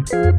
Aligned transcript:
Всем 0.00 0.38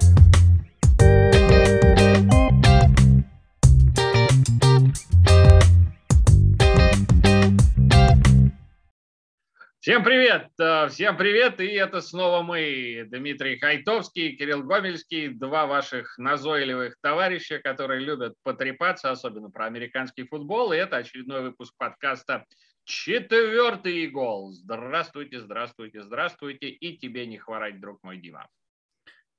привет! 10.04 10.48
Э, 10.60 10.88
всем 10.90 11.16
привет! 11.16 11.60
И 11.60 11.68
это 11.74 12.02
снова 12.02 12.42
мы, 12.42 13.06
Дмитрий 13.08 13.60
Хайтовский, 13.60 14.36
Кирилл 14.36 14.64
Гомельский, 14.64 15.28
два 15.28 15.68
ваших 15.68 16.18
назойливых 16.18 16.96
товарища, 17.00 17.60
которые 17.60 18.00
любят 18.00 18.34
потрепаться, 18.42 19.12
особенно 19.12 19.52
про 19.52 19.66
американский 19.66 20.24
футбол. 20.24 20.72
И 20.72 20.78
это 20.78 20.98
очередной 20.98 21.42
выпуск 21.42 21.76
подкаста 21.78 22.46
«Четвертый 22.84 24.08
гол». 24.08 24.54
Здравствуйте, 24.54 25.40
здравствуйте, 25.40 26.02
здравствуйте. 26.02 26.70
И 26.70 26.98
тебе 26.98 27.28
не 27.28 27.38
хворать, 27.38 27.80
друг 27.80 28.00
мой 28.02 28.18
Дима. 28.18 28.48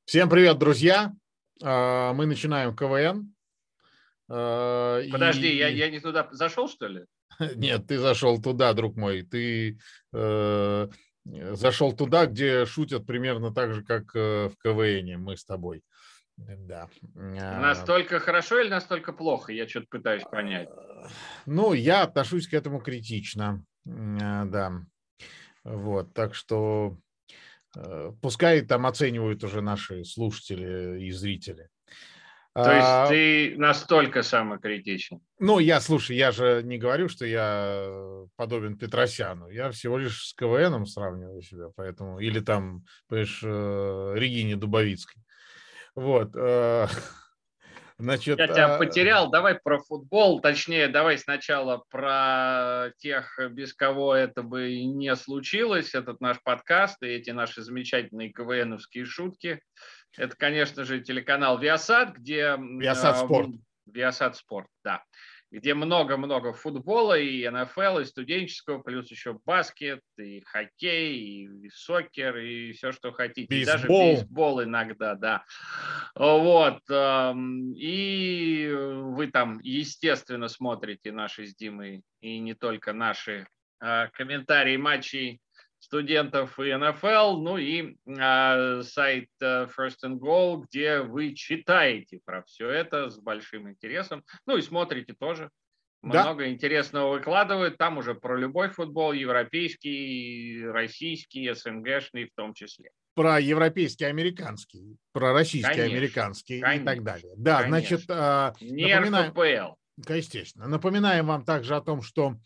Всем 0.05 0.29
привет, 0.29 0.59
друзья! 0.59 1.12
Э, 1.62 2.12
мы 2.12 2.27
начинаем 2.27 2.74
КВН. 2.74 3.33
Э, 4.29 5.02
Подожди, 5.10 5.48
и... 5.48 5.56
я, 5.56 5.69
я 5.69 5.91
не 5.91 6.01
туда 6.01 6.29
зашел, 6.33 6.69
что 6.69 6.88
ли? 6.88 7.05
Нет, 7.55 7.87
ты 7.87 7.98
зашел 7.98 8.43
туда, 8.43 8.73
друг 8.73 8.96
мой. 8.96 9.23
Ты 9.23 9.79
э, 10.12 10.88
зашел 11.24 11.93
туда, 11.93 12.27
где 12.27 12.66
шутят 12.66 13.07
примерно 13.07 13.55
так 13.55 13.74
же, 13.74 13.84
как 13.84 14.15
э, 14.16 14.48
в 14.48 14.57
КВН. 14.59 15.23
Мы 15.23 15.37
с 15.37 15.45
тобой. 15.45 15.84
Да. 16.37 16.88
А. 17.15 17.60
Настолько 17.60 18.19
хорошо 18.19 18.60
или 18.60 18.71
настолько 18.71 19.12
плохо? 19.12 19.52
Я 19.52 19.69
что-то 19.69 19.87
пытаюсь 19.88 20.24
понять. 20.24 20.69
Ну, 21.46 21.74
я 21.74 22.02
отношусь 22.02 22.48
к 22.48 22.55
этому 22.55 22.80
критично. 22.80 23.65
Да. 23.84 24.73
Вот, 25.62 26.12
так 26.12 26.34
что 26.34 26.98
пускай 28.20 28.62
там 28.62 28.86
оценивают 28.86 29.42
уже 29.44 29.60
наши 29.60 30.04
слушатели 30.04 31.02
и 31.04 31.10
зрители. 31.10 31.68
То 32.54 32.70
есть 32.70 32.86
а, 32.86 33.09
ты 33.09 33.54
настолько 33.56 34.23
самокритичен? 34.23 35.20
Ну, 35.38 35.59
я, 35.59 35.80
слушай, 35.80 36.16
я 36.16 36.32
же 36.32 36.60
не 36.62 36.76
говорю, 36.76 37.09
что 37.09 37.24
я 37.24 38.26
подобен 38.37 38.76
Петросяну. 38.76 39.48
Я 39.48 39.70
всего 39.70 39.96
лишь 39.96 40.26
с 40.26 40.34
КВНом 40.34 40.84
сравниваю 40.84 41.40
себя, 41.40 41.68
поэтому... 41.74 42.18
Или 42.18 42.40
там, 42.40 42.84
понимаешь, 43.09 43.40
э, 43.42 44.12
Регине 44.16 44.57
Дубовицкой. 44.57 45.23
Вот. 45.95 46.34
Значит, 47.98 48.38
я 48.38 48.46
тебя 48.48 48.74
а 48.74 48.79
потерял. 48.79 49.30
Давай 49.30 49.54
про 49.54 49.79
футбол. 49.79 50.40
Точнее, 50.40 50.88
давай 50.88 51.18
сначала 51.18 51.85
про 51.90 52.90
тех, 52.98 53.38
без 53.51 53.74
кого 53.74 54.15
это 54.15 54.43
бы 54.43 54.82
не 54.85 55.15
случилось, 55.16 55.95
этот 55.95 56.20
наш 56.20 56.43
подкаст 56.43 57.02
и 57.02 57.07
эти 57.07 57.30
наши 57.30 57.63
замечательные 57.63 58.32
КВНовские 58.32 59.04
шутки. 59.04 59.60
Это, 60.16 60.37
конечно 60.37 60.85
же, 60.85 61.01
телеканал 61.01 61.60
Viasat, 61.63 62.13
где... 62.15 62.57
Viasat 62.57 63.24
Спорт. 63.24 63.51
Viasat 63.88 64.34
Спорт, 64.34 64.69
да. 64.84 65.03
Где 65.53 65.75
много-много 65.75 66.54
футбола 66.54 67.19
и 67.19 67.47
НФЛ, 67.47 67.98
и 67.98 68.04
студенческого, 68.06 68.78
плюс 68.78 69.10
еще 69.10 69.38
баскет, 69.44 70.00
и 70.16 70.41
хоккей, 70.47 71.44
и 71.44 71.69
сокер, 71.69 72.38
и 72.38 72.72
все, 72.72 72.91
что 72.91 73.12
хотите. 73.12 73.48
Бейсбол. 73.48 73.62
И 73.62 73.64
даже 73.66 73.86
бейсбол 73.86 74.62
иногда, 74.62 75.14
да. 75.14 75.44
Вот. 76.14 76.80
И 77.76 78.72
вы 78.75 79.26
там, 79.30 79.60
естественно, 79.62 80.48
смотрите 80.48 81.12
наши 81.12 81.47
с 81.47 81.54
Димой, 81.54 82.03
и 82.22 82.38
не 82.38 82.54
только 82.54 82.94
наши 82.94 83.47
а, 83.78 84.08
комментарии 84.08 84.78
матчей 84.78 85.41
студентов 85.93 86.59
и 86.59 86.75
НФЛ, 86.75 87.37
ну 87.43 87.59
и 87.59 87.98
э, 88.06 88.82
сайт 88.82 89.28
First 89.43 89.98
and 90.06 90.19
Goal, 90.19 90.65
где 90.66 91.00
вы 91.00 91.34
читаете 91.34 92.19
про 92.25 92.43
все 92.44 92.71
это 92.71 93.10
с 93.10 93.19
большим 93.19 93.69
интересом, 93.69 94.25
ну 94.47 94.56
и 94.56 94.62
смотрите 94.62 95.12
тоже. 95.12 95.50
Да. 96.03 96.25
Много 96.25 96.48
интересного 96.48 97.12
выкладывают. 97.12 97.76
Там 97.76 97.98
уже 97.98 98.14
про 98.14 98.38
любой 98.38 98.70
футбол, 98.70 99.12
европейский, 99.12 100.64
российский, 100.64 101.53
СНГшный 101.53 102.24
в 102.24 102.34
том 102.34 102.54
числе. 102.54 102.91
Про 103.14 103.38
европейский, 103.38 104.06
американский, 104.06 104.97
про 105.12 105.34
российский, 105.34 105.69
конечно, 105.69 105.94
американский 105.94 106.60
конечно, 106.60 106.82
и 106.82 106.86
так 106.86 107.04
далее. 107.04 107.34
Да, 107.36 107.62
конечно. 107.64 107.98
значит, 107.98 108.04
э, 108.09 108.53
не 108.62 108.94
напоминаем, 108.94 109.30
РФПЛ. 109.30 110.12
Естественно. 110.14 110.69
Напоминаем 110.69 111.26
вам 111.26 111.44
также 111.44 111.76
о 111.76 111.82
том, 111.82 112.00
что 112.00 112.36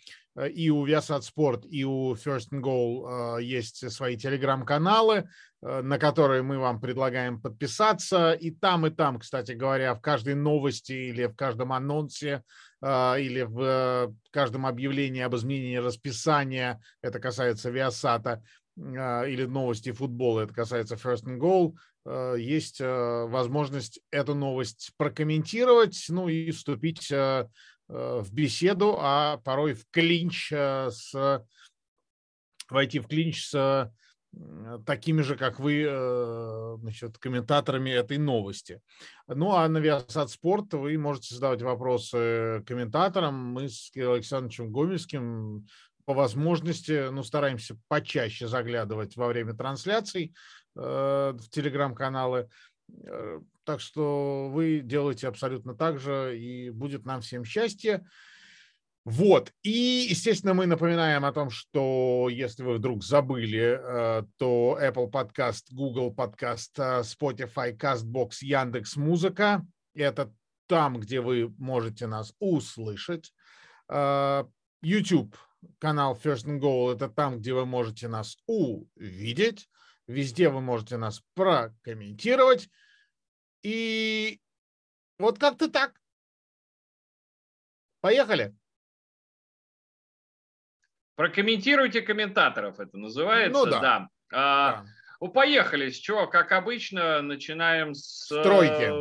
и 0.45 0.71
у 0.71 0.87
Viasat 0.87 1.23
Sport, 1.23 1.67
и 1.67 1.85
у 1.85 2.15
First 2.15 2.51
and 2.53 2.61
Goal 2.61 3.39
э, 3.39 3.43
есть 3.43 3.91
свои 3.91 4.17
телеграм-каналы, 4.17 5.29
э, 5.63 5.83
на 5.83 5.99
которые 5.99 6.43
мы 6.43 6.59
вам 6.59 6.81
предлагаем 6.81 7.41
подписаться. 7.41 8.33
И 8.33 8.51
там, 8.51 8.87
и 8.87 8.91
там, 8.91 9.19
кстати 9.19 9.53
говоря, 9.53 9.95
в 9.95 10.01
каждой 10.01 10.35
новости 10.35 10.93
или 10.93 11.27
в 11.27 11.35
каждом 11.35 11.73
анонсе 11.73 12.43
или 12.83 13.41
в 13.41 14.15
каждом 14.31 14.67
объявлении 14.67 15.23
об 15.23 15.35
изменении 15.35 15.79
расписания, 15.79 16.79
это 17.01 17.19
касается 17.19 17.71
Viasat, 17.71 18.43
или 18.77 19.47
новости 19.47 19.93
футбола, 19.93 20.43
это 20.43 20.53
касается 20.53 20.97
First 20.97 21.25
and 21.25 21.39
Goal, 21.39 21.75
есть 22.39 22.81
возможность 22.81 24.01
эту 24.11 24.35
новость 24.35 24.93
прокомментировать, 24.99 26.05
ну 26.11 26.29
и 26.29 26.51
вступить 26.51 27.11
Э, 27.11 27.49
в 27.89 28.33
беседу, 28.33 28.97
а 28.99 29.39
порой 29.39 29.75
в 29.75 29.87
клинч 29.91 30.53
э, 30.53 30.91
с 30.91 31.45
войти 32.69 32.99
в 32.99 33.07
клинч 33.07 33.47
с 33.47 33.93
такими 34.85 35.23
же, 35.23 35.37
как 35.37 35.61
вы, 35.61 35.87
э, 35.89 36.77
значит, 36.81 37.17
комментаторами 37.17 37.91
этой 37.91 38.19
новости. 38.19 38.81
Ну, 39.29 39.53
а 39.53 39.67
на 39.69 39.79
Viasat 39.79 40.29
Спорт 40.29 40.75
вы 40.75 40.99
можете 40.99 41.35
задавать 41.35 41.63
вопросы 41.63 42.63
комментаторам. 42.67 43.35
Мы 43.35 43.69
с 43.69 43.91
Александровичем 43.97 44.73
Гомельским 44.73 45.67
по 46.05 46.13
возможности, 46.13 47.09
ну, 47.11 47.23
стараемся 47.23 47.79
почаще 47.89 48.47
заглядывать 48.47 49.17
во 49.17 49.29
время 49.29 49.55
трансляций 49.55 50.35
в 50.75 51.41
телеграм-каналы. 51.51 52.51
Так 53.65 53.81
что 53.81 54.49
вы 54.53 54.81
делаете 54.81 55.29
абсолютно 55.29 55.75
так 55.75 55.99
же, 55.99 56.39
и 56.39 56.71
будет 56.71 57.05
нам 57.05 57.21
всем 57.21 57.45
счастье. 57.45 58.05
Вот. 59.07 59.53
И, 59.63 60.09
естественно, 60.11 60.53
мы 60.53 60.67
напоминаем 60.67 61.25
о 61.25 61.33
том, 61.33 61.49
что 61.49 62.29
если 62.29 62.65
вы 62.65 62.75
вдруг 62.75 63.05
забыли, 63.05 63.79
э, 63.81 64.25
то 64.37 64.77
Apple 64.83 65.09
Podcast, 65.09 65.67
Google 65.71 66.13
Podcast, 66.13 66.73
э, 66.79 67.03
Spotify, 67.03 67.77
CastBox, 67.77 68.39
Яндекс 68.41 68.97
Музыка– 68.97 69.65
это 69.95 70.35
там, 70.67 70.99
где 70.99 71.21
вы 71.21 71.55
можете 71.57 72.09
нас 72.09 72.35
услышать. 72.41 73.33
Э, 73.89 74.45
YouTube 74.83 75.37
канал 75.79 76.19
First 76.21 76.47
and 76.47 76.59
Goal– 76.59 76.93
это 76.97 77.09
там, 77.09 77.39
где 77.39 77.55
вы 77.55 77.65
можете 77.65 78.09
нас 78.09 78.37
увидеть. 78.47 79.69
Везде 80.07 80.49
вы 80.49 80.61
можете 80.61 80.97
нас 80.97 81.23
прокомментировать. 81.35 82.69
И 83.63 84.41
вот 85.19 85.39
как-то 85.39 85.69
так. 85.71 86.01
Поехали. 88.01 88.55
Прокомментируйте 91.17 92.03
комментаторов, 92.03 92.79
это 92.79 92.99
называется. 92.99 93.59
Ну 93.59 93.71
да. 93.71 93.81
да. 93.81 94.09
А, 94.33 94.73
да. 94.73 94.87
Ну, 95.21 95.29
поехали. 95.29 95.91
С 95.91 95.97
чего? 95.97 96.27
Как 96.27 96.53
обычно, 96.53 97.23
начинаем 97.23 97.95
с... 97.95 98.27
Стройки. 98.27 98.93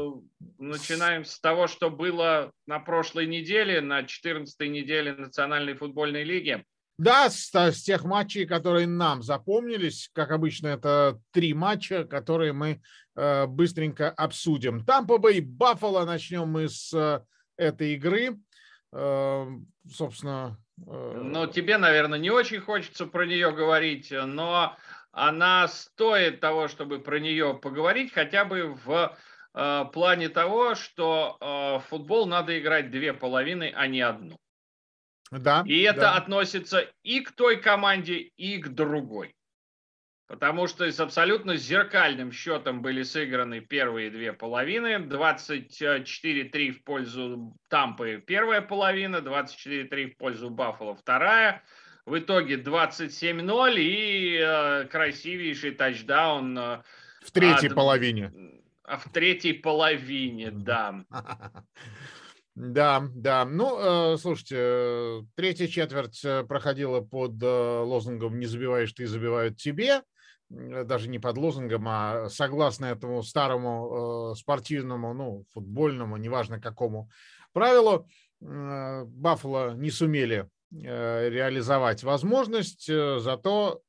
Начинаем 0.57 1.25
с 1.25 1.39
того, 1.39 1.67
что 1.67 1.89
было 1.89 2.51
на 2.65 2.79
прошлой 2.79 3.27
неделе, 3.27 3.81
на 3.81 4.01
14-й 4.01 4.67
неделе 4.69 5.13
Национальной 5.13 5.75
футбольной 5.75 6.23
лиги. 6.23 6.65
Да, 6.97 7.29
с, 7.29 7.53
с 7.53 7.83
тех 7.83 8.05
матчей, 8.05 8.45
которые 8.45 8.87
нам 8.87 9.21
запомнились, 9.21 10.09
как 10.13 10.31
обычно, 10.31 10.67
это 10.67 11.19
три 11.31 11.53
матча, 11.53 12.05
которые 12.05 12.53
мы 12.53 12.81
э, 13.15 13.45
быстренько 13.47 14.09
обсудим. 14.09 14.85
Тампа 14.85 15.17
Бэй 15.17 15.41
Баффало, 15.41 16.05
начнем 16.05 16.47
мы 16.47 16.69
с 16.69 16.93
э, 16.93 17.19
этой 17.57 17.95
игры. 17.95 18.39
Э, 18.93 19.45
собственно... 19.91 20.57
Э... 20.87 21.21
Ну, 21.21 21.47
тебе, 21.47 21.77
наверное, 21.77 22.17
не 22.17 22.31
очень 22.31 22.61
хочется 22.61 23.05
про 23.05 23.25
нее 23.25 23.51
говорить, 23.51 24.11
но 24.11 24.77
она 25.11 25.67
стоит 25.67 26.39
того, 26.39 26.69
чтобы 26.69 26.99
про 26.99 27.19
нее 27.19 27.59
поговорить, 27.61 28.13
хотя 28.13 28.45
бы 28.45 28.73
в 28.85 29.17
э, 29.53 29.85
плане 29.91 30.29
того, 30.29 30.75
что 30.75 31.37
э, 31.41 31.79
футбол 31.89 32.25
надо 32.25 32.57
играть 32.57 32.89
две 32.89 33.13
половины, 33.13 33.73
а 33.75 33.87
не 33.87 33.99
одну. 33.99 34.37
Да, 35.39 35.63
и 35.65 35.81
это 35.81 36.01
да. 36.01 36.15
относится 36.15 36.87
и 37.03 37.19
к 37.21 37.31
той 37.31 37.57
команде, 37.57 38.15
и 38.37 38.57
к 38.57 38.69
другой. 38.69 39.35
Потому 40.27 40.65
что 40.65 40.91
с 40.91 40.99
абсолютно 40.99 41.55
зеркальным 41.55 42.31
счетом 42.31 42.81
были 42.81 43.03
сыграны 43.03 43.61
первые 43.61 44.09
две 44.09 44.33
половины. 44.33 44.95
24-3 44.95 46.71
в 46.71 46.83
пользу 46.83 47.55
Тампы 47.69 48.23
первая 48.25 48.61
половина, 48.61 49.17
24-3 49.17 50.13
в 50.13 50.17
пользу 50.17 50.49
Баффало 50.49 50.95
вторая. 50.95 51.61
В 52.07 52.17
итоге 52.17 52.55
27-0 52.55 53.75
и 53.77 54.37
э, 54.37 54.85
красивейший 54.85 55.71
тачдаун. 55.71 56.57
Э, 56.57 56.83
в 57.21 57.31
третьей 57.31 57.69
от, 57.69 57.75
половине. 57.75 58.31
А 58.83 58.97
в 58.97 59.09
третьей 59.11 59.53
половине, 59.53 60.49
да. 60.51 61.05
Да, 62.55 63.09
да. 63.13 63.43
Ну, 63.43 64.13
э, 64.13 64.17
слушайте, 64.17 64.55
э, 64.57 65.21
третья 65.35 65.67
четверть 65.67 66.23
э, 66.23 66.43
проходила 66.43 67.01
под 67.01 67.41
лозунгом 67.41 68.39
«Не 68.39 68.45
забиваешь 68.45 68.93
ты, 68.93 69.05
забивают 69.07 69.57
тебе». 69.57 70.01
Даже 70.49 71.09
не 71.09 71.17
под 71.17 71.37
лозунгом, 71.37 71.85
а 71.87 72.29
согласно 72.29 72.85
этому 72.85 73.23
старому 73.23 74.35
спортивному, 74.37 75.13
ну, 75.15 75.43
футбольному, 75.53 76.17
неважно 76.17 76.61
какому 76.61 77.09
правилу, 77.51 78.07
Баффало 78.39 79.73
не 79.73 79.89
сумели 79.89 80.47
реализовать 80.71 82.03
возможность, 82.03 82.85
зато 82.85 83.81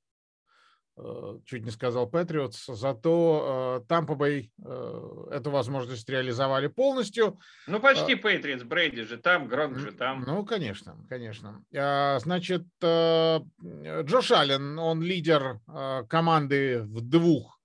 чуть 1.45 1.65
не 1.65 1.71
сказал 1.71 2.09
Патриотс, 2.09 2.67
зато 2.67 3.85
Тампа 3.87 4.13
э, 4.13 4.17
Бэй 4.17 4.53
э, 4.65 5.27
эту 5.31 5.51
возможность 5.51 6.09
реализовали 6.09 6.69
полностью. 6.69 7.39
Ну, 7.67 7.81
почти 7.81 8.15
Патриотс, 8.15 8.63
Брейди 8.63 9.03
же 9.03 9.19
там, 9.19 9.47
Гронк 9.47 9.77
же 9.77 9.93
там. 9.93 10.25
Ну, 10.27 10.45
конечно, 10.47 10.97
конечно. 11.09 11.63
А, 11.77 12.19
значит, 12.21 12.65
Джош 12.83 14.31
Аллен, 14.33 14.79
он 14.79 15.03
лидер 15.03 15.61
команды 16.09 16.83
в 16.83 17.03
двух 17.03 17.61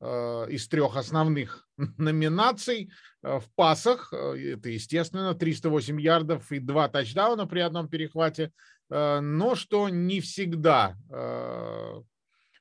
из 0.00 0.66
трех 0.68 0.96
основных 0.96 1.68
номинаций 1.98 2.90
в 3.20 3.44
пасах. 3.54 4.10
Это, 4.14 4.70
естественно, 4.70 5.34
308 5.34 6.00
ярдов 6.00 6.50
и 6.50 6.58
два 6.58 6.88
тачдауна 6.88 7.46
при 7.46 7.60
одном 7.60 7.88
перехвате. 7.88 8.52
Но 8.88 9.54
что 9.54 9.90
не 9.90 10.20
всегда 10.20 10.96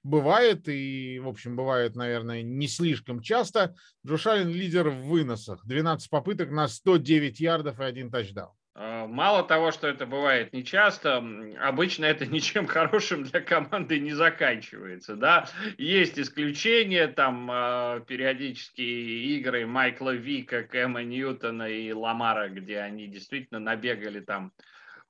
бывает, 0.03 0.67
и, 0.67 1.19
в 1.19 1.27
общем, 1.27 1.55
бывает, 1.55 1.95
наверное, 1.95 2.41
не 2.41 2.67
слишком 2.67 3.21
часто. 3.21 3.75
Джошалин 4.05 4.49
лидер 4.49 4.89
в 4.89 5.07
выносах. 5.07 5.65
12 5.65 6.09
попыток 6.09 6.51
на 6.51 6.67
109 6.67 7.39
ярдов 7.39 7.79
и 7.79 7.83
один 7.83 8.11
тачдаун. 8.11 8.53
А, 8.81 9.07
мало 9.07 9.43
того, 9.43 9.71
что 9.71 9.89
это 9.89 10.05
бывает 10.05 10.53
нечасто, 10.53 11.21
обычно 11.59 12.05
это 12.05 12.25
ничем 12.27 12.65
хорошим 12.65 13.23
для 13.23 13.41
команды 13.41 13.99
не 13.99 14.13
заканчивается. 14.13 15.15
Да? 15.15 15.49
Есть 15.77 16.17
исключения, 16.17 17.07
там 17.07 17.49
а, 17.51 17.99
периодические 17.99 19.37
игры 19.37 19.67
Майкла 19.67 20.15
Вика, 20.15 20.63
Кэма 20.63 21.03
Ньютона 21.03 21.69
и 21.69 21.91
Ламара, 21.91 22.47
где 22.47 22.79
они 22.79 23.07
действительно 23.07 23.59
набегали 23.59 24.21
там 24.21 24.53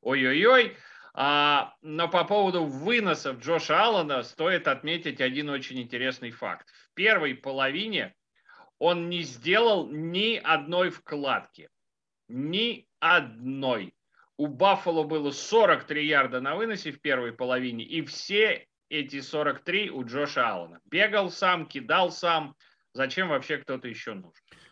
ой-ой-ой. 0.01 0.75
А, 1.21 1.73
но 1.81 2.07
по 2.07 2.23
поводу 2.23 2.63
выносов 2.63 3.39
Джоша 3.39 3.83
Аллана 3.83 4.23
стоит 4.23 4.69
отметить 4.69 5.19
один 5.19 5.49
очень 5.49 5.81
интересный 5.81 6.31
факт. 6.31 6.69
В 6.69 6.93
первой 6.93 7.35
половине 7.35 8.15
он 8.77 9.09
не 9.09 9.23
сделал 9.23 9.89
ни 9.89 10.37
одной 10.37 10.91
вкладки. 10.91 11.69
Ни 12.29 12.87
одной. 13.01 13.93
У 14.37 14.47
Баффало 14.47 15.03
было 15.03 15.31
43 15.31 16.07
ярда 16.07 16.39
на 16.39 16.55
выносе 16.55 16.93
в 16.93 17.01
первой 17.01 17.33
половине, 17.33 17.83
и 17.83 18.01
все 18.05 18.65
эти 18.87 19.19
43 19.19 19.89
у 19.89 20.05
Джоша 20.05 20.47
Аллана. 20.47 20.79
Бегал 20.85 21.29
сам, 21.29 21.65
кидал 21.65 22.11
сам. 22.11 22.55
Зачем 22.93 23.27
вообще 23.27 23.57
кто-то 23.57 23.89
еще 23.89 24.13
нужен? 24.13 24.31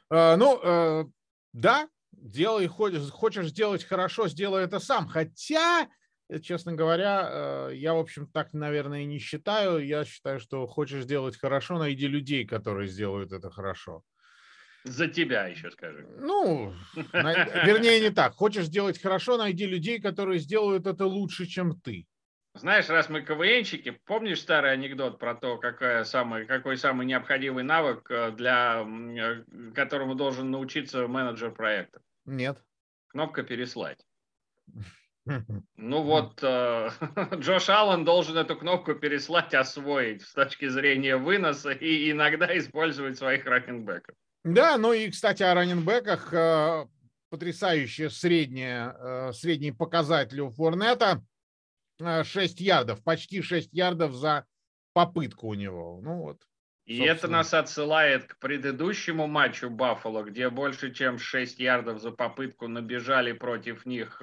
А, 0.09 0.37
ну, 0.37 0.61
э, 0.63 1.05
да, 1.51 1.89
делай, 2.13 2.67
хочешь, 2.67 3.09
хочешь 3.09 3.47
сделать 3.47 3.83
хорошо, 3.83 4.29
сделай 4.29 4.63
это 4.63 4.79
сам. 4.79 5.09
Хотя 5.09 5.89
честно 6.41 6.73
говоря, 6.73 7.29
э, 7.29 7.71
я, 7.75 7.93
в 7.93 7.99
общем, 7.99 8.27
так, 8.27 8.53
наверное, 8.53 9.05
не 9.05 9.19
считаю. 9.19 9.85
Я 9.85 10.05
считаю, 10.05 10.39
что 10.39 10.67
хочешь 10.67 11.03
сделать 11.03 11.37
хорошо, 11.37 11.77
найди 11.77 12.07
людей, 12.07 12.45
которые 12.45 12.87
сделают 12.87 13.31
это 13.31 13.49
хорошо. 13.49 14.03
За 14.83 15.07
тебя 15.07 15.47
еще 15.47 15.71
скажи. 15.71 16.07
Ну, 16.19 16.73
вернее, 17.13 17.99
не 17.99 18.09
так. 18.09 18.33
Хочешь 18.33 18.65
сделать 18.65 19.01
хорошо, 19.01 19.37
найди 19.37 19.65
людей, 19.65 19.99
которые 19.99 20.39
сделают 20.39 20.87
это 20.87 21.05
лучше, 21.05 21.45
чем 21.45 21.79
ты. 21.79 22.07
Знаешь, 22.53 22.89
раз 22.89 23.09
мы 23.09 23.21
КВНщики, 23.21 23.91
помнишь 24.05 24.41
старый 24.41 24.71
анекдот 24.71 25.19
про 25.19 25.35
то, 25.35 25.57
какая 25.57 26.03
самый, 26.05 26.45
какой 26.45 26.77
самый 26.77 27.05
необходимый 27.05 27.63
навык, 27.63 28.09
э, 28.09 28.31
для 28.31 28.85
которому 29.75 30.15
должен 30.15 30.49
научиться 30.49 31.07
менеджер 31.07 31.51
проекта? 31.51 32.01
Нет. 32.25 32.63
Кнопка 33.09 33.43
«Переслать». 33.43 34.05
Ну 35.77 36.03
вот, 36.03 36.39
э, 36.41 36.89
Джош 37.35 37.69
Аллен 37.69 38.05
должен 38.05 38.37
эту 38.37 38.55
кнопку 38.55 38.95
переслать, 38.95 39.53
освоить 39.53 40.21
с 40.21 40.33
точки 40.33 40.67
зрения 40.67 41.17
выноса 41.17 41.71
и 41.71 42.11
иногда 42.11 42.57
использовать 42.57 43.17
своих 43.17 43.45
раненбеков. 43.45 44.15
Да, 44.43 44.77
ну 44.77 44.93
и, 44.93 45.09
кстати, 45.09 45.43
о 45.43 45.53
раненбеках. 45.53 46.33
Э, 46.33 46.85
потрясающее 47.29 48.09
среднее, 48.09 48.95
э, 48.97 49.31
средний 49.33 49.71
показатель 49.71 50.39
у 50.41 50.49
Форнета. 50.49 51.23
6 51.99 52.61
ярдов, 52.61 53.03
почти 53.03 53.41
6 53.41 53.73
ярдов 53.73 54.13
за 54.13 54.45
попытку 54.93 55.47
у 55.47 55.53
него. 55.55 55.99
Ну 56.03 56.21
вот. 56.21 56.37
И 56.85 56.97
собственно. 56.97 57.17
это 57.17 57.27
нас 57.27 57.53
отсылает 57.55 58.27
к 58.27 58.37
предыдущему 58.37 59.25
матчу 59.25 59.69
Баффало, 59.69 60.23
где 60.23 60.49
больше 60.49 60.93
чем 60.93 61.17
6 61.17 61.59
ярдов 61.59 61.99
за 61.99 62.11
попытку 62.11 62.67
набежали 62.67 63.31
против 63.31 63.87
них 63.87 64.21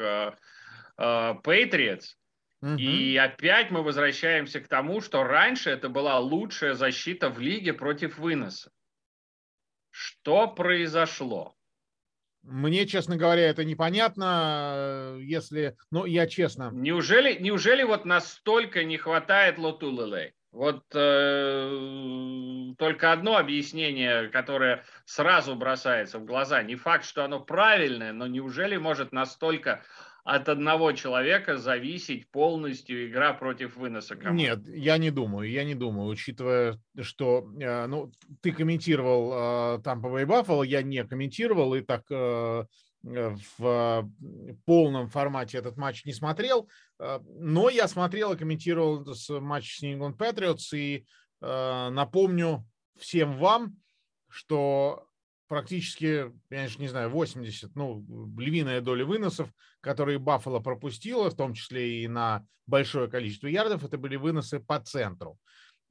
Патриотс. 0.97 2.17
Угу. 2.63 2.77
И 2.79 3.17
опять 3.17 3.71
мы 3.71 3.83
возвращаемся 3.83 4.61
к 4.61 4.69
тому, 4.69 5.01
что 5.01 5.23
раньше 5.23 5.71
это 5.71 5.89
была 5.89 6.19
лучшая 6.19 6.75
защита 6.75 7.29
в 7.29 7.39
лиге 7.39 7.75
против 7.75 8.19
выноса. 8.19 8.71
Что 9.91 10.49
произошло? 10.49 11.55
Мне, 12.43 12.87
честно 12.87 13.17
говоря, 13.17 13.49
это 13.49 13.65
непонятно, 13.65 15.17
если, 15.21 15.77
ну, 15.91 16.05
я 16.05 16.27
честно. 16.27 16.71
Неужели, 16.73 17.39
неужели 17.41 17.83
вот 17.83 18.05
настолько 18.05 18.85
не 18.85 18.99
хватает 18.99 19.59
Лотулелей? 19.59 20.35
Вот 20.53 20.85
э, 20.95 22.75
только 22.79 23.13
одно 23.13 23.39
объяснение, 23.39 24.29
которое 24.29 24.85
сразу 25.05 25.57
бросается 25.57 26.19
в 26.19 26.25
глаза. 26.25 26.63
Не 26.63 26.77
факт, 26.77 27.05
что 27.05 27.25
оно 27.25 27.41
правильное, 27.41 28.13
но 28.13 28.27
неужели 28.27 28.77
может 28.77 29.11
настолько 29.11 29.83
от 30.25 30.49
одного 30.49 30.93
человека 30.93 31.59
зависеть 31.59 32.31
полностью 32.31 33.07
игра 33.09 33.35
против 33.35 33.77
выноса 33.77 34.17
команды. 34.17 34.43
Нет, 34.43 34.67
я 34.69 34.97
не 34.97 35.11
думаю, 35.11 35.51
я 35.51 35.65
не 35.65 35.75
думаю, 35.75 36.09
учитывая, 36.09 36.81
что 36.99 37.47
э, 37.61 37.87
ну, 37.87 38.11
ты 38.41 38.53
комментировал 38.53 39.83
Тампа 39.83 40.09
Бэй 40.09 40.25
Баффало, 40.25 40.63
я 40.63 40.83
не 40.83 41.05
комментировал 41.05 41.75
и 41.75 41.83
так 41.83 42.05
э, 42.11 42.65
в 43.03 44.11
полном 44.65 45.11
формате 45.11 45.59
этот 45.59 45.77
матч 45.77 46.07
не 46.07 46.15
смотрел, 46.15 46.71
э, 46.99 47.21
но 47.23 47.69
я 47.69 47.87
смотрел 47.87 48.33
и 48.33 48.39
комментировал 48.39 49.05
матч 49.41 49.77
с 49.77 49.83
Нью-Ингланд 49.83 50.17
Патриотс 50.17 50.73
и 50.73 51.05
напомню 51.41 52.67
всем 52.97 53.37
вам, 53.37 53.77
что 54.31 55.07
практически, 55.55 56.33
я 56.51 56.69
не 56.79 56.89
знаю, 56.89 57.11
80, 57.11 57.77
ну, 57.77 58.05
львиная 58.37 58.81
доля 58.81 59.05
выносов, 59.05 59.49
которые 59.81 60.19
Баффало 60.19 60.59
пропустила, 60.59 61.31
в 61.31 61.37
том 61.37 61.55
числе 61.55 62.03
и 62.03 62.09
на 62.09 62.45
большое 62.67 63.09
количество 63.09 63.47
ярдов, 63.47 63.85
это 63.85 63.97
были 63.97 64.17
выносы 64.17 64.59
по 64.59 64.81
центру. 64.81 65.39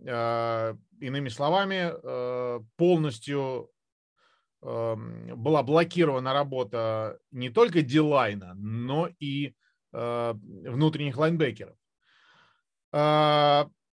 Э, 0.05 0.75
иными 0.99 1.29
словами, 1.29 1.93
э, 1.93 2.59
полностью 2.75 3.69
эм, 4.63 5.41
была 5.41 5.63
блокирована 5.63 6.33
работа 6.33 7.19
не 7.31 7.49
только 7.49 7.83
Дилайна, 7.83 8.55
но 8.55 9.09
и 9.21 9.55
э, 9.93 10.33
внутренних 10.33 11.15
лайнбекеров. 11.15 11.77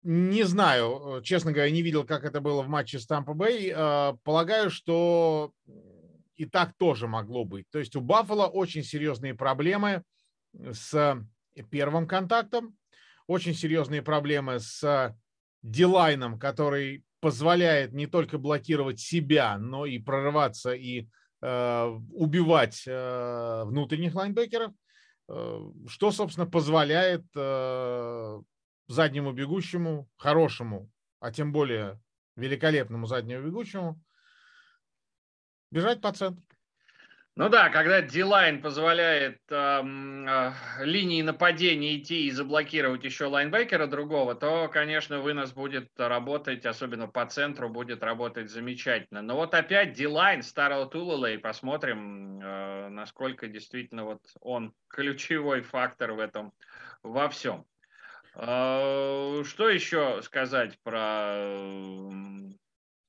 Не 0.04 0.44
знаю, 0.44 1.20
э, 1.20 1.22
честно 1.24 1.52
говоря, 1.52 1.72
не 1.72 1.82
видел, 1.82 2.06
как 2.06 2.26
это 2.26 2.42
было 2.42 2.62
в 2.62 2.68
матче 2.68 3.00
с 3.00 3.08
Тампа 3.08 3.34
Бэй. 3.34 3.74
Полагаю, 4.24 4.70
что 4.70 5.52
и 6.36 6.46
так 6.46 6.74
тоже 6.78 7.08
могло 7.08 7.46
быть. 7.46 7.70
То 7.72 7.80
есть 7.80 7.96
у 7.96 8.02
Баффала 8.02 8.48
очень 8.48 8.84
серьезные 8.84 9.34
проблемы 9.34 10.04
с 10.54 11.18
первым 11.70 12.08
контактом, 12.08 12.76
очень 13.28 13.54
серьезные 13.54 14.02
проблемы 14.02 14.60
с 14.60 15.16
дилайном, 15.62 16.38
который 16.38 17.04
позволяет 17.22 17.94
не 17.94 18.06
только 18.06 18.38
блокировать 18.38 19.00
себя, 19.00 19.58
но 19.58 19.86
и 19.86 19.98
прорываться 19.98 20.74
и 20.74 21.08
э, 21.42 21.86
убивать 22.12 22.84
э, 22.86 23.64
внутренних 23.66 24.14
лайнбекеров, 24.14 24.74
э, 25.30 25.60
что, 25.88 26.12
собственно, 26.12 26.46
позволяет 26.46 27.24
э, 27.34 28.42
заднему 28.88 29.32
бегущему, 29.32 30.10
хорошему, 30.18 30.92
а 31.20 31.32
тем 31.32 31.52
более 31.52 32.02
великолепному 32.36 33.06
заднему 33.06 33.46
бегущему, 33.46 34.02
бежать 35.72 36.02
по 36.02 36.12
центру. 36.12 36.44
Ну 37.36 37.50
да, 37.50 37.70
когда 37.70 38.04
Дилайн 38.04 38.62
позволяет 38.62 39.40
эм, 39.50 40.28
э, 40.28 40.54
линии 40.82 41.24
нападения 41.24 41.98
идти 41.98 42.28
и 42.28 42.32
заблокировать 42.32 43.04
еще 43.04 43.26
лайнбекера 43.26 43.88
другого, 43.88 44.36
то, 44.36 44.68
конечно, 44.68 45.20
вынос 45.20 45.52
будет 45.52 45.90
работать, 45.98 46.64
особенно 46.64 47.08
по 47.08 47.26
центру, 47.26 47.70
будет 47.70 48.04
работать 48.04 48.52
замечательно. 48.52 49.24
Но 49.24 49.36
вот 49.36 49.56
опять 49.56 49.94
Дилайн 49.94 50.44
старого 50.44 50.86
Тулала, 50.86 51.32
и 51.32 51.38
посмотрим, 51.38 52.40
э, 52.40 52.90
насколько 52.90 53.48
действительно 53.48 54.04
вот 54.04 54.22
он 54.40 54.76
ключевой 54.88 55.62
фактор 55.62 56.12
в 56.12 56.20
этом 56.20 56.54
во 57.02 57.30
всем. 57.30 57.66
Э, 58.36 59.44
что 59.46 59.70
еще 59.70 60.22
сказать 60.24 60.80
про 60.84 61.38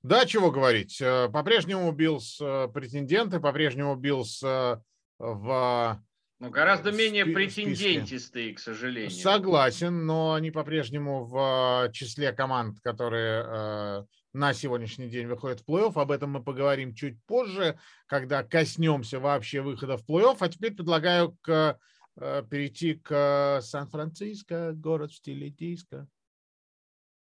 да, 0.05 0.27
чего 0.27 0.51
говорить. 0.51 1.01
Э, 1.01 1.31
по-прежнему 1.31 1.91
Биллс 1.91 2.39
э, 2.39 2.69
претенденты, 2.69 3.41
по-прежнему 3.41 3.97
Биллс 3.97 4.43
э, 4.43 4.77
в 5.19 6.03
ну, 6.41 6.51
гораздо 6.51 6.93
менее 6.93 7.25
претендентистые, 7.25 8.53
к 8.53 8.59
сожалению. 8.59 9.11
Согласен, 9.11 10.05
но 10.05 10.35
они 10.35 10.51
по-прежнему 10.51 11.25
в 11.25 11.91
числе 11.95 12.33
команд, 12.33 12.81
которые 12.83 14.07
на 14.35 14.53
сегодняшний 14.53 15.09
день 15.09 15.27
выходят 15.27 15.61
в 15.61 15.71
плей-офф. 15.71 15.93
Об 15.95 16.11
этом 16.11 16.33
мы 16.33 16.43
поговорим 16.43 16.93
чуть 16.95 17.17
позже, 17.25 17.79
когда 18.07 18.43
коснемся 18.43 19.21
вообще 19.21 19.63
выхода 19.63 19.97
в 19.97 20.05
плей-офф. 20.05 20.37
А 20.41 20.49
теперь 20.51 20.75
предлагаю 20.75 21.39
к, 21.41 21.79
перейти 22.17 22.95
к 22.95 23.61
Сан-Франциско, 23.61 24.73
город 24.73 25.11
в 25.11 25.17
стиле 25.17 25.51
диска. 25.51 26.07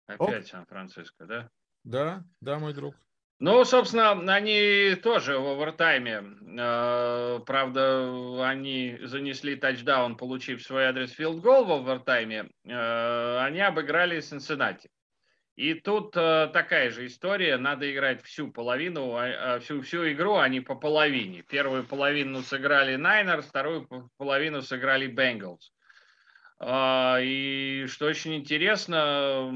Опять 0.07 0.49
Сан-Франциско, 0.49 1.27
да? 1.27 1.51
Да, 1.85 2.25
да, 2.41 2.59
мой 2.59 2.75
друг. 2.75 2.95
Ну, 3.41 3.65
собственно, 3.65 4.11
они 4.35 4.95
тоже 5.03 5.39
в 5.39 5.47
овертайме. 5.47 6.23
Э, 6.59 7.41
правда, 7.47 8.47
они 8.47 8.99
занесли 9.03 9.57
тачдаун, 9.57 10.19
получив 10.19 10.63
свой 10.63 10.85
адрес 10.85 11.13
филдгол 11.13 11.65
в 11.65 11.73
овертайме. 11.73 12.51
Э, 12.65 13.39
они 13.39 13.61
обыграли 13.61 14.21
Цинциннати. 14.21 14.91
И 15.61 15.75
тут 15.75 16.17
э, 16.17 16.49
такая 16.55 16.89
же 16.91 17.05
история. 17.05 17.59
Надо 17.59 17.93
играть 17.93 18.23
всю 18.23 18.51
половину, 18.51 19.13
а, 19.15 19.57
а, 19.57 19.61
всю, 19.61 19.83
всю 19.83 20.11
игру, 20.11 20.37
а 20.37 20.49
не 20.49 20.63
по 20.63 20.75
половине. 20.75 21.43
Первую 21.43 21.85
половину 21.85 22.41
сыграли 22.41 22.97
Найнерс, 22.97 23.45
вторую 23.45 23.87
половину 24.17 24.63
сыграли 24.63 25.07
Бенгалс. 25.07 25.71
И 26.63 27.85
что 27.89 28.07
очень 28.07 28.37
интересно, 28.37 29.51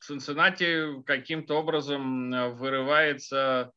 Цинциннати 0.00 1.02
каким-то 1.04 1.54
образом 1.54 2.34
э, 2.34 2.50
вырывается 2.50 3.72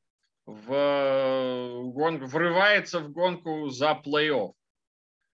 в 0.46 1.84
гонку, 1.94 2.26
врывается 2.26 3.00
в 3.00 3.14
гонку 3.14 3.70
за 3.70 3.98
плей-офф. 4.06 4.52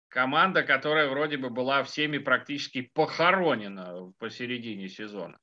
Команда, 0.10 0.64
которая 0.64 1.10
вроде 1.10 1.38
бы 1.38 1.50
была 1.50 1.84
всеми 1.84 2.18
практически 2.18 2.82
похоронена 2.94 4.12
посередине 4.20 4.88
сезона. 4.88 5.38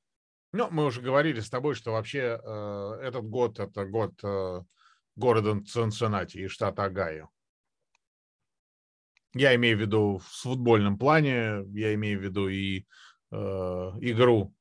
Ну, 0.53 0.69
мы 0.71 0.85
уже 0.85 1.01
говорили 1.01 1.39
с 1.39 1.49
тобой, 1.49 1.75
что 1.75 1.91
вообще 1.91 2.39
э, 2.41 2.99
этот 3.01 3.25
год 3.25 3.59
это 3.59 3.85
год 3.85 4.13
э, 4.23 4.61
города 5.15 5.61
Цинциннати 5.63 6.37
и 6.37 6.47
штата 6.47 6.85
Огайо. 6.85 7.29
Я 9.33 9.53
имею 9.55 9.77
в 9.77 9.81
виду 9.81 10.17
в 10.17 10.23
футбольном 10.23 10.97
плане, 10.97 11.65
я 11.73 11.93
имею 11.93 12.19
в 12.19 12.23
виду 12.23 12.47
и 12.47 12.85
Э, 13.35 13.91
игру. 14.01 14.53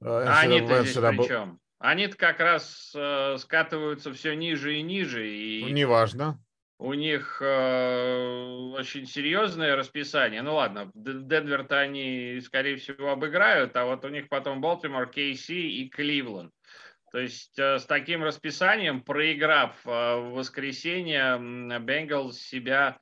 Э, 0.00 0.24
а 0.26 0.40
они-то 0.40 0.82
здесь 0.84 0.94
при 0.94 1.26
чем? 1.26 1.60
Они-то 1.78 2.16
как 2.16 2.40
раз 2.40 2.92
э, 2.94 3.36
скатываются 3.38 4.12
все 4.12 4.34
ниже 4.34 4.76
и 4.76 4.82
ниже. 4.82 5.28
И 5.28 5.72
Неважно. 5.72 6.42
У 6.82 6.94
них 6.94 7.42
э, 7.42 8.72
очень 8.72 9.04
серьезное 9.04 9.76
расписание. 9.76 10.40
Ну 10.40 10.54
ладно, 10.54 10.90
Денвер-то 10.94 11.78
они, 11.78 12.40
скорее 12.42 12.76
всего, 12.76 13.10
обыграют, 13.10 13.76
а 13.76 13.84
вот 13.84 14.02
у 14.06 14.08
них 14.08 14.30
потом 14.30 14.62
Балтимор, 14.62 15.10
Кейси 15.10 15.82
и 15.82 15.90
Кливленд. 15.90 16.54
То 17.12 17.18
есть 17.18 17.58
э, 17.58 17.78
с 17.78 17.84
таким 17.84 18.24
расписанием, 18.24 19.02
проиграв 19.02 19.76
э, 19.84 19.90
в 19.90 20.30
воскресенье, 20.30 21.38
Бенгалс 21.80 22.40
себя, 22.40 22.98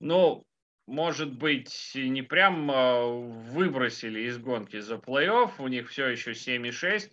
ну, 0.00 0.46
может 0.86 1.36
быть, 1.36 1.92
не 1.94 2.22
прям 2.22 2.70
а, 2.70 3.06
выбросили 3.06 4.20
из 4.20 4.38
гонки 4.38 4.80
за 4.80 4.94
плей-офф, 4.94 5.50
у 5.58 5.68
них 5.68 5.90
все 5.90 6.08
еще 6.08 6.30
7,6, 6.30 7.10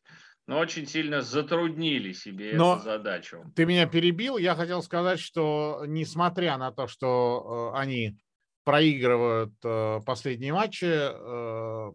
но 0.48 0.60
очень 0.60 0.88
сильно 0.88 1.22
затруднили 1.22 2.14
себе 2.14 2.54
но 2.56 2.76
эту 2.76 2.84
задачу. 2.84 3.44
Ты 3.56 3.66
меня 3.66 3.86
перебил, 3.86 4.38
я 4.38 4.56
хотел 4.56 4.82
сказать, 4.82 5.20
что 5.20 5.84
несмотря 5.86 6.58
на 6.58 6.72
то, 6.72 6.88
что 6.88 7.74
э, 7.76 7.80
они 7.80 8.18
проигрывают 8.64 9.54
э, 9.64 10.00
последние 10.06 10.54
матчи, 10.54 10.88
э, 10.90 11.92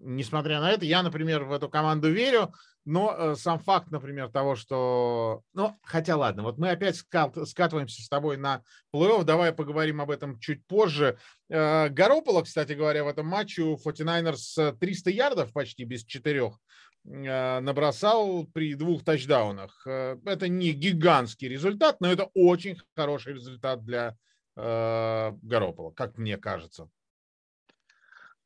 несмотря 0.00 0.60
на 0.60 0.72
это, 0.72 0.86
я, 0.86 1.02
например, 1.02 1.44
в 1.44 1.52
эту 1.52 1.68
команду 1.68 2.10
верю, 2.10 2.54
но 2.86 3.34
сам 3.36 3.58
факт, 3.58 3.90
например, 3.90 4.30
того, 4.30 4.56
что... 4.56 5.42
Ну, 5.52 5.78
хотя 5.82 6.16
ладно, 6.16 6.42
вот 6.42 6.56
мы 6.56 6.70
опять 6.70 6.96
скатываемся 6.96 8.02
с 8.02 8.08
тобой 8.08 8.38
на 8.38 8.62
плей-офф, 8.94 9.24
давай 9.24 9.52
поговорим 9.52 10.00
об 10.00 10.10
этом 10.10 10.40
чуть 10.40 10.66
позже. 10.66 11.18
Э, 11.50 11.90
Garoppolo, 11.90 12.42
кстати 12.44 12.72
говоря, 12.72 13.04
в 13.04 13.08
этом 13.08 13.26
матче 13.26 13.60
у 13.60 13.76
49ers 13.76 14.78
300 14.78 15.10
ярдов 15.10 15.52
почти 15.52 15.84
без 15.84 16.02
четырех 16.06 16.58
набросал 17.04 18.46
при 18.52 18.74
двух 18.74 19.04
тачдаунах. 19.04 19.86
Это 19.86 20.48
не 20.48 20.72
гигантский 20.72 21.48
результат, 21.48 22.00
но 22.00 22.12
это 22.12 22.30
очень 22.34 22.78
хороший 22.94 23.34
результат 23.34 23.84
для 23.84 24.16
Garoppolo, 24.56 25.94
как 25.94 26.18
мне 26.18 26.36
кажется. 26.36 26.90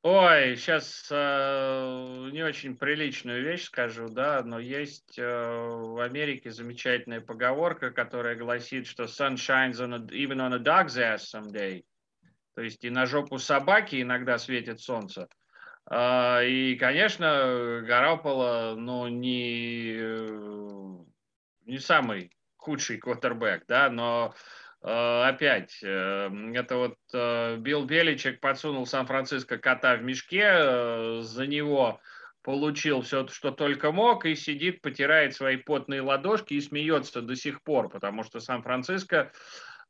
Ой, 0.07 0.57
сейчас 0.57 1.09
э, 1.11 2.29
не 2.31 2.43
очень 2.43 2.77
приличную 2.77 3.43
вещь 3.43 3.65
скажу, 3.65 4.07
да, 4.11 4.43
но 4.45 4.59
есть 4.59 5.19
э, 5.19 5.23
в 5.25 5.99
Америке 6.05 6.51
замечательная 6.51 7.23
поговорка, 7.23 7.91
которая 7.91 8.37
гласит, 8.37 8.87
что 8.87 9.05
sun 9.05 9.37
shines 9.37 9.81
on 9.81 9.95
a, 9.95 10.01
even 10.13 10.47
on 10.47 10.53
a 10.53 10.59
dog's 10.59 10.99
ass 10.99 11.25
someday. 11.33 11.83
То 12.55 12.61
есть 12.61 12.85
и 12.85 12.91
на 12.91 13.07
жопу 13.07 13.39
собаки 13.39 14.03
иногда 14.03 14.37
светит 14.37 14.79
солнце. 14.79 15.23
Э, 15.23 15.44
и, 15.91 16.77
конечно, 16.81 17.83
Гарапола, 17.87 18.75
ну, 18.77 19.09
не, 19.09 19.95
э, 19.97 20.97
не 21.67 21.79
самый 21.79 22.31
худший 22.57 22.99
квотербек, 22.99 23.65
да, 23.67 23.91
но 23.91 24.35
Э, 24.85 25.29
опять, 25.29 25.79
э, 25.83 26.31
это 26.55 26.77
вот 26.77 26.99
Билл 27.63 27.87
Беличек 27.87 28.39
подсунул 28.41 28.87
Сан-Франциско 28.87 29.57
кота 29.57 29.97
в 29.97 30.03
мешке, 30.03 31.23
за 31.23 31.47
него 31.47 32.01
получил 32.43 33.01
все, 33.01 33.27
что 33.29 33.51
только 33.51 33.93
мог, 33.93 34.27
и 34.27 34.35
сидит, 34.35 34.83
потирает 34.83 35.35
свои 35.35 35.57
потные 35.57 36.03
ладошки 36.03 36.53
и 36.53 36.61
смеется 36.61 37.23
до 37.23 37.35
сих 37.35 37.63
пор, 37.63 37.89
потому 37.89 38.25
что 38.25 38.41
Сан-Франциско, 38.41 39.33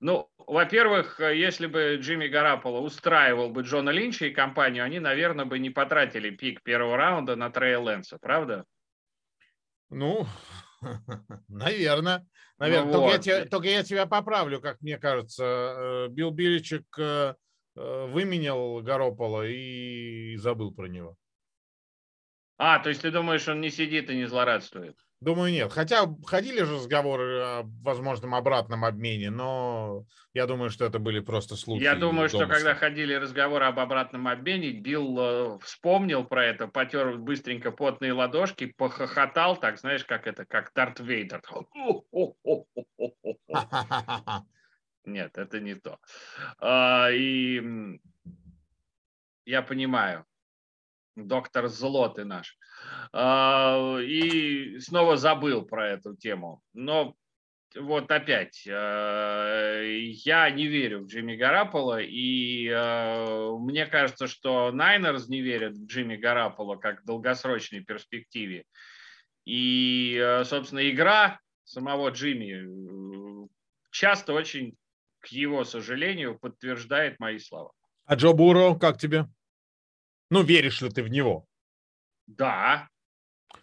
ну, 0.01 0.31
во-первых, 0.39 1.21
если 1.21 1.67
бы 1.67 1.97
Джимми 2.01 2.29
Гараполо 2.29 2.81
устраивал 2.81 3.51
бы 3.51 3.63
Джона 3.63 3.91
Линча 3.91 4.27
и 4.27 4.35
компанию, 4.35 4.85
они, 4.85 5.01
наверное, 5.01 5.45
бы 5.45 5.59
не 5.59 5.71
потратили 5.71 6.31
пик 6.31 6.63
первого 6.63 6.97
раунда 6.97 7.37
на 7.37 7.51
Трея 7.51 7.79
Лэнса, 7.79 8.19
правда? 8.19 8.65
Ну, 9.91 10.27
наверное. 11.49 12.27
Наверное, 12.59 12.87
ну, 12.87 12.93
только, 12.93 13.05
вот. 13.05 13.13
я 13.13 13.19
тебя, 13.19 13.47
только 13.47 13.69
я 13.69 13.83
тебя 13.83 14.07
поправлю, 14.07 14.61
как 14.61 14.81
мне 14.81 14.97
кажется. 14.97 15.45
Э, 15.45 16.09
Билл 16.09 16.31
Биличек 16.31 16.87
э, 16.99 17.35
э, 17.77 18.07
выменял 18.07 18.81
Горопола 18.81 19.47
и 19.47 20.37
забыл 20.37 20.73
про 20.73 20.87
него. 20.87 21.17
А, 22.57 22.79
то 22.79 22.91
есть 22.91 23.03
ты 23.03 23.11
думаешь, 23.11 23.49
он 23.49 23.61
не 23.61 23.71
сидит 23.71 24.09
и 24.09 24.15
не 24.15 24.27
злорадствует? 24.27 24.97
Думаю, 25.25 25.53
нет. 25.53 25.73
Хотя 25.73 26.07
ходили 26.27 26.63
же 26.63 26.75
разговоры 26.75 27.41
о 27.41 27.63
возможном 27.83 28.35
обратном 28.35 28.85
обмене, 28.85 29.31
но 29.31 30.05
я 30.35 30.47
думаю, 30.47 30.69
что 30.69 30.85
это 30.85 30.99
были 30.99 31.21
просто 31.21 31.57
слухи. 31.57 31.83
Я 31.83 31.95
думаю, 31.95 32.29
что 32.29 32.47
когда 32.47 32.75
ходили 32.75 33.15
разговоры 33.15 33.65
об 33.65 33.79
обратном 33.79 34.29
обмене, 34.29 34.73
Билл 34.73 35.19
э, 35.19 35.59
вспомнил 35.61 36.25
про 36.25 36.45
это, 36.45 36.69
потер 36.69 37.17
быстренько 37.17 37.71
потные 37.71 38.13
ладошки, 38.13 38.67
похохотал, 38.67 39.57
так, 39.57 39.79
знаешь, 39.79 40.05
как 40.05 40.27
это, 40.27 40.45
как 40.45 40.73
Дарт 40.75 41.01
Вейдер. 41.01 41.41
Нет, 45.07 45.39
это 45.39 45.61
не 45.61 45.75
то. 45.75 45.99
А, 46.59 47.09
и 47.11 47.99
я 49.47 49.63
понимаю, 49.63 50.27
доктор 51.17 51.69
Зло 51.69 52.09
ты 52.09 52.25
наш. 52.25 52.59
А, 53.13 53.99
и 54.01 54.79
снова 54.81 55.17
забыл 55.17 55.63
про 55.63 55.91
эту 55.91 56.17
тему. 56.17 56.63
Но 56.73 57.17
вот 57.77 58.11
опять, 58.11 58.65
э, 58.67 60.01
я 60.25 60.51
не 60.51 60.67
верю 60.67 61.01
в 61.01 61.07
Джимми 61.07 61.35
Гарапола, 61.35 62.01
и 62.01 62.69
э, 62.69 63.51
мне 63.59 63.87
кажется, 63.87 64.29
что 64.29 64.71
Найнерс 64.71 65.29
не 65.29 65.43
верят 65.43 65.77
в 65.77 65.87
Джимми 65.87 66.17
Гарапола 66.17 66.77
как 66.77 67.03
в 67.03 67.05
долгосрочной 67.05 67.81
перспективе. 67.81 68.65
И, 69.45 70.17
э, 70.23 70.45
собственно, 70.45 70.89
игра 70.89 71.41
самого 71.65 72.11
Джимми 72.11 73.49
часто 73.91 74.35
очень, 74.35 74.77
к 75.19 75.29
его 75.29 75.65
сожалению, 75.65 76.39
подтверждает 76.39 77.19
мои 77.19 77.39
слова. 77.39 77.73
А 78.05 78.15
Джо 78.15 78.33
Буро, 78.33 78.75
как 78.75 78.99
тебе? 78.99 79.27
Ну, 80.31 80.43
веришь 80.43 80.81
ли 80.81 80.91
ты 80.91 81.03
в 81.03 81.09
него? 81.09 81.47
Да. 82.27 82.89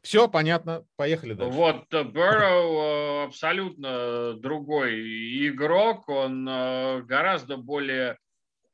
Все, 0.02 0.28
понятно. 0.28 0.84
Поехали 0.96 1.34
дальше. 1.34 1.56
Вот 1.56 1.94
э, 1.94 2.04
Бэрроу 2.04 3.26
абсолютно 3.26 4.34
другой 4.34 5.48
игрок. 5.48 6.10
Он 6.10 6.48
э, 6.48 7.02
гораздо 7.04 7.58
более, 7.58 8.18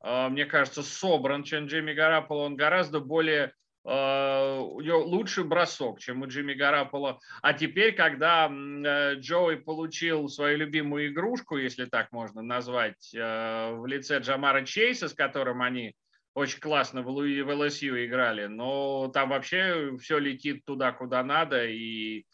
э, 0.03 0.29
мне 0.29 0.45
кажется, 0.45 0.83
собран, 0.83 1.43
чем 1.43 1.65
Джимми 1.65 1.93
Гараполо. 1.93 2.43
Он 2.43 2.55
гораздо 2.55 2.99
более 2.99 3.53
у 3.89 4.81
него 4.81 5.01
лучший 5.05 5.45
бросок, 5.45 6.01
чем 6.01 6.21
у 6.21 6.27
Джимми 6.27 6.53
Гараполо. 6.53 7.21
А 7.41 7.53
теперь, 7.53 7.95
когда 7.95 8.49
Джоуи 8.49 9.55
получил 9.55 10.27
свою 10.27 10.57
любимую 10.57 11.07
игрушку, 11.07 11.55
если 11.55 11.85
так 11.85 12.11
можно 12.11 12.41
назвать, 12.41 13.13
в 13.13 13.85
лице 13.85 14.19
Джамара 14.19 14.65
Чейса, 14.65 15.07
с 15.07 15.13
которым 15.13 15.61
они 15.61 15.95
очень 16.37 16.59
классно 16.59 17.01
в, 17.01 17.07
Луи, 17.07 17.41
в 17.41 17.49
ЛСЮ 17.49 18.05
играли, 18.05 18.45
но 18.45 19.07
там 19.07 19.29
вообще 19.29 19.97
все 19.97 20.19
летит 20.19 20.63
туда, 20.65 20.91
куда 20.91 21.23
надо, 21.23 21.65
и 21.65 22.25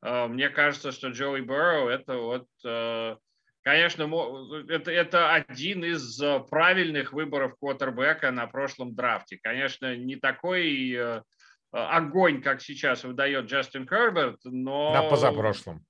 э, 0.00 0.26
мне 0.28 0.48
кажется, 0.48 0.92
что 0.92 1.08
Джоуи 1.08 1.42
Burrow 1.42 1.90
это 1.90 2.16
вот, 2.16 2.46
э, 2.64 3.16
конечно, 3.60 4.10
это, 4.70 4.90
это 4.90 5.34
один 5.34 5.84
из 5.84 6.18
э, 6.22 6.40
правильных 6.48 7.12
выборов 7.12 7.54
квотербека 7.58 8.30
на 8.30 8.46
прошлом 8.46 8.94
драфте. 8.94 9.38
Конечно, 9.42 9.94
не 9.94 10.16
такой 10.16 10.94
э, 10.94 11.22
огонь, 11.70 12.40
как 12.40 12.62
сейчас 12.62 13.04
выдает 13.04 13.44
Джастин 13.44 13.86
Керберт, 13.86 14.40
но... 14.44 14.94
На 14.94 15.02
позапрошлом. 15.02 15.84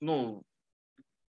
Ну, 0.00 0.42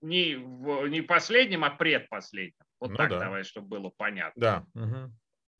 не, 0.03 0.35
в, 0.35 0.89
не 0.89 1.01
последнем, 1.01 1.65
а 1.65 1.71
предпоследнем. 1.71 2.64
Вот 2.81 2.91
ну, 2.91 2.97
так 2.97 3.11
да. 3.11 3.19
давай, 3.19 3.45
чтобы 3.45 3.69
было 3.69 3.93
понятно. 3.97 4.41
Да. 4.41 4.67
Угу. 4.75 5.13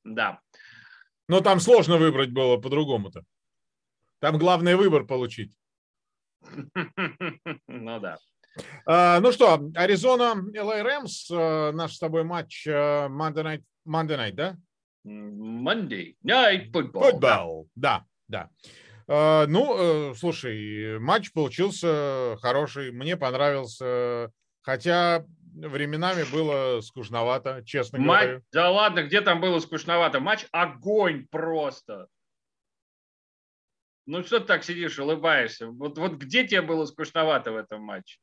Да. 0.05 0.41
Но 1.29 1.41
там 1.41 1.61
сложно 1.61 1.97
выбрать 1.97 2.31
было 2.31 2.57
по-другому-то. 2.57 3.25
Там 4.21 4.39
главный 4.39 4.77
выбор 4.77 5.05
получить. 5.05 5.57
Ну 7.67 8.01
да. 8.01 8.19
А, 8.87 9.21
ну 9.21 9.33
что, 9.33 9.71
Аризона, 9.75 10.35
LA 10.55 10.83
Рэмс, 10.83 11.31
а, 11.31 11.73
наш 11.73 11.95
с 11.95 11.99
тобой 11.99 12.25
матч 12.25 12.67
а, 12.69 13.09
Monday 13.09 13.43
Night, 13.43 13.63
Monday 13.87 14.17
Night 14.17 14.33
да? 14.33 14.57
Monday 15.07 16.17
Night 16.25 16.71
Football. 16.71 17.21
Football, 17.21 17.69
да, 17.75 18.05
да. 18.27 18.49
да. 19.07 19.47
Ну, 19.47 20.11
э, 20.11 20.15
слушай, 20.15 20.99
матч 20.99 21.31
получился 21.33 22.39
хороший, 22.41 22.91
мне 22.91 23.19
понравился, 23.19 24.31
хотя 24.63 25.27
временами 25.55 26.25
было 26.31 26.81
скучновато, 26.81 27.63
честно 27.65 27.99
Матч, 27.99 28.23
говоря. 28.23 28.43
Да 28.53 28.71
ладно, 28.71 29.03
где 29.03 29.21
там 29.21 29.41
было 29.41 29.59
скучновато? 29.61 30.21
Матч 30.21 30.47
огонь 30.53 31.27
просто. 31.31 32.09
Ну 34.07 34.23
что 34.23 34.41
ты 34.41 34.47
так 34.47 34.65
сидишь, 34.65 34.99
улыбаешься? 34.99 35.69
Вот, 35.69 35.97
вот 35.99 36.15
где 36.15 36.47
тебе 36.47 36.63
было 36.63 36.85
скучновато 36.85 37.53
в 37.53 37.57
этом 37.57 37.83
матче? 37.83 38.19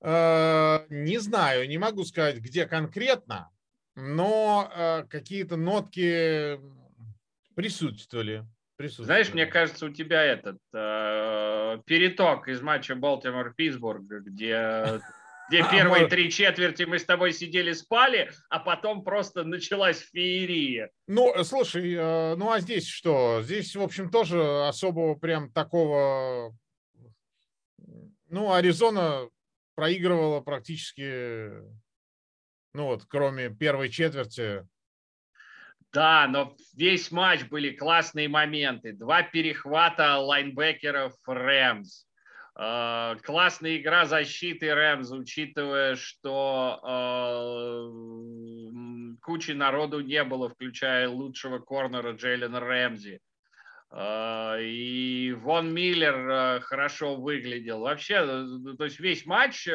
Э, 0.00 0.86
не 0.90 1.18
знаю, 1.18 1.68
не 1.68 1.78
могу 1.78 2.04
сказать, 2.04 2.38
где 2.38 2.66
конкретно, 2.66 3.50
но 3.94 4.70
э, 4.74 5.04
какие-то 5.08 5.56
нотки 5.56 6.60
присутствовали. 7.54 8.44
присутствовали. 8.76 9.06
Знаешь, 9.06 9.34
мне 9.34 9.46
кажется, 9.46 9.86
у 9.86 9.90
тебя 9.90 10.22
этот 10.22 10.58
э, 10.72 11.78
переток 11.84 12.48
из 12.48 12.60
матча 12.62 12.94
Балтимор-Питтсбург, 12.94 14.02
где 14.02 15.00
где 15.52 15.60
а, 15.60 15.70
первые 15.70 16.08
три 16.08 16.30
четверти 16.30 16.84
мы 16.84 16.98
с 16.98 17.04
тобой 17.04 17.34
сидели, 17.34 17.74
спали, 17.74 18.30
а 18.48 18.58
потом 18.58 19.04
просто 19.04 19.44
началась 19.44 19.98
феерия. 19.98 20.90
Ну, 21.06 21.30
слушай, 21.44 21.92
э, 21.92 22.36
ну 22.36 22.50
а 22.50 22.58
здесь 22.60 22.86
что? 22.86 23.42
Здесь, 23.42 23.76
в 23.76 23.82
общем, 23.82 24.10
тоже 24.10 24.66
особого 24.66 25.14
прям 25.14 25.52
такого... 25.52 26.56
Ну, 28.30 28.50
Аризона 28.54 29.28
проигрывала 29.74 30.40
практически, 30.40 31.50
ну 32.72 32.86
вот, 32.86 33.04
кроме 33.06 33.50
первой 33.50 33.90
четверти. 33.90 34.66
Да, 35.92 36.26
но 36.28 36.56
весь 36.74 37.10
матч 37.10 37.44
были 37.44 37.76
классные 37.76 38.30
моменты. 38.30 38.94
Два 38.94 39.22
перехвата 39.22 40.16
лайнбекеров 40.16 41.12
Рэмс 41.26 42.06
Э, 42.11 42.11
классная 42.54 43.78
игра 43.78 44.04
защиты 44.04 44.74
Рэмс, 44.74 45.10
учитывая, 45.10 45.96
что 45.96 46.80
э, 46.84 47.88
кучи 49.22 49.52
народу 49.52 50.00
не 50.00 50.22
было, 50.22 50.50
включая 50.50 51.08
лучшего 51.08 51.60
корнера 51.60 52.12
Джейлена 52.12 52.60
Рэмзи. 52.60 53.20
Э, 53.90 54.62
и 54.62 55.32
Вон 55.32 55.72
Миллер 55.72 56.28
э, 56.28 56.60
хорошо 56.60 57.16
выглядел. 57.16 57.80
Вообще, 57.80 58.16
э, 58.16 58.76
то 58.76 58.84
есть 58.84 59.00
весь 59.00 59.24
матч 59.24 59.66
э, 59.66 59.74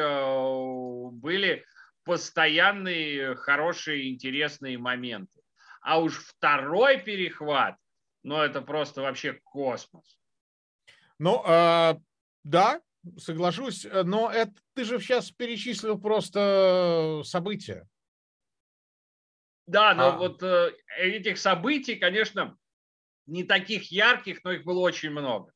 были 1.12 1.64
постоянные 2.04 3.34
хорошие, 3.34 4.08
интересные 4.08 4.78
моменты. 4.78 5.42
А 5.80 6.00
уж 6.00 6.18
второй 6.18 6.98
перехват, 6.98 7.76
ну 8.22 8.40
это 8.40 8.62
просто 8.62 9.02
вообще 9.02 9.32
космос. 9.32 10.18
Ну, 11.18 11.42
а 11.44 11.98
да, 12.48 12.80
соглашусь, 13.18 13.84
э, 13.84 14.02
но 14.04 14.30
это 14.30 14.54
ты 14.74 14.84
же 14.84 14.98
сейчас 15.00 15.30
перечислил 15.30 16.00
просто 16.00 17.20
события. 17.24 17.86
Да, 19.66 19.94
но 19.94 20.08
а... 20.08 20.16
вот 20.16 20.42
э, 20.42 20.72
этих 20.98 21.36
событий, 21.36 21.96
конечно, 21.96 22.56
не 23.26 23.44
таких 23.44 23.92
ярких, 23.92 24.42
но 24.44 24.52
их 24.52 24.64
было 24.64 24.80
очень 24.80 25.10
много. 25.10 25.52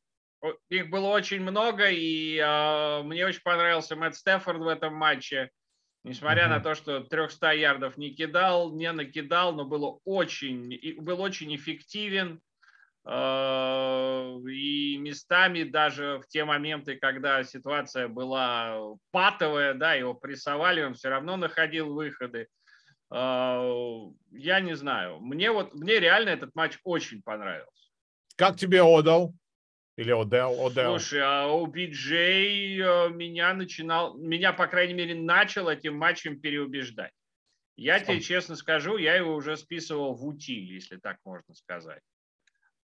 Их 0.69 0.91
было 0.91 1.07
очень 1.07 1.41
много, 1.41 1.89
и 1.89 2.37
э, 2.37 3.03
мне 3.05 3.27
очень 3.27 3.43
понравился 3.43 3.97
Мэтт 3.97 4.17
Стефорд 4.17 4.61
в 4.61 4.69
этом 4.69 4.95
матче. 4.95 5.51
Несмотря 6.05 6.47
uh-huh. 6.47 6.57
на 6.57 6.61
то, 6.61 6.75
что 6.75 7.01
300 7.01 7.53
ярдов 7.53 7.97
не 7.97 8.11
кидал, 8.11 8.75
не 8.75 8.91
накидал, 8.93 9.55
но 9.55 9.65
было 9.65 10.01
очень, 10.05 11.01
был 11.01 11.21
очень 11.21 11.55
эффективен. 11.55 12.41
Э, 13.05 14.39
и 14.49 14.97
местами 14.99 15.65
даже 15.65 16.21
в 16.23 16.29
те 16.29 16.45
моменты, 16.45 16.97
когда 16.97 17.43
ситуация 17.43 18.07
была 18.07 18.79
патовая, 19.11 19.75
да, 19.75 19.95
его 19.95 20.15
прессовали, 20.15 20.83
он 20.83 20.95
все 20.95 21.09
равно 21.09 21.37
находил 21.37 21.93
выходы. 21.93 22.47
Э, 23.13 23.99
я 24.31 24.61
не 24.61 24.75
знаю. 24.75 25.19
Мне 25.21 25.51
вот 25.51 25.75
мне 25.75 25.99
реально 25.99 26.31
этот 26.31 26.55
матч 26.55 26.79
очень 26.85 27.23
понравился. 27.23 27.91
Как 28.37 28.57
тебе 28.57 28.83
Одал? 28.83 29.35
Или 29.97 30.13
Одел, 30.13 30.67
Одел. 30.67 30.99
Слушай, 30.99 31.21
а 31.23 31.49
OBJ 31.49 32.79
э, 32.79 33.09
меня 33.11 33.53
начинал, 33.53 34.17
меня, 34.17 34.53
по 34.53 34.69
крайней 34.69 34.95
мере, 34.95 35.15
начал 35.15 35.69
этим 35.69 35.97
матчем 35.97 36.41
переубеждать. 36.41 37.13
Я 37.77 37.99
Сам. 37.99 38.07
тебе 38.07 38.21
честно 38.21 38.55
скажу, 38.55 38.97
я 38.97 39.17
его 39.17 39.35
уже 39.35 39.57
списывал 39.57 40.15
в 40.15 40.25
утиль, 40.25 40.73
если 40.73 40.99
так 40.99 41.17
можно 41.25 41.55
сказать. 41.55 42.01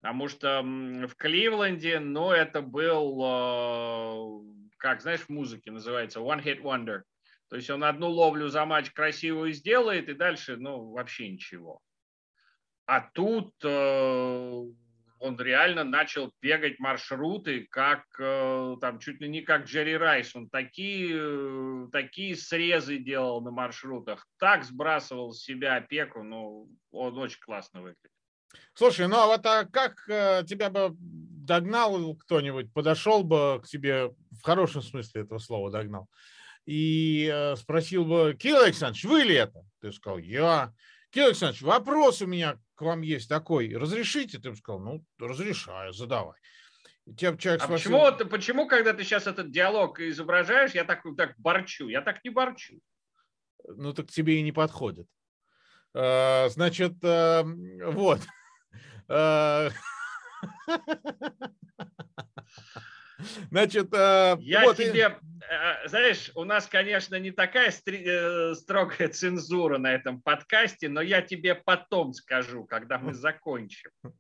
Потому 0.02 0.30
что 0.30 0.62
в 0.62 1.16
Кливленде, 1.16 2.00
ну, 2.00 2.32
это 2.32 2.62
был, 2.62 3.22
э, 3.22 4.72
как, 4.78 5.02
знаешь, 5.02 5.22
в 5.22 5.30
музыке 5.30 5.72
называется, 5.72 6.20
one 6.20 6.42
hit 6.42 6.62
wonder. 6.62 7.02
То 7.50 7.58
есть 7.58 7.70
он 7.70 7.84
одну 7.84 8.10
ловлю 8.10 8.48
за 8.48 8.66
матч 8.66 8.92
красивую 8.92 9.52
сделает, 9.52 10.08
и 10.08 10.14
дальше, 10.14 10.56
ну, 10.56 10.92
вообще 10.92 11.30
ничего. 11.30 11.82
А 12.86 13.02
тут 13.02 13.54
э, 13.64 14.64
он 15.20 15.38
реально 15.38 15.84
начал 15.84 16.34
бегать 16.42 16.80
маршруты, 16.80 17.68
как 17.70 18.06
э, 18.20 18.78
там 18.80 19.00
чуть 19.00 19.20
ли 19.20 19.28
не 19.28 19.42
как 19.42 19.66
Джерри 19.66 19.98
Райс. 19.98 20.34
Он 20.34 20.50
такие, 20.50 21.90
такие 21.92 22.38
срезы 22.38 23.00
делал 23.00 23.42
на 23.42 23.52
маршрутах, 23.52 24.26
так 24.38 24.64
сбрасывал 24.64 25.34
с 25.34 25.44
себя 25.44 25.76
опеку, 25.76 26.24
ну, 26.24 26.70
он 26.92 27.18
очень 27.18 27.42
классно 27.42 27.82
выглядит. 27.82 28.12
Слушай, 28.74 29.08
ну 29.08 29.18
а 29.18 29.28
вот 29.28 29.46
а 29.46 29.66
как 29.66 30.08
э, 30.08 30.44
тебя 30.48 30.70
бы 30.70 30.96
догнал 31.50 32.16
кто-нибудь, 32.16 32.72
подошел 32.72 33.24
бы 33.24 33.62
к 33.64 33.68
тебе, 33.68 34.14
в 34.32 34.42
хорошем 34.44 34.82
смысле 34.82 35.24
этого 35.24 35.40
слова 35.40 35.72
догнал, 35.72 36.08
и 36.66 37.30
э, 37.34 37.56
спросил 37.56 38.06
бы, 38.06 38.36
Кирилл 38.40 38.62
Александрович, 38.62 39.04
вы 39.06 39.24
ли 39.24 39.36
это? 39.36 39.66
Ты 39.82 39.92
сказал, 39.92 40.20
я. 40.20 40.72
Кирилл 41.10 41.30
Александрович, 41.30 41.64
вопрос 41.64 42.22
у 42.22 42.28
меня 42.28 42.60
к 42.76 42.82
вам 42.82 43.02
есть 43.02 43.28
такой. 43.28 43.76
Разрешите? 43.76 44.38
Ты 44.38 44.56
сказал, 44.56 44.80
ну, 44.80 45.04
разрешаю, 45.20 45.92
задавай. 45.94 46.38
Тебя 47.18 47.36
человек 47.36 47.64
а 47.64 47.66
спросил... 47.66 47.92
почему, 47.92 48.18
ты, 48.18 48.26
почему, 48.26 48.68
когда 48.68 48.94
ты 48.94 49.04
сейчас 49.04 49.26
этот 49.26 49.52
диалог 49.52 50.00
изображаешь, 50.00 50.72
я 50.72 50.84
так, 50.84 51.02
так 51.18 51.34
борчу? 51.38 51.88
Я 51.88 52.02
так 52.02 52.24
не 52.24 52.30
борчу. 52.30 52.80
Ну, 53.68 53.92
так 53.94 54.12
тебе 54.12 54.38
и 54.38 54.44
не 54.44 54.52
подходит. 54.52 55.08
Э, 55.96 56.50
значит, 56.50 56.94
вот. 57.02 58.20
Э, 59.10 59.70
Значит, 63.50 63.94
э, 63.94 64.38
я 64.40 64.64
вот 64.64 64.78
тебе, 64.78 65.20
и... 65.20 65.88
знаешь, 65.90 66.32
у 66.36 66.46
нас, 66.46 66.68
конечно, 66.68 67.20
не 67.20 67.32
такая 67.32 67.72
строгая 67.72 69.10
цензура 69.10 69.78
на 69.78 69.94
этом 69.94 70.22
подкасте, 70.22 70.88
но 70.88 71.02
я 71.02 71.22
тебе 71.22 71.56
потом 71.56 72.14
скажу, 72.14 72.64
когда 72.64 72.98
мы 72.98 73.14
закончим. 73.14 73.92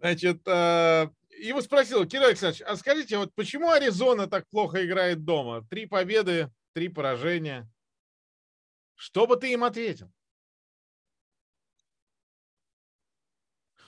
Значит, 0.00 0.44
его 0.46 1.60
спросил, 1.62 2.04
Кирилл 2.06 2.26
Александрович, 2.26 2.62
а 2.66 2.74
скажите, 2.76 3.18
вот 3.18 3.32
почему 3.34 3.70
Аризона 3.70 4.26
так 4.26 4.48
плохо 4.48 4.84
играет 4.84 5.24
дома? 5.24 5.64
Три 5.70 5.86
победы, 5.86 6.50
три 6.72 6.88
поражения. 6.88 7.68
Что 8.96 9.26
бы 9.26 9.36
ты 9.36 9.52
им 9.52 9.62
ответил? 9.62 10.10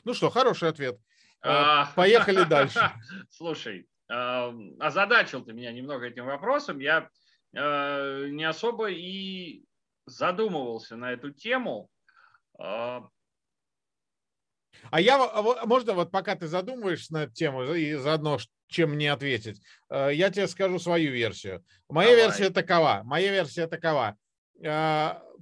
Ну 0.08 0.14
что, 0.14 0.30
хороший 0.30 0.70
ответ. 0.70 0.98
А, 1.42 1.82
а, 1.82 1.92
поехали 1.94 2.42
дальше. 2.44 2.80
Слушай, 3.30 3.86
озадачил 4.08 5.44
ты 5.44 5.52
меня 5.52 5.70
немного 5.70 6.06
этим 6.06 6.24
вопросом. 6.24 6.78
Я 6.78 7.10
э, 7.54 8.28
не 8.30 8.44
особо 8.44 8.88
и 8.88 9.66
задумывался 10.06 10.96
на 10.96 11.12
эту 11.12 11.30
тему. 11.30 11.90
А, 12.58 13.06
а 14.90 14.98
я, 14.98 15.18
можно 15.66 15.92
вот 15.92 16.10
пока 16.10 16.36
ты 16.36 16.46
задумываешься 16.46 17.12
на 17.12 17.24
эту 17.24 17.34
тему 17.34 17.74
и 17.74 17.92
заодно 17.96 18.38
чем 18.66 18.92
мне 18.92 19.12
ответить, 19.12 19.60
э, 19.90 20.12
я 20.14 20.30
тебе 20.30 20.48
скажу 20.48 20.78
свою 20.78 21.12
версию. 21.12 21.62
Моя 21.90 22.12
Давай. 22.12 22.24
версия 22.24 22.48
такова. 22.48 23.02
Моя 23.04 23.30
версия 23.30 23.66
такова. 23.66 24.16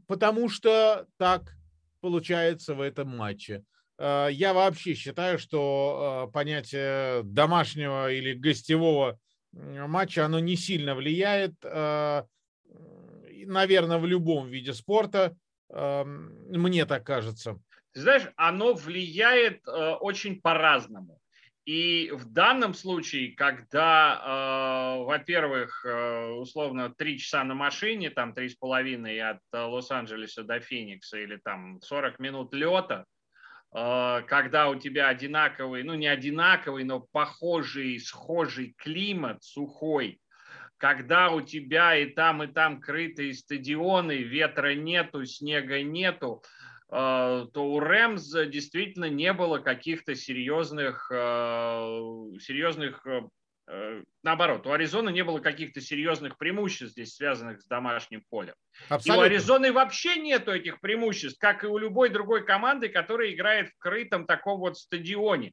Потому 0.09 0.49
что 0.49 1.07
так 1.19 1.53
получается 2.01 2.75
в 2.75 2.81
этом 2.81 3.17
матче. 3.17 3.63
А, 3.99 4.29
я 4.29 4.53
вообще 4.53 4.95
считаю, 4.95 5.39
что 5.39 6.27
а, 6.27 6.27
понятие 6.29 7.23
домашнего 7.25 8.13
или 8.13 8.35
гостевого 8.35 9.19
матча, 9.53 10.25
оно 10.25 10.39
не 10.39 10.55
сильно 10.55 10.95
влияет, 10.95 11.55
наверное, 11.63 12.29
в 13.97 14.05
любом 14.05 14.49
виде 14.49 14.75
спорта, 14.75 15.35
мне 15.71 16.85
так 16.85 17.07
кажется. 17.07 17.59
Знаешь, 17.95 18.29
оно 18.37 18.75
влияет 18.75 19.67
очень 19.67 20.43
по-разному. 20.43 21.19
И 21.67 22.13
в 22.13 22.33
данном 22.33 22.75
случае, 22.75 23.35
когда, 23.35 24.23
э, 24.23 25.05
во-первых, 25.05 25.85
э, 25.85 26.29
условно, 26.35 26.95
три 26.97 27.19
часа 27.19 27.43
на 27.43 27.55
машине, 27.55 28.11
там 28.11 28.35
три 28.35 28.49
с 28.49 28.55
половиной 28.55 29.21
от 29.21 29.41
э, 29.53 29.59
Лос-Анджелеса 29.59 30.45
до 30.45 30.61
Феникса, 30.61 31.19
или 31.19 31.39
там 31.39 31.81
40 31.83 32.21
минут 32.21 32.55
лета, 32.55 33.05
э, 33.05 33.16
когда 33.77 34.71
у 34.71 34.77
тебя 34.77 35.09
одинаковый, 35.09 35.83
ну 35.83 35.93
не 35.95 36.07
одинаковый, 36.07 36.85
но 36.85 37.01
похожий, 37.01 38.01
схожий 38.01 38.75
климат, 38.79 39.45
сухой, 39.45 40.19
когда 40.79 41.31
у 41.31 41.43
тебя 41.43 41.95
и 41.95 42.07
там, 42.07 42.43
и 42.43 42.47
там 42.47 42.81
крытые 42.81 43.35
стадионы, 43.35 44.23
ветра 44.23 44.75
нету, 44.75 45.27
снега 45.27 45.83
нету, 45.83 46.43
Э, 46.89 47.47
то 47.53 47.67
у 47.67 47.81
Рэмс 47.81 48.31
действительно 48.49 49.09
не 49.09 49.33
было 49.33 49.59
каких-то 49.59 50.15
серьезных, 50.15 51.11
э, 51.13 51.17
серьезных 52.41 53.05
э, 53.07 53.23
наоборот, 54.23 54.67
у 54.67 54.73
Аризоны 54.73 55.11
не 55.11 55.25
было 55.25 55.41
каких-то 55.41 55.81
серьезных 55.81 56.39
преимуществ 56.39 56.93
здесь, 56.93 57.15
связанных 57.15 57.61
с 57.63 57.67
домашним 57.67 58.23
полем. 58.31 58.55
Абсолютно. 58.89 59.13
И 59.13 59.23
у 59.23 59.27
Аризоны 59.27 59.73
вообще 59.73 60.17
нету 60.17 60.53
этих 60.53 60.81
преимуществ, 60.81 61.39
как 61.39 61.65
и 61.65 61.67
у 61.67 61.79
любой 61.79 62.09
другой 62.11 62.45
команды, 62.45 62.89
которая 62.89 63.33
играет 63.33 63.71
в 63.71 63.79
крытом 63.79 64.27
таком 64.27 64.61
вот 64.61 64.79
стадионе. 64.79 65.53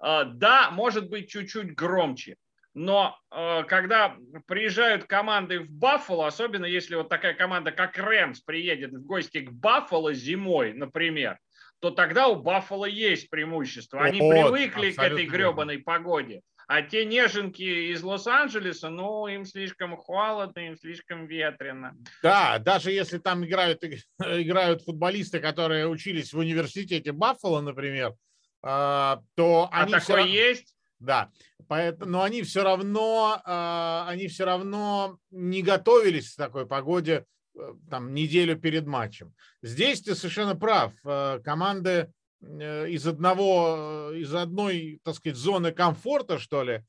Да, 0.00 0.70
может 0.70 1.08
быть, 1.08 1.28
чуть-чуть 1.28 1.74
громче, 1.74 2.36
но 2.78 3.18
э, 3.32 3.64
когда 3.64 4.16
приезжают 4.46 5.06
команды 5.06 5.58
в 5.58 5.68
Баффало, 5.68 6.28
особенно 6.28 6.64
если 6.64 6.94
вот 6.94 7.08
такая 7.08 7.34
команда, 7.34 7.72
как 7.72 7.98
Рэмс, 7.98 8.40
приедет 8.42 8.92
в 8.92 9.04
гости 9.04 9.40
к 9.40 9.50
Баффало 9.50 10.14
зимой, 10.14 10.72
например, 10.74 11.38
то 11.80 11.90
тогда 11.90 12.28
у 12.28 12.36
Баффало 12.36 12.84
есть 12.84 13.30
преимущество. 13.30 14.00
Они 14.00 14.20
вот, 14.20 14.30
привыкли 14.30 14.92
к 14.92 15.02
этой 15.02 15.26
гребаной 15.26 15.78
погоде. 15.78 16.42
А 16.68 16.82
те 16.82 17.06
неженки 17.06 17.62
из 17.62 18.02
Лос-Анджелеса, 18.02 18.90
ну, 18.90 19.26
им 19.26 19.46
слишком 19.46 19.96
холодно, 19.96 20.60
им 20.60 20.76
слишком 20.76 21.26
ветрено. 21.26 21.96
Да, 22.22 22.58
даже 22.58 22.92
если 22.92 23.16
там 23.16 23.42
играют, 23.42 23.82
играют 24.22 24.82
футболисты, 24.82 25.40
которые 25.40 25.88
учились 25.88 26.34
в 26.34 26.38
университете 26.38 27.12
Баффало, 27.12 27.62
например, 27.62 28.14
а, 28.62 29.22
то 29.34 29.70
а 29.72 29.84
они... 29.84 29.94
А 29.94 30.00
такое 30.00 30.24
все... 30.24 30.50
есть? 30.50 30.74
Да, 30.98 31.30
поэтому, 31.68 32.10
но 32.10 32.22
они 32.22 32.42
все 32.42 32.62
равно, 32.62 33.40
э, 33.46 34.10
они 34.10 34.28
все 34.28 34.44
равно 34.44 35.18
не 35.30 35.62
готовились 35.62 36.34
к 36.34 36.36
такой 36.36 36.66
погоде 36.66 37.24
э, 37.56 37.74
там 37.88 38.12
неделю 38.12 38.58
перед 38.58 38.84
матчем. 38.86 39.32
Здесь 39.62 40.02
ты 40.02 40.14
совершенно 40.14 40.54
прав. 40.54 40.92
Э, 41.04 41.38
команды 41.42 42.12
из 42.40 43.06
одного, 43.06 44.12
из 44.14 44.34
одной, 44.34 45.00
так 45.02 45.14
сказать, 45.14 45.36
зоны 45.36 45.72
комфорта, 45.72 46.38
что 46.38 46.62
ли, 46.62 46.84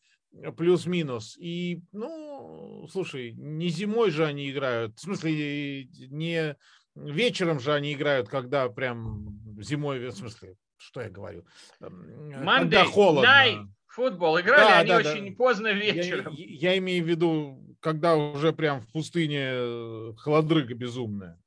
плюс-минус. 0.57 1.37
И, 1.39 1.81
ну, 1.91 2.87
слушай, 2.91 3.33
не 3.33 3.69
зимой 3.69 4.11
же 4.11 4.25
они 4.25 4.49
играют, 4.49 4.97
в 4.97 5.01
смысле, 5.01 5.85
не 5.85 6.55
вечером 6.95 7.59
же 7.59 7.73
они 7.73 7.93
играют, 7.93 8.29
когда 8.29 8.69
прям 8.69 9.39
зимой, 9.59 9.99
в 9.99 10.11
смысле, 10.11 10.55
что 10.77 11.01
я 11.01 11.09
говорю? 11.09 11.45
Monday 11.81 12.59
когда 12.59 12.85
холодно. 12.85 13.27
Night 13.27 13.67
футбол. 13.99 14.39
Играли 14.39 14.61
да, 14.61 14.79
они 14.79 14.89
да, 14.89 14.97
очень 14.97 15.29
да. 15.31 15.35
поздно 15.35 15.71
вечером. 15.73 16.33
Я, 16.33 16.71
я 16.71 16.77
имею 16.77 17.03
в 17.03 17.07
виду, 17.07 17.75
когда 17.79 18.15
уже 18.15 18.53
прям 18.53 18.81
в 18.81 18.91
пустыне 18.91 19.49
э, 19.51 20.13
холодрыга 20.17 20.73
безумная. 20.73 21.39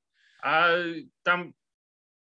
А 0.43 0.77
там 1.23 1.55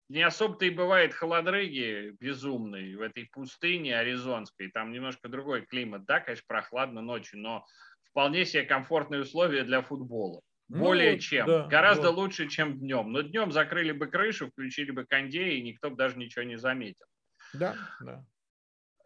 не 0.09 0.23
особо-то 0.23 0.65
и 0.65 0.71
бывает 0.71 1.13
холодрыги 1.13 2.15
безумные 2.19 2.97
в 2.97 3.01
этой 3.01 3.29
пустыне 3.31 3.97
аризонской. 3.97 4.69
Там 4.71 4.91
немножко 4.91 5.29
другой 5.29 5.61
климат. 5.61 6.05
Да, 6.05 6.19
конечно, 6.19 6.45
прохладно 6.47 7.01
ночью, 7.01 7.39
но 7.39 7.65
вполне 8.09 8.45
себе 8.45 8.63
комфортные 8.63 9.21
условия 9.21 9.63
для 9.63 9.81
футбола. 9.81 10.41
Ну 10.67 10.79
Более 10.79 11.13
ну, 11.13 11.19
чем. 11.19 11.47
Да, 11.47 11.67
Гораздо 11.67 12.11
вот. 12.11 12.17
лучше, 12.17 12.47
чем 12.47 12.79
днем. 12.79 13.11
Но 13.11 13.21
днем 13.21 13.51
закрыли 13.51 13.91
бы 13.91 14.07
крышу, 14.07 14.49
включили 14.49 14.91
бы 14.91 15.05
кондей, 15.05 15.57
и 15.57 15.63
никто 15.63 15.91
бы 15.91 15.95
даже 15.95 16.17
ничего 16.17 16.43
не 16.43 16.57
заметил. 16.57 17.05
Да, 17.53 17.75
да. 18.01 18.25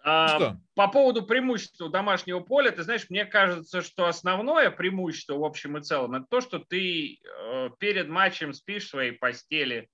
А, 0.06 0.28
что? 0.28 0.58
По 0.76 0.90
поводу 0.90 1.26
преимущества 1.26 1.90
домашнего 1.90 2.42
поля, 2.42 2.72
ты 2.72 2.84
знаешь, 2.84 3.10
мне 3.10 3.26
кажется, 3.26 3.82
что 3.82 4.08
основное 4.08 4.70
преимущество 4.70 5.36
в 5.38 5.46
общем 5.46 5.78
и 5.78 5.82
целом 5.82 6.16
это 6.16 6.26
то, 6.30 6.42
что 6.42 6.60
ты 6.60 7.20
э, 7.24 7.70
перед 7.80 8.10
матчем 8.10 8.52
спишь 8.52 8.86
в 8.86 8.90
своей 8.90 9.14
постели, 9.14 9.90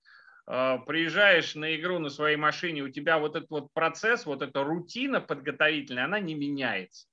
приезжаешь 0.50 1.54
на 1.54 1.76
игру 1.76 2.00
на 2.00 2.10
своей 2.10 2.36
машине, 2.36 2.82
у 2.82 2.90
тебя 2.90 3.20
вот 3.20 3.36
этот 3.36 3.52
вот 3.52 3.74
процесс, 3.74 4.26
вот 4.26 4.42
эта 4.42 4.64
рутина 4.64 5.22
подготовительная, 5.22 6.06
она 6.06 6.20
не 6.20 6.34
меняется. 6.34 7.08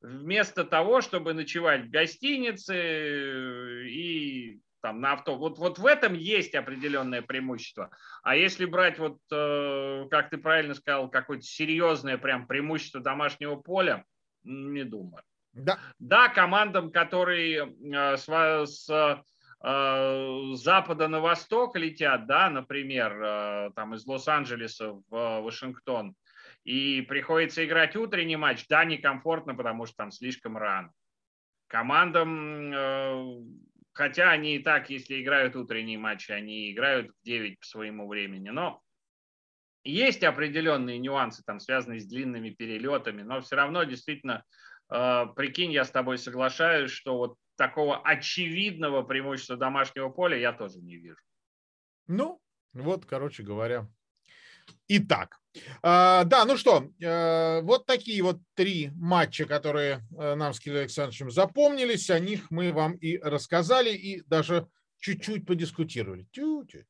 Вместо 0.00 0.64
того, 0.64 1.00
чтобы 1.00 1.34
ночевать 1.34 1.86
в 1.86 1.90
гостинице 1.90 2.74
э, 2.74 3.84
и 3.88 4.60
там 4.80 5.00
на 5.00 5.14
авто. 5.14 5.36
Вот, 5.36 5.58
вот 5.58 5.78
в 5.78 5.86
этом 5.86 6.14
есть 6.14 6.54
определенное 6.54 7.20
преимущество. 7.20 7.90
А 8.22 8.36
если 8.36 8.64
брать, 8.64 8.98
вот, 8.98 9.18
э, 9.32 10.06
как 10.10 10.30
ты 10.30 10.38
правильно 10.38 10.74
сказал, 10.74 11.10
какое-то 11.10 11.44
серьезное 11.44 12.16
прям 12.16 12.46
преимущество 12.46 13.00
домашнего 13.00 13.56
поля, 13.56 14.04
не 14.44 14.84
думаю. 14.84 15.24
Да, 15.52 15.80
да 15.98 16.28
командам, 16.28 16.92
которые 16.92 17.66
э, 17.66 18.16
с, 18.16 19.24
с 19.60 19.64
э, 19.64 20.54
запада 20.54 21.08
на 21.08 21.20
восток 21.20 21.76
летят, 21.76 22.26
да, 22.26 22.48
например, 22.50 23.20
э, 23.20 23.70
там 23.74 23.94
из 23.94 24.06
Лос-Анджелеса 24.06 24.92
в 25.08 25.40
Вашингтон, 25.40 26.14
и 26.64 27.02
приходится 27.02 27.64
играть 27.64 27.96
утренний 27.96 28.36
матч, 28.36 28.66
да, 28.68 28.84
некомфортно, 28.84 29.54
потому 29.54 29.86
что 29.86 29.96
там 29.96 30.10
слишком 30.10 30.56
рано. 30.56 30.92
Командам 31.68 32.72
э, 32.72 33.42
Хотя 33.98 34.30
они 34.30 34.54
и 34.54 34.58
так, 34.60 34.90
если 34.90 35.20
играют 35.20 35.56
утренние 35.56 35.98
матчи, 35.98 36.30
они 36.30 36.70
играют 36.70 37.10
в 37.10 37.24
9 37.24 37.58
по 37.58 37.66
своему 37.66 38.06
времени. 38.06 38.48
Но 38.50 38.80
есть 39.82 40.22
определенные 40.22 41.00
нюансы, 41.00 41.42
там, 41.44 41.58
связанные 41.58 41.98
с 41.98 42.06
длинными 42.06 42.50
перелетами, 42.50 43.22
но 43.22 43.40
все 43.40 43.56
равно 43.56 43.82
действительно, 43.82 44.44
э, 44.88 45.26
прикинь, 45.34 45.72
я 45.72 45.84
с 45.84 45.90
тобой 45.90 46.18
соглашаюсь, 46.18 46.92
что 46.92 47.18
вот 47.18 47.34
такого 47.58 48.00
очевидного 48.00 49.02
преимущества 49.02 49.56
домашнего 49.56 50.08
поля 50.08 50.38
я 50.38 50.52
тоже 50.52 50.78
не 50.78 50.96
вижу. 50.96 51.20
Ну, 52.06 52.40
вот, 52.72 53.04
короче 53.04 53.42
говоря. 53.42 53.86
Итак, 54.86 55.38
а, 55.82 56.24
да, 56.24 56.44
ну 56.44 56.56
что, 56.56 56.90
э, 57.00 57.60
вот 57.62 57.86
такие 57.86 58.22
вот 58.22 58.38
три 58.54 58.90
матча, 58.94 59.44
которые 59.46 60.06
э, 60.18 60.34
нам 60.34 60.52
с 60.52 60.60
Кириллом 60.60 60.82
Александровичем 60.82 61.30
запомнились, 61.30 62.10
о 62.10 62.18
них 62.18 62.50
мы 62.50 62.72
вам 62.72 62.92
и 62.94 63.18
рассказали, 63.18 63.90
и 63.90 64.22
даже 64.26 64.68
чуть-чуть 64.98 65.46
подискутировали. 65.46 66.26
Чуть-чуть. 66.32 66.86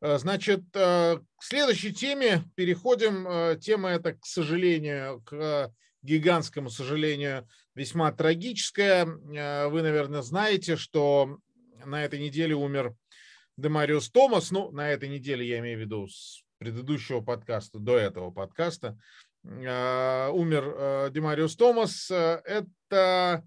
Э, 0.00 0.18
значит, 0.18 0.62
к 0.72 1.22
следующей 1.40 1.92
теме 1.92 2.44
переходим. 2.54 3.58
Тема 3.60 3.90
эта, 3.90 4.14
к 4.14 4.24
сожалению, 4.24 5.22
к 5.22 5.72
гигантскому 6.02 6.70
сожалению, 6.70 7.48
весьма 7.76 8.10
трагическое. 8.10 9.04
Вы, 9.04 9.82
наверное, 9.82 10.22
знаете, 10.22 10.74
что 10.76 11.38
на 11.84 12.04
этой 12.04 12.18
неделе 12.18 12.56
умер 12.56 12.96
Демариус 13.56 14.10
Томас. 14.10 14.50
Ну, 14.50 14.72
на 14.72 14.90
этой 14.90 15.08
неделе 15.08 15.46
я 15.46 15.60
имею 15.60 15.78
в 15.78 15.82
виду 15.82 16.08
с 16.08 16.42
предыдущего 16.58 17.20
подкаста, 17.20 17.78
до 17.78 17.96
этого 17.96 18.32
подкаста. 18.32 18.98
Умер 19.44 21.10
Демариус 21.12 21.54
Томас. 21.54 22.10
Это 22.10 23.44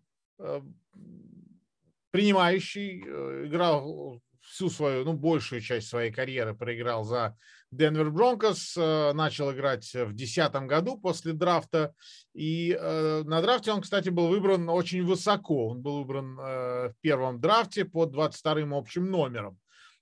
принимающий, 2.11 3.01
играл 3.01 4.21
всю 4.41 4.69
свою, 4.69 5.05
ну, 5.05 5.13
большую 5.13 5.61
часть 5.61 5.89
своей 5.89 6.11
карьеры 6.11 6.55
проиграл 6.55 7.03
за 7.03 7.35
Денвер 7.71 8.09
Бронкос, 8.09 8.75
э, 8.77 9.13
начал 9.13 9.51
играть 9.51 9.85
в 9.85 10.13
2010 10.13 10.67
году 10.67 10.97
после 10.97 11.33
драфта, 11.33 11.93
и 12.33 12.71
э, 12.71 13.23
на 13.23 13.41
драфте 13.41 13.71
он, 13.71 13.81
кстати, 13.81 14.09
был 14.09 14.27
выбран 14.27 14.67
очень 14.69 15.05
высоко, 15.05 15.69
он 15.69 15.81
был 15.81 15.99
выбран 15.99 16.39
э, 16.39 16.89
в 16.89 16.95
первом 17.01 17.39
драфте 17.39 17.85
под 17.85 18.15
22-м 18.15 18.73
общим 18.73 19.05
номером. 19.11 19.59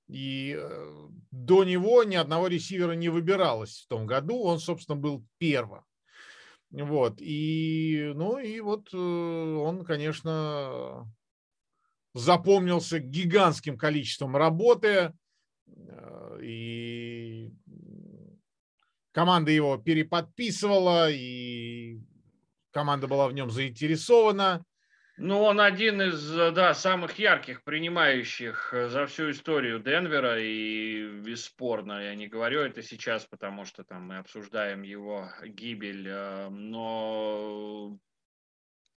И 0.07 0.57
до 1.31 1.65
него 1.65 2.05
ни 2.05 2.15
одного 2.15 2.47
ресивера 2.47 2.93
не 2.93 3.09
выбиралось 3.09 3.83
в 3.83 3.87
том 3.89 4.05
году, 4.05 4.41
он, 4.41 4.59
собственно, 4.59 4.97
был 4.97 5.25
первым. 5.37 5.83
Вот, 6.71 7.15
и, 7.19 8.13
ну, 8.15 8.37
и 8.37 8.61
вот 8.61 8.93
он, 8.93 9.83
конечно, 9.83 11.13
запомнился 12.13 12.99
гигантским 12.99 13.77
количеством 13.77 14.37
работы, 14.37 15.11
и 16.41 17.51
команда 19.11 19.51
его 19.51 19.77
переподписывала, 19.77 21.09
и 21.09 21.99
команда 22.71 23.07
была 23.07 23.27
в 23.27 23.33
нем 23.33 23.49
заинтересована. 23.49 24.63
Ну, 25.19 25.41
он 25.41 25.59
один 25.59 25.99
из, 25.99 26.31
да, 26.31 26.75
самых 26.75 27.17
ярких 27.17 27.63
принимающих 27.63 28.71
э, 28.71 28.87
за 28.87 29.07
всю 29.07 29.31
историю 29.31 29.79
Денвера 29.79 30.39
и 30.39 31.07
бесспорно, 31.21 32.03
я 32.03 32.13
не 32.13 32.27
говорю 32.27 32.59
это 32.61 32.83
сейчас, 32.83 33.25
потому 33.25 33.65
что 33.65 33.83
там 33.83 34.03
мы 34.03 34.17
обсуждаем 34.17 34.83
его 34.83 35.27
гибель, 35.43 36.07
э, 36.07 36.49
но 36.49 37.97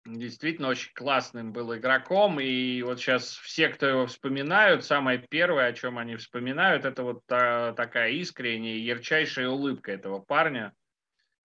действительно 0.04 0.68
очень 0.68 0.92
классным 0.94 1.52
был 1.52 1.74
игроком, 1.76 2.40
и 2.40 2.82
вот 2.82 3.00
сейчас 3.00 3.36
все, 3.36 3.68
кто 3.68 3.86
его 3.86 4.06
вспоминают, 4.06 4.84
самое 4.84 5.18
первое, 5.18 5.66
о 5.66 5.72
чем 5.72 5.98
они 5.98 6.16
вспоминают, 6.16 6.84
это 6.84 7.02
вот 7.02 7.24
та, 7.26 7.72
такая 7.72 8.10
искренняя, 8.12 8.76
ярчайшая 8.76 9.48
улыбка 9.48 9.92
этого 9.92 10.20
парня. 10.20 10.74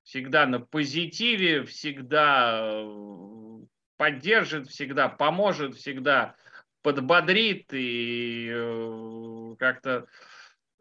Всегда 0.03 0.45
на 0.45 0.59
позитиве, 0.59 1.63
всегда 1.63 2.59
э, 2.61 3.59
поддержит, 3.97 4.67
всегда 4.67 5.09
поможет, 5.09 5.75
всегда 5.75 6.35
подбодрит 6.83 7.73
и 7.73 8.49
э, 8.53 9.55
как-то 9.57 10.05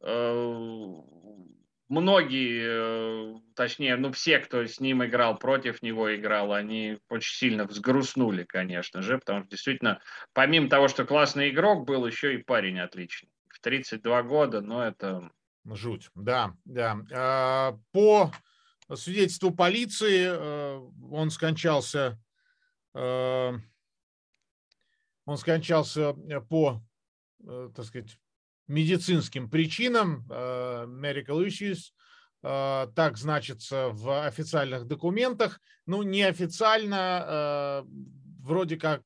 э, 0.02 0.94
многие, 1.88 3.36
э, 3.36 3.40
точнее, 3.54 3.96
ну 3.96 4.12
все, 4.12 4.38
кто 4.38 4.64
с 4.64 4.80
ним 4.80 5.04
играл, 5.04 5.38
против 5.38 5.82
него 5.82 6.14
играл, 6.14 6.52
они 6.52 6.98
очень 7.08 7.34
сильно 7.34 7.64
взгрустнули, 7.64 8.44
конечно 8.44 9.02
же, 9.02 9.18
потому 9.18 9.40
что 9.40 9.50
действительно, 9.50 10.00
помимо 10.32 10.68
того, 10.68 10.88
что 10.88 11.04
классный 11.04 11.50
игрок, 11.50 11.86
был 11.86 12.06
еще 12.06 12.34
и 12.34 12.42
парень 12.42 12.80
отличный. 12.80 13.30
В 13.48 13.60
32 13.60 14.22
года, 14.22 14.60
но 14.60 14.84
это... 14.84 15.30
Жуть, 15.66 16.10
да, 16.14 16.54
да. 16.66 16.98
А, 17.10 17.78
по 17.92 18.30
свидетельству 18.94 19.50
полиции, 19.50 20.26
э, 20.26 20.90
он 21.10 21.30
скончался, 21.30 22.20
э, 22.94 23.52
он 25.24 25.38
скончался 25.38 26.14
по, 26.50 26.82
так 27.74 27.86
сказать, 27.86 28.18
медицинским 28.66 29.48
причинам, 29.48 30.26
medical 30.86 31.44
issues, 31.46 31.92
э, 32.42 32.86
так 32.94 33.16
значится 33.16 33.88
в 33.90 34.26
официальных 34.26 34.86
документах. 34.86 35.60
Ну, 35.86 36.02
неофициально, 36.02 37.24
э, 37.26 37.82
вроде 38.40 38.76
как 38.76 39.02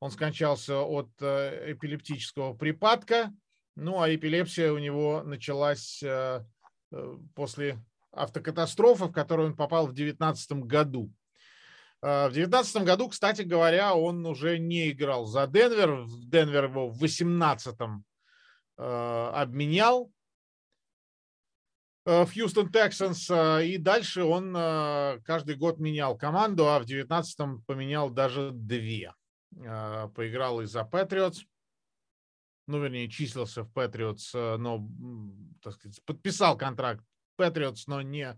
он 0.00 0.10
скончался 0.10 0.80
от 0.80 1.10
эпилептического 1.20 2.54
припадка, 2.54 3.32
ну, 3.76 4.00
а 4.00 4.12
эпилепсия 4.12 4.72
у 4.72 4.78
него 4.78 5.22
началась 5.22 6.02
после 7.34 7.78
автокатастрофы, 8.10 9.04
в 9.04 9.12
которую 9.12 9.50
он 9.50 9.56
попал 9.56 9.86
в 9.86 9.92
2019 9.92 10.64
году. 10.64 11.12
В 12.00 12.30
2019 12.32 12.82
году, 12.84 13.08
кстати 13.10 13.42
говоря, 13.42 13.94
он 13.94 14.26
уже 14.26 14.58
не 14.58 14.90
играл 14.90 15.26
за 15.26 15.46
Денвер. 15.46 16.06
Денвер 16.26 16.64
его 16.64 16.88
в 16.88 16.98
2018 16.98 17.76
Э, 18.78 19.30
обменял 19.34 20.06
э, 20.06 20.21
в 22.04 22.26
Хьюстон 22.26 22.68
Texans, 22.68 23.30
э, 23.30 23.66
и 23.66 23.78
дальше 23.78 24.24
он 24.24 24.52
каждый 25.24 25.54
год 25.56 25.78
менял 25.78 26.16
команду, 26.16 26.68
а 26.68 26.80
в 26.80 26.84
19-м 26.84 27.62
поменял 27.62 28.10
даже 28.10 28.50
две. 28.52 29.12
Поиграл 29.50 30.62
и 30.62 30.66
за 30.66 30.80
Patriots, 30.80 31.38
ну, 32.66 32.82
вернее, 32.82 33.08
числился 33.08 33.64
в 33.64 33.70
Patriots, 33.70 34.56
но, 34.56 34.88
так 35.62 35.74
сказать, 35.74 36.02
подписал 36.04 36.56
контракт 36.56 37.04
Patriots, 37.38 37.82
но 37.86 38.00
не 38.00 38.34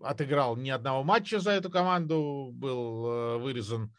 отыграл 0.00 0.56
ни 0.56 0.68
одного 0.68 1.02
матча 1.04 1.40
за 1.40 1.52
эту 1.52 1.70
команду, 1.70 2.50
был 2.52 3.38
вырезан 3.40 3.94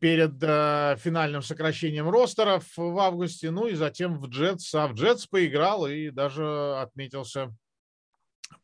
перед 0.00 0.42
э, 0.42 0.96
финальным 0.98 1.42
сокращением 1.42 2.08
ростеров 2.08 2.64
в 2.76 2.98
августе, 2.98 3.50
ну 3.50 3.66
и 3.66 3.74
затем 3.74 4.18
в 4.18 4.28
Джетс, 4.28 4.74
а 4.74 4.88
в 4.88 4.94
Джетс 4.94 5.26
поиграл 5.26 5.86
и 5.86 6.10
даже 6.10 6.76
отметился 6.78 7.54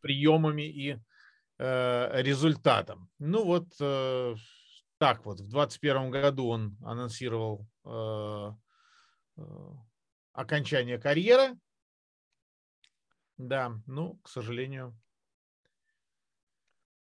приемами 0.01 0.63
и 0.63 0.99
э, 1.59 2.23
результатом. 2.23 3.09
Ну 3.19 3.45
вот 3.45 3.69
э, 3.81 4.35
так 4.99 5.25
вот, 5.25 5.41
в 5.41 5.49
2021 5.49 6.11
году 6.11 6.49
он 6.49 6.77
анонсировал 6.85 7.67
э, 7.85 8.53
э, 9.37 9.43
окончание 10.33 10.99
карьеры. 10.99 11.57
Да, 13.37 13.73
ну, 13.87 14.17
к 14.23 14.29
сожалению, 14.29 14.97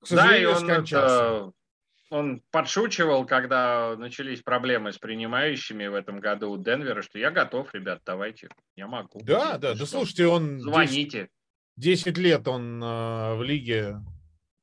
к 0.01 0.07
сожалению, 0.07 0.51
да, 0.51 0.51
и 0.51 0.55
он 0.55 0.69
скончался. 0.69 1.15
Это 1.15 1.51
он 2.09 2.41
подшучивал, 2.51 3.25
когда 3.25 3.95
начались 3.97 4.41
проблемы 4.41 4.93
с 4.93 4.97
принимающими 4.97 5.87
в 5.87 5.95
этом 5.95 6.19
году 6.19 6.51
у 6.51 6.57
Денвера, 6.57 7.01
что 7.01 7.17
я 7.17 7.31
готов, 7.31 7.73
ребят, 7.73 8.01
давайте, 8.05 8.49
я 8.75 8.87
могу. 8.87 9.21
Да, 9.23 9.57
да, 9.57 9.73
да, 9.73 9.85
слушайте, 9.85 10.27
он... 10.27 10.59
Звоните. 10.59 11.29
10, 11.77 12.05
10 12.05 12.17
лет 12.17 12.47
он 12.47 12.81
э, 12.81 13.35
в 13.35 13.43
лиге. 13.43 13.97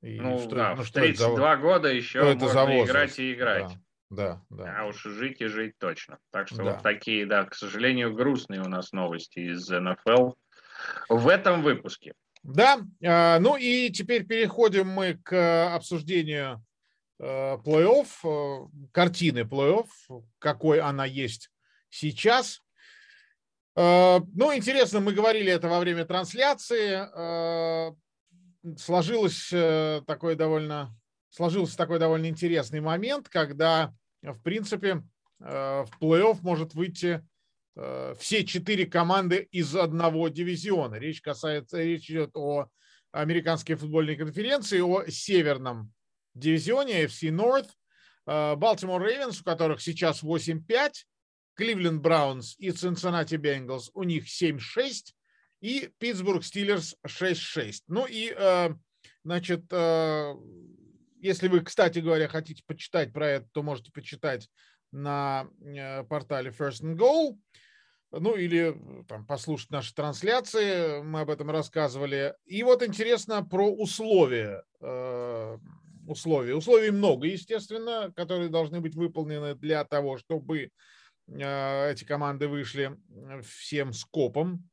И 0.03 0.21
ну, 0.21 0.39
что, 0.39 0.57
да, 0.57 0.75
ну, 0.75 0.83
в 0.83 0.91
32 0.91 1.37
за... 1.37 1.61
года 1.61 1.89
еще 1.89 2.21
что 2.21 2.35
можно 2.35 2.67
за 2.67 2.85
играть 2.85 3.19
и 3.19 3.33
играть. 3.33 3.73
Да, 4.11 4.43
да, 4.51 4.65
да. 4.65 4.81
А 4.81 4.87
уж 4.87 5.03
жить 5.03 5.41
и 5.41 5.47
жить 5.47 5.75
точно. 5.79 6.19
Так 6.31 6.49
что 6.49 6.59
да. 6.59 6.65
вот 6.65 6.83
такие, 6.83 7.27
да, 7.27 7.45
к 7.45 7.55
сожалению, 7.55 8.13
грустные 8.15 8.61
у 8.61 8.69
нас 8.69 8.93
новости 8.93 9.39
из 9.39 9.69
НФЛ 9.69 10.33
в 11.09 11.29
этом 11.29 11.63
выпуске. 11.63 12.15
Да, 12.43 12.81
э, 13.01 13.39
ну 13.39 13.57
и 13.57 13.91
теперь 13.91 14.25
переходим 14.25 14.89
мы 14.89 15.15
к 15.23 15.75
обсуждению 15.75 16.63
Э, 16.72 16.72
плей-офф, 17.23 18.09
э, 18.25 18.67
картины 18.91 19.41
плей-офф, 19.41 19.87
какой 20.39 20.81
она 20.81 21.05
есть 21.05 21.51
сейчас. 21.89 22.61
Э, 23.77 24.19
ну, 24.35 24.55
интересно, 24.55 25.01
мы 25.01 25.13
говорили 25.13 25.53
это 25.53 25.69
во 25.69 25.79
время 25.79 26.05
трансляции. 26.05 27.07
Сложилось 28.79 29.49
такой 30.07 30.37
довольно, 30.37 30.97
сложился 31.31 31.77
такой 31.77 31.99
довольно 31.99 32.27
интересный 32.27 32.81
момент, 32.81 33.29
когда, 33.29 33.93
в 34.23 34.41
принципе, 34.41 35.03
в 35.41 35.89
плей-офф 36.01 36.39
может 36.43 36.75
выйти 36.75 37.27
все 37.75 38.45
четыре 38.45 38.87
команды 38.87 39.49
из 39.51 39.75
одного 39.75 40.29
дивизиона. 40.29 40.95
Речь 40.95 41.21
касается, 41.21 41.83
речь 41.83 42.09
идет 42.09 42.37
о 42.37 42.69
американской 43.11 43.75
футбольной 43.75 44.15
конференции, 44.15 44.79
о 44.79 45.11
северном 45.11 45.93
дивизионе 46.35 47.05
AFC 47.05 47.31
North. 47.31 47.69
Балтимор 48.25 49.03
Рейвенс, 49.03 49.41
у 49.41 49.45
которых 49.45 49.81
сейчас 49.81 50.23
8-5, 50.23 50.93
Кливленд 51.55 52.01
Браунс 52.01 52.55
и 52.59 52.71
Цинциннати 52.71 53.35
Бенгалс, 53.35 53.91
у 53.95 54.05
них 54.05 54.27
7-6, 54.27 55.13
и 55.61 55.91
Питтсбург 55.99 56.45
Стиллерс 56.45 56.97
6-6. 57.07 57.83
Ну 57.87 58.07
и, 58.07 58.35
э, 58.37 58.71
значит, 59.25 59.65
э, 59.71 60.35
если 61.21 61.49
вы, 61.49 61.61
кстати 61.61 62.01
говоря, 62.01 62.29
хотите 62.29 62.63
почитать 62.67 63.13
про 63.13 63.29
это, 63.29 63.49
то 63.53 63.63
можете 63.63 63.93
почитать 63.93 64.49
на 64.91 65.47
э, 65.61 66.03
портале 66.05 66.51
First 66.51 66.83
and 66.83 66.97
Goal. 66.97 67.39
ну 68.11 68.35
или 68.35 68.77
там, 69.09 69.25
послушать 69.25 69.71
наши 69.71 69.95
трансляции, 69.95 71.01
мы 71.03 71.21
об 71.21 71.31
этом 71.31 71.51
рассказывали. 71.51 72.35
И 72.45 72.63
вот 72.63 72.83
интересно 72.83 73.45
про 73.45 73.71
условия. 73.71 74.65
Э, 76.07 76.11
условия. 76.11 76.55
Условий 76.55 76.91
много, 76.91 77.27
естественно, 77.27 78.13
которые 78.15 78.49
должны 78.49 78.81
быть 78.81 78.95
выполнены 78.95 79.55
для 79.55 79.85
того, 79.85 80.19
чтобы 80.19 80.71
э, 81.29 81.91
эти 81.93 82.05
команды 82.05 82.49
вышли 82.49 82.97
всем 83.43 83.93
скопом. 83.93 84.69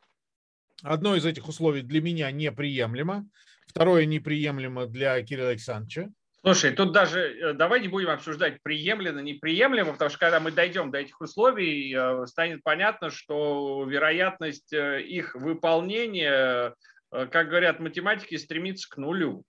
Одно 0.82 1.16
из 1.16 1.26
этих 1.26 1.48
условий 1.48 1.82
для 1.82 2.02
меня 2.02 2.32
неприемлемо, 2.32 3.28
второе 3.68 4.06
неприемлемо 4.06 4.86
для 4.86 5.22
Кирилла 5.22 5.50
Александровича. 5.50 6.10
Слушай, 6.42 6.72
тут 6.72 6.94
даже 6.94 7.20
э, 7.20 7.54
давай 7.54 7.82
не 7.82 7.90
будем 7.90 8.10
обсуждать 8.10 8.64
приемлемо, 8.64 9.22
неприемлемо, 9.22 9.92
потому 9.92 10.10
что 10.10 10.20
когда 10.20 10.40
мы 10.40 10.52
дойдем 10.52 10.90
до 10.90 11.00
этих 11.00 11.20
условий, 11.20 11.94
э, 11.94 12.26
станет 12.28 12.64
понятно, 12.64 13.10
что 13.10 13.86
вероятность 13.86 14.72
э, 14.72 15.02
их 15.02 15.36
выполнения, 15.36 16.74
как 17.12 17.50
говорят 17.50 17.80
математики, 17.80 18.38
стремится 18.38 18.88
к 18.90 18.98
нулю. 18.98 19.44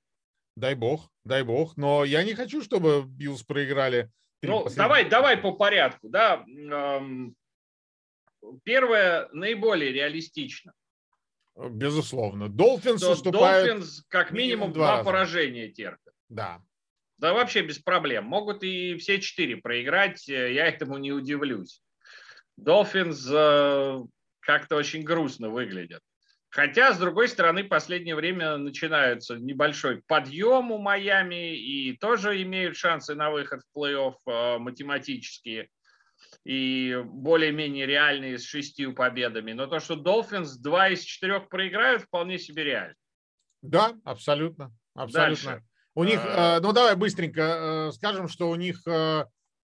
Дай 0.61 0.75
бог, 0.75 1.11
дай 1.25 1.43
бог. 1.43 1.77
Но 1.79 2.05
я 2.05 2.23
не 2.23 2.35
хочу, 2.35 2.63
чтобы 2.63 3.05
Биллс 3.07 3.43
проиграли. 3.43 4.11
Ну, 4.43 4.67
давай, 4.77 5.09
давай 5.09 5.39
по 5.39 5.53
порядку. 5.53 6.09
Да. 6.11 6.45
Первое 8.65 9.29
наиболее 9.33 9.93
реалистично. 9.93 10.73
Безусловно. 11.57 12.49
Долфинс 12.49 13.03
уступают... 13.03 13.69
Долфинс 13.69 14.05
как 14.09 14.33
минимум 14.33 14.73
два, 14.73 14.97
два 14.97 15.05
поражения 15.05 15.69
терпят. 15.69 16.15
Да. 16.29 16.63
Да 17.19 17.33
вообще 17.33 17.63
без 17.63 17.79
проблем. 17.79 18.25
Могут 18.25 18.63
и 18.63 18.97
все 18.97 19.21
четыре 19.21 19.57
проиграть, 19.57 20.27
э, 20.29 20.55
я 20.55 20.67
этому 20.67 20.97
не 20.97 21.13
удивлюсь. 21.13 21.83
Долфинс 22.57 23.29
э, 23.31 23.99
как-то 24.41 24.77
очень 24.77 25.03
грустно 25.03 25.51
выглядят. 25.51 26.03
Хотя, 26.51 26.93
с 26.93 26.99
другой 26.99 27.29
стороны, 27.29 27.63
в 27.63 27.69
последнее 27.69 28.17
время 28.17 28.57
начинается 28.57 29.37
небольшой 29.37 30.03
подъем 30.09 30.73
у 30.73 30.79
Майами 30.79 31.57
и 31.57 31.97
тоже 31.97 32.43
имеют 32.43 32.77
шансы 32.77 33.15
на 33.15 33.31
выход 33.31 33.61
в 33.63 33.79
плей-офф 33.79 34.15
э, 34.27 34.59
математические 34.59 35.69
и 36.45 37.01
более-менее 37.05 37.87
реальные 37.87 38.39
с 38.39 38.45
шестью 38.45 38.95
победами. 38.95 39.53
Но 39.53 39.69
то, 39.69 39.79
что 39.79 39.95
Долфинс 39.95 40.57
два 40.57 40.89
из 40.89 41.03
четырех 41.03 41.49
проиграют, 41.49 42.03
вполне 42.03 42.37
себе 42.37 42.65
реально. 42.65 42.97
Да, 43.63 43.93
абсолютно. 44.05 44.75
абсолютно. 44.95 45.53
Дальше. 45.53 45.65
У 45.95 46.03
них, 46.03 46.21
а. 46.25 46.57
э, 46.57 46.61
ну 46.61 46.73
давай 46.73 46.97
быстренько 46.97 47.43
э, 47.43 47.93
скажем, 47.93 48.27
что 48.29 48.51
у 48.51 48.57
них 48.57 48.83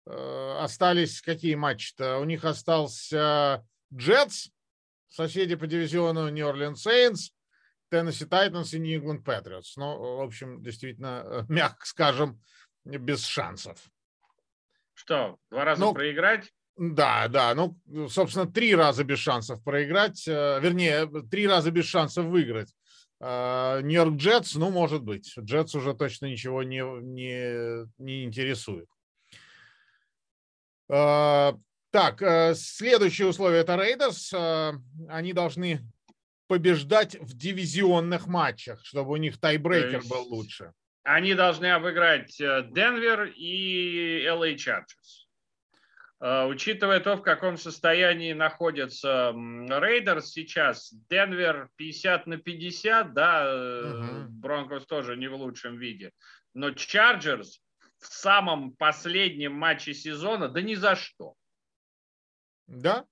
остались 0.08 1.20
какие 1.20 1.56
матчи-то? 1.56 2.20
У 2.20 2.26
них 2.26 2.46
остался 2.46 3.66
Джетс, 3.92 4.50
соседи 5.16 5.56
по 5.56 5.66
дивизиону 5.66 6.28
Нью-Орлеан 6.30 6.76
Сейнс, 6.76 7.32
Теннесси 7.90 8.26
Тайтанс 8.26 8.74
и 8.74 8.80
Нью-Ингланд 8.80 9.24
Патриотс. 9.24 9.78
Ну, 9.78 10.18
в 10.18 10.22
общем, 10.22 10.62
действительно, 10.62 11.46
мягко 11.50 11.86
скажем, 11.86 12.42
без 12.84 13.26
шансов. 13.26 13.80
Что, 14.94 15.38
два 15.50 15.64
раза 15.66 15.82
ну, 15.82 15.94
проиграть? 15.94 16.52
Да, 16.78 17.30
да. 17.30 17.56
Ну, 17.56 17.78
собственно, 18.10 18.46
три 18.46 18.76
раза 18.76 19.06
без 19.06 19.20
шансов 19.20 19.64
проиграть. 19.64 20.26
Вернее, 20.28 21.08
три 21.30 21.48
раза 21.48 21.72
без 21.72 21.86
шансов 21.86 22.26
выиграть. 22.26 22.74
Нью-Йорк 23.22 24.16
Джетс, 24.16 24.56
ну, 24.56 24.70
может 24.70 25.02
быть. 25.02 25.34
Джетс 25.40 25.76
уже 25.76 25.94
точно 25.94 26.26
ничего 26.26 26.64
не, 26.64 26.84
не, 27.02 27.88
не 27.98 28.26
интересует. 28.26 28.90
Так, 31.96 32.22
э, 32.22 32.56
следующее 32.56 33.26
условие 33.26 33.62
это 33.62 33.78
Рейдерс. 33.78 34.34
А, 34.34 34.74
они 35.08 35.32
должны 35.32 35.80
побеждать 36.50 37.16
в 37.22 37.38
дивизионных 37.38 38.28
матчах, 38.28 38.84
чтобы 38.84 39.14
у 39.14 39.16
них 39.16 39.40
тайбрейкер 39.40 40.02
был 40.10 40.24
лучше. 40.24 40.74
Они 41.04 41.36
должны 41.36 41.68
обыграть 41.72 42.38
э, 42.42 42.68
Денвер 42.70 43.32
и 43.34 44.26
LA 44.26 44.56
Chargers. 44.56 45.30
А, 46.20 46.48
учитывая 46.48 47.00
то, 47.00 47.16
в 47.16 47.22
каком 47.22 47.56
состоянии 47.56 48.34
находится 48.34 49.32
Рейдерс 49.34 50.32
сейчас, 50.32 50.94
Денвер 51.10 51.70
50 51.78 52.28
на 52.28 52.36
50, 52.36 53.14
да, 53.14 53.72
Бронкос 54.28 54.82
угу. 54.82 54.90
тоже 54.90 55.16
не 55.16 55.30
в 55.30 55.36
лучшем 55.36 55.78
виде, 55.78 56.12
но 56.54 56.72
Чарджерс 56.72 57.62
в 58.00 58.08
самом 58.08 58.74
последнем 58.74 59.54
матче 59.54 59.94
сезона, 59.94 60.50
да 60.50 60.62
ни 60.62 60.76
за 60.76 60.98
что. 60.98 61.36
Да? 62.68 63.06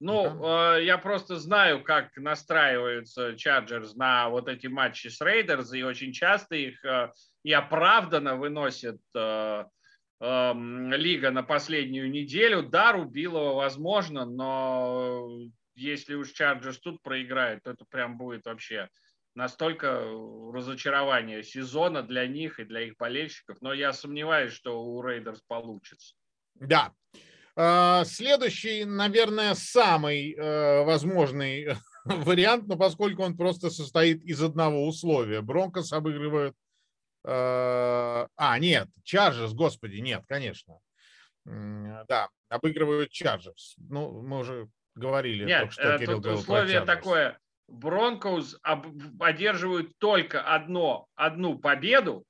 Ну, 0.00 0.38
да. 0.40 0.78
я 0.78 0.96
просто 0.96 1.36
знаю, 1.36 1.84
как 1.84 2.16
настраиваются 2.16 3.36
Чарджерс 3.36 3.94
на 3.96 4.30
вот 4.30 4.48
эти 4.48 4.66
матчи 4.66 5.08
с 5.08 5.20
Рейдерс, 5.20 5.74
и 5.74 5.82
очень 5.82 6.12
часто 6.12 6.54
их 6.54 6.82
э, 6.84 7.12
и 7.42 7.52
оправданно 7.52 8.36
выносят 8.36 9.00
э, 9.14 9.64
Эм, 10.22 10.92
лига 10.92 11.30
на 11.30 11.42
последнюю 11.42 12.10
неделю. 12.10 12.62
Да, 12.62 12.92
рубилово 12.92 13.54
возможно, 13.54 14.26
но 14.26 15.26
если 15.74 16.14
уж 16.14 16.32
Чарджерс 16.32 16.78
тут 16.78 17.00
проиграет, 17.02 17.62
то 17.62 17.70
это 17.70 17.86
прям 17.86 18.18
будет 18.18 18.44
вообще 18.44 18.90
настолько 19.34 20.02
разочарование 20.52 21.42
сезона 21.42 22.02
для 22.02 22.26
них 22.26 22.60
и 22.60 22.64
для 22.64 22.82
их 22.82 22.98
болельщиков. 22.98 23.62
Но 23.62 23.72
я 23.72 23.94
сомневаюсь, 23.94 24.52
что 24.52 24.82
у 24.82 25.00
Рейдерс 25.02 25.40
получится. 25.48 26.14
Да. 26.54 26.92
Э, 27.56 28.04
следующий, 28.04 28.84
наверное, 28.84 29.54
самый 29.54 30.34
э, 30.34 30.84
возможный 30.84 31.76
вариант, 32.04 32.66
но 32.66 32.76
поскольку 32.76 33.22
он 33.22 33.36
просто 33.36 33.70
состоит 33.70 34.22
из 34.24 34.42
одного 34.42 34.86
условия. 34.86 35.40
Бронкос 35.40 35.92
обыгрывают 35.92 36.54
Э, 37.24 38.26
а, 38.36 38.58
нет, 38.58 38.88
Chargers, 39.04 39.52
господи, 39.54 39.96
нет, 39.96 40.24
конечно. 40.26 40.78
Да, 41.44 42.28
обыгрывают 42.48 43.10
Chargers. 43.12 43.74
Ну, 43.76 44.22
мы 44.22 44.38
уже 44.38 44.68
говорили. 44.94 45.44
Нет, 45.44 45.60
только, 45.60 45.72
что 45.72 45.94
э, 45.94 45.98
Кирилл 45.98 46.22
тут 46.22 46.32
условие 46.38 46.80
такое. 46.82 47.38
Бронкоус 47.68 48.58
одерживают 49.20 49.96
только 49.98 50.42
одно, 50.42 51.06
одну 51.14 51.58
победу 51.58 52.24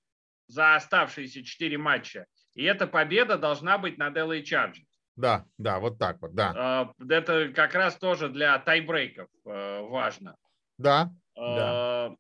за 0.49 0.75
оставшиеся 0.77 1.43
четыре 1.45 1.79
матча. 1.79 2.27
И 2.55 2.65
эта 2.65 2.87
победа 2.87 3.39
должна 3.39 3.79
быть 3.79 3.97
над 3.97 4.17
LA 4.17 4.43
Chargers. 4.43 4.85
Да, 5.21 5.45
да, 5.59 5.79
вот 5.79 5.99
так 5.99 6.21
вот, 6.23 6.35
да. 6.35 6.93
Э, 6.99 7.05
это 7.09 7.53
как 7.53 7.75
раз 7.75 7.97
тоже 7.97 8.29
для 8.29 8.59
тайбрейков 8.59 9.29
важно. 9.45 10.37
Да, 10.79 11.11
да. 11.37 12.15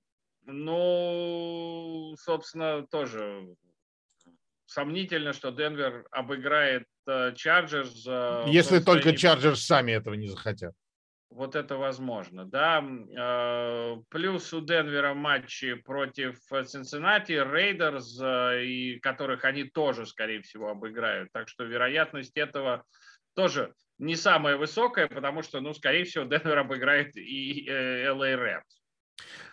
Ну, 0.47 2.15
собственно, 2.19 2.87
тоже 2.87 3.55
сомнительно, 4.67 5.33
что 5.33 5.51
Денвер 5.51 6.07
обыграет 6.11 6.85
э, 7.07 7.33
Чарджерс. 7.35 8.05
Если 8.47 8.81
только 8.81 9.17
Чарджерс 9.17 9.65
сами 9.65 9.93
этого 9.93 10.15
не 10.15 10.29
захотят. 10.29 10.75
Вот 11.31 11.55
это 11.55 11.77
возможно, 11.77 12.45
да. 12.45 12.85
Э, 13.16 13.97
плюс 14.09 14.53
у 14.53 14.61
Денвера 14.61 15.14
матчи 15.14 15.75
против 15.75 16.38
Цинциннати, 16.66 17.33
Рейдерс, 17.33 18.21
э, 18.21 18.64
и 18.64 18.99
которых 18.99 19.45
они 19.45 19.64
тоже, 19.64 20.07
скорее 20.07 20.43
всего, 20.43 20.71
обыграют. 20.71 21.31
Так 21.33 21.49
что 21.49 21.64
вероятность 21.64 22.37
этого 22.37 22.85
тоже 23.35 23.73
не 23.99 24.16
самая 24.16 24.57
высокая, 24.57 25.07
потому 25.07 25.43
что, 25.43 25.61
ну, 25.61 25.73
скорее 25.73 26.05
всего, 26.05 26.25
Денвер 26.25 26.59
обыграет 26.59 27.16
и 27.16 27.64
LA 27.69 28.35
Rams. 28.37 28.81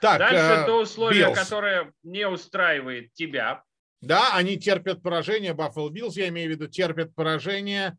Так, 0.02 0.20
Дальше 0.20 0.64
э, 0.64 0.66
то 0.66 0.82
условие, 0.82 1.28
Bills. 1.28 1.36
которое 1.36 1.94
не 2.04 2.28
устраивает 2.28 3.14
тебя. 3.14 3.64
Да, 4.02 4.36
они 4.36 4.58
терпят 4.58 5.02
поражение, 5.02 5.54
Buffalo 5.54 5.90
Bills, 5.90 6.14
я 6.16 6.28
имею 6.30 6.50
в 6.50 6.52
виду, 6.52 6.68
терпят 6.68 7.16
поражение, 7.16 7.90
э, 7.90 7.94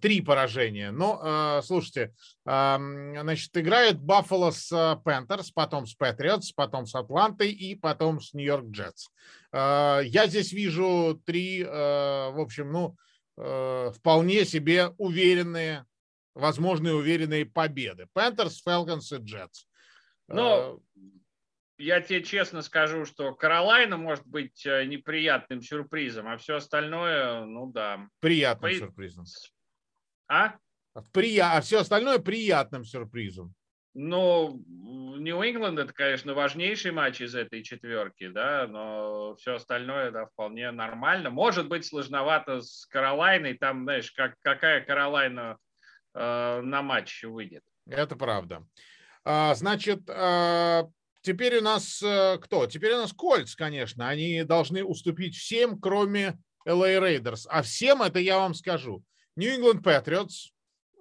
три 0.00 0.20
поражения. 0.20 0.90
Но, 0.90 1.20
э, 1.22 1.62
слушайте, 1.62 2.12
э, 2.44 2.76
значит, 2.76 3.56
играет 3.56 3.96
Buffalo 3.96 4.50
с 4.50 4.72
Panthers, 5.04 5.50
потом 5.54 5.86
с 5.86 5.96
Patriots, 5.96 6.52
потом 6.54 6.86
с 6.86 6.94
Атлантой 6.94 7.52
и 7.52 7.74
потом 7.74 8.20
с 8.20 8.34
Нью-Йорк 8.34 8.66
Джетс. 8.70 9.08
Э, 9.52 10.00
я 10.04 10.26
здесь 10.26 10.52
вижу 10.52 11.20
три, 11.24 11.62
э, 11.62 11.66
в 11.68 12.40
общем, 12.40 12.72
ну, 12.72 12.96
э, 13.36 13.92
вполне 13.94 14.44
себе 14.44 14.88
уверенные, 14.98 15.86
возможные 16.34 16.94
уверенные 16.94 17.46
победы. 17.46 18.06
Panthers, 18.14 18.56
Falcons 18.66 19.16
и 19.16 19.22
Jets. 19.22 19.66
Но 20.28 20.80
э, 20.96 21.00
я 21.78 22.00
тебе 22.00 22.22
честно 22.22 22.62
скажу, 22.62 23.04
что 23.04 23.34
Каролайна 23.34 23.96
может 23.96 24.26
быть 24.26 24.64
э, 24.66 24.84
неприятным 24.84 25.62
сюрпризом, 25.62 26.28
а 26.28 26.36
все 26.36 26.56
остальное, 26.56 27.44
ну 27.44 27.70
да. 27.72 28.08
Приятным 28.20 28.70
По... 28.70 28.76
сюрпризом. 28.76 29.24
А? 30.30 30.54
Прия... 31.12 31.56
А 31.56 31.60
все 31.60 31.80
остальное 31.80 32.18
приятным 32.18 32.84
сюрпризом. 32.84 33.54
Ну, 33.92 34.62
Нью-Ингланд 35.18 35.78
это, 35.80 35.92
конечно, 35.92 36.34
важнейший 36.34 36.92
матч 36.92 37.20
из 37.20 37.34
этой 37.34 37.64
четверки, 37.64 38.28
да, 38.28 38.68
но 38.68 39.34
все 39.34 39.56
остальное, 39.56 40.12
да, 40.12 40.26
вполне 40.26 40.70
нормально. 40.70 41.30
Может 41.30 41.68
быть, 41.68 41.84
сложновато 41.84 42.60
с 42.60 42.86
Каролайной, 42.86 43.54
там, 43.54 43.82
знаешь, 43.82 44.12
как, 44.12 44.36
какая 44.42 44.82
Каролайна 44.82 45.58
на 46.14 46.82
матч 46.82 47.24
выйдет. 47.24 47.62
Это 47.86 48.14
правда. 48.14 48.64
А, 49.24 49.54
значит, 49.54 50.08
а, 50.08 50.88
теперь 51.22 51.58
у 51.58 51.62
нас 51.62 52.02
э, 52.02 52.38
кто? 52.40 52.66
Теперь 52.66 52.94
у 52.94 52.98
нас 52.98 53.12
Кольц, 53.12 53.54
конечно. 53.54 54.08
Они 54.08 54.42
должны 54.44 54.82
уступить 54.82 55.36
всем, 55.36 55.80
кроме 55.80 56.38
LA 56.66 57.00
Raiders. 57.00 57.46
А 57.48 57.62
всем 57.62 58.02
это 58.02 58.18
я 58.18 58.38
вам 58.38 58.54
скажу. 58.54 59.04
New 59.36 59.50
England 59.50 59.82
Patriots 59.82 60.52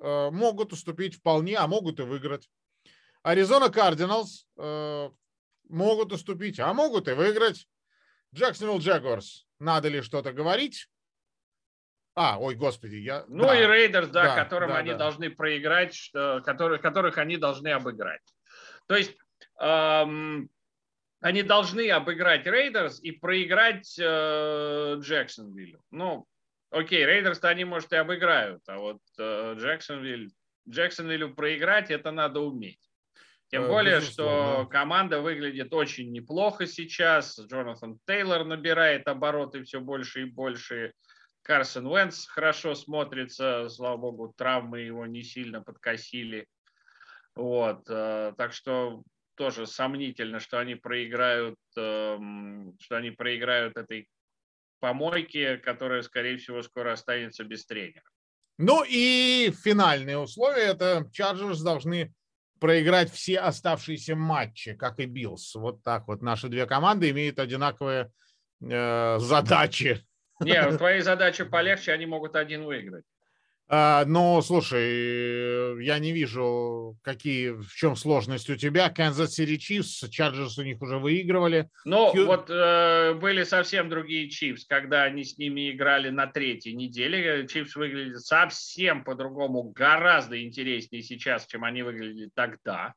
э, 0.02 0.30
могут 0.32 0.74
уступить 0.74 1.16
вполне, 1.16 1.58
а 1.58 1.68
могут 1.68 2.00
и 2.00 2.04
выиграть. 2.04 2.50
Arizona 3.26 3.70
Cardinals 3.74 4.46
э, 4.58 5.10
могут 5.70 6.14
уступить, 6.14 6.60
а 6.60 6.74
могут 6.74 7.08
и 7.08 7.14
выиграть. 7.14 7.68
Jacksonville 8.34 8.80
Jaguars. 8.80 9.46
Надо 9.60 9.90
ли 9.90 10.02
что-то 10.02 10.32
говорить? 10.32 10.88
А, 12.16 12.38
ой, 12.40 12.56
господи, 12.56 12.96
я... 12.96 13.26
Ну 13.28 13.44
да, 13.44 13.60
и 13.60 13.66
Рейдерс, 13.66 14.10
да, 14.10 14.24
да 14.24 14.44
которым 14.44 14.70
да, 14.70 14.78
они 14.78 14.92
да. 14.92 14.98
должны 14.98 15.30
проиграть, 15.30 15.94
что, 15.94 16.42
которые, 16.42 16.80
которых 16.80 17.18
они 17.18 17.38
должны 17.38 17.70
обыграть. 17.70 18.22
То 18.88 18.96
есть 18.96 19.16
эм, 19.60 20.50
они 21.22 21.44
должны 21.44 21.90
обыграть 21.90 22.46
Рейдерс 22.46 23.00
и 23.02 23.12
проиграть 23.12 23.98
э, 24.00 24.96
Джексонвиллю. 25.00 25.82
Ну, 25.92 26.28
окей, 26.70 27.06
Рейдерс-то 27.06 27.50
они, 27.50 27.66
может, 27.66 27.92
и 27.94 27.96
обыграют, 27.96 28.62
а 28.68 28.78
вот 28.78 29.00
э, 29.18 29.56
Джексонвилл, 29.58 30.30
Джексонвиллю 30.68 31.34
проиграть 31.34 31.92
это 31.92 32.12
надо 32.12 32.42
уметь. 32.42 32.80
Тем 33.50 33.64
э, 33.64 33.68
более, 33.68 34.02
что 34.02 34.68
команда 34.70 35.22
выглядит 35.22 35.74
очень 35.74 36.12
неплохо 36.12 36.68
сейчас. 36.68 37.40
Джонатан 37.40 38.00
Тейлор 38.06 38.46
набирает 38.46 39.08
обороты 39.08 39.64
все 39.64 39.80
больше 39.80 40.24
и 40.24 40.26
больше. 40.26 40.94
Карсон 41.42 41.88
Уэнтц 41.88 42.28
хорошо 42.28 42.76
смотрится, 42.76 43.70
слава 43.70 43.98
богу, 43.98 44.34
травмы 44.38 44.82
его 44.82 45.06
не 45.06 45.24
сильно 45.24 45.64
подкосили. 45.64 46.46
Вот, 47.36 47.84
э, 47.90 48.34
так 48.38 48.54
что 48.54 49.02
тоже 49.36 49.66
сомнительно, 49.66 50.40
что 50.40 50.60
они 50.60 50.76
проиграют, 50.76 51.58
эм, 51.78 52.76
что 52.82 52.98
они 52.98 53.12
проиграют 53.12 53.78
этой 53.78 54.08
помойке, 54.80 55.58
которая, 55.58 56.02
скорее 56.02 56.38
всего, 56.38 56.62
скоро 56.62 56.94
останется 56.94 57.44
без 57.44 57.66
тренера. 57.66 58.04
Ну 58.58 58.84
и 58.88 59.54
финальные 59.64 60.18
условия– 60.18 60.64
это 60.72 61.10
Чарджерс 61.14 61.62
должны 61.62 62.14
проиграть 62.60 63.12
все 63.12 63.40
оставшиеся 63.40 64.16
матчи, 64.16 64.74
как 64.74 65.00
и 65.00 65.06
Биллс. 65.06 65.56
Вот 65.56 65.82
так 65.84 66.08
вот 66.08 66.22
наши 66.22 66.50
две 66.50 66.66
команды 66.66 67.10
имеют 67.10 67.40
одинаковые 67.40 68.12
э, 68.62 69.18
задачи 69.20 70.04
не, 70.40 70.72
твои 70.78 71.02
задачи 71.02 71.44
полегче, 71.44 71.92
они 71.92 72.06
могут 72.06 72.36
один 72.36 72.64
выиграть. 72.64 73.06
А, 73.72 74.04
ну, 74.06 74.42
слушай, 74.42 75.84
я 75.84 76.00
не 76.00 76.12
вижу, 76.12 76.98
какие, 77.04 77.50
в 77.52 77.72
чем 77.76 77.96
сложность 77.96 78.50
у 78.50 78.56
тебя. 78.56 78.90
Kansas 78.90 79.28
City 79.28 79.58
Chiefs, 79.58 80.10
Chargers 80.10 80.60
у 80.60 80.64
них 80.64 80.82
уже 80.82 80.98
выигрывали. 80.98 81.70
Ну, 81.86 82.12
Q... 82.12 82.26
вот 82.26 82.50
э, 82.50 83.14
были 83.14 83.44
совсем 83.44 83.88
другие 83.88 84.28
Chiefs, 84.28 84.62
когда 84.68 85.04
они 85.04 85.24
с 85.24 85.38
ними 85.38 85.70
играли 85.70 86.10
на 86.10 86.26
третьей 86.26 86.74
неделе. 86.74 87.46
Chiefs 87.46 87.74
выглядят 87.76 88.22
совсем 88.22 89.04
по-другому, 89.04 89.62
гораздо 89.70 90.44
интереснее 90.44 91.04
сейчас, 91.04 91.46
чем 91.46 91.64
они 91.64 91.84
выглядели 91.84 92.32
тогда. 92.34 92.96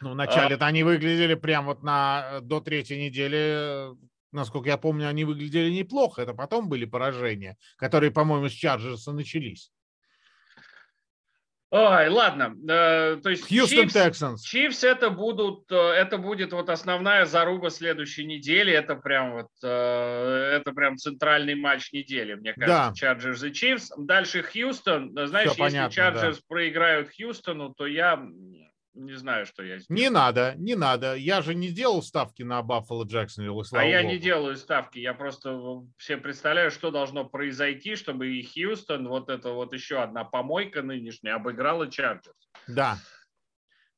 Ну, 0.00 0.12
вначале-то 0.12 0.64
а... 0.64 0.68
они 0.68 0.84
выглядели 0.84 1.34
прям 1.34 1.66
вот 1.66 1.82
на, 1.82 2.40
до 2.40 2.60
третьей 2.60 3.04
недели 3.04 3.94
насколько 4.30 4.68
я 4.68 4.76
помню, 4.76 5.08
они 5.08 5.24
выглядели 5.24 5.70
неплохо. 5.70 6.22
Это 6.22 6.34
потом 6.34 6.68
были 6.68 6.84
поражения, 6.84 7.56
которые, 7.76 8.10
по-моему, 8.10 8.48
с 8.48 8.52
Чарджерса 8.52 9.12
начались. 9.12 9.70
Ой, 11.70 12.08
ладно. 12.08 12.56
Э, 12.66 13.20
то 13.22 13.28
есть 13.28 13.46
Хьюстон 13.46 13.88
Texans. 13.88 14.38
Чифс 14.42 14.84
это 14.84 15.10
будут, 15.10 15.70
э, 15.70 15.76
это 15.76 16.16
будет 16.16 16.54
вот 16.54 16.70
основная 16.70 17.26
заруба 17.26 17.68
следующей 17.68 18.24
недели. 18.24 18.72
Это 18.72 18.96
прям 18.96 19.32
вот, 19.32 19.48
э, 19.62 20.58
это 20.60 20.72
прям 20.72 20.96
центральный 20.96 21.54
матч 21.54 21.92
недели, 21.92 22.34
мне 22.34 22.54
кажется. 22.54 22.94
Чарджерс 22.94 23.42
и 23.42 23.52
Чифс. 23.52 23.92
Дальше 23.98 24.42
Хьюстон. 24.42 25.12
Знаешь, 25.26 25.50
Все 25.50 25.64
если 25.64 25.90
Чарджерс 25.90 26.38
да. 26.38 26.42
проиграют 26.48 27.10
Хьюстону, 27.14 27.74
то 27.74 27.86
я 27.86 28.18
не 28.98 29.14
знаю, 29.14 29.46
что 29.46 29.62
я 29.62 29.78
сделал. 29.78 30.00
Не 30.00 30.10
надо, 30.10 30.54
не 30.56 30.74
надо. 30.74 31.14
Я 31.14 31.40
же 31.40 31.54
не 31.54 31.70
делал 31.70 32.02
ставки 32.02 32.42
на 32.42 32.62
Баффало 32.62 33.04
Джексонвилл. 33.04 33.64
А 33.72 33.84
я 33.84 34.02
не 34.02 34.18
делаю 34.18 34.56
ставки. 34.56 34.98
Я 34.98 35.14
просто 35.14 35.82
все 35.96 36.16
представляю, 36.16 36.70
что 36.70 36.90
должно 36.90 37.24
произойти, 37.24 37.94
чтобы 37.94 38.28
и 38.28 38.42
Хьюстон, 38.42 39.08
вот 39.08 39.28
это 39.30 39.50
вот 39.50 39.72
еще 39.72 40.02
одна 40.02 40.24
помойка 40.24 40.82
нынешняя, 40.82 41.36
обыграла 41.36 41.90
Чарджерс. 41.90 42.50
Да. 42.66 42.98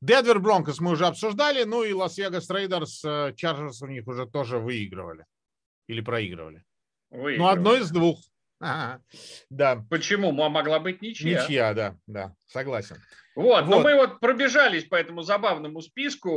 Денвер 0.00 0.38
Бронкос 0.38 0.80
мы 0.80 0.92
уже 0.92 1.06
обсуждали, 1.06 1.64
ну 1.64 1.82
и 1.82 1.92
Лас-Вегас 1.92 2.48
Рейдерс, 2.48 3.04
э, 3.04 3.34
Чарджерс 3.36 3.82
у 3.82 3.86
них 3.86 4.06
уже 4.06 4.26
тоже 4.26 4.58
выигрывали. 4.58 5.26
Или 5.88 6.00
проигрывали. 6.00 6.64
Выигрывали. 7.10 7.38
Ну, 7.38 7.48
одно 7.48 7.74
из 7.74 7.90
двух. 7.90 8.20
Ага. 8.60 9.02
Да. 9.48 9.82
Почему? 9.88 10.32
Могла 10.32 10.78
быть 10.80 11.00
ничья. 11.00 11.42
Ничья, 11.42 11.72
да, 11.72 11.96
да, 12.06 12.34
согласен. 12.46 12.96
Вот, 13.34 13.64
вот, 13.64 13.70
но 13.70 13.80
мы 13.80 13.94
вот 13.94 14.20
пробежались 14.20 14.84
по 14.84 14.96
этому 14.96 15.22
забавному 15.22 15.80
списку. 15.80 16.28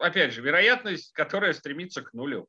Э, 0.00 0.06
опять 0.06 0.32
же, 0.32 0.40
вероятность, 0.40 1.12
которая 1.12 1.52
стремится 1.52 2.00
к 2.00 2.14
нулю. 2.14 2.48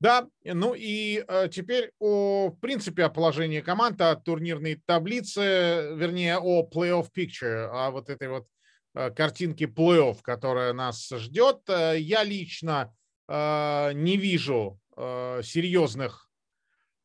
Да, 0.00 0.28
ну 0.44 0.74
и 0.74 1.22
э, 1.28 1.48
теперь 1.50 1.92
о, 1.98 2.48
в 2.48 2.58
принципе, 2.58 3.04
о 3.04 3.10
положении 3.10 3.60
команд, 3.60 4.00
о 4.00 4.16
турнирной 4.16 4.80
таблице, 4.86 5.92
вернее, 5.94 6.38
о 6.38 6.66
плей-офф 6.66 7.08
picture, 7.14 7.68
о 7.70 7.90
вот 7.90 8.08
этой 8.08 8.28
вот 8.28 8.46
э, 8.94 9.10
картинке 9.10 9.66
плей-офф, 9.66 10.22
которая 10.22 10.72
нас 10.72 11.06
ждет. 11.10 11.68
Я 11.68 12.24
лично 12.24 12.94
не 13.30 14.16
вижу 14.16 14.80
серьезных 14.96 16.27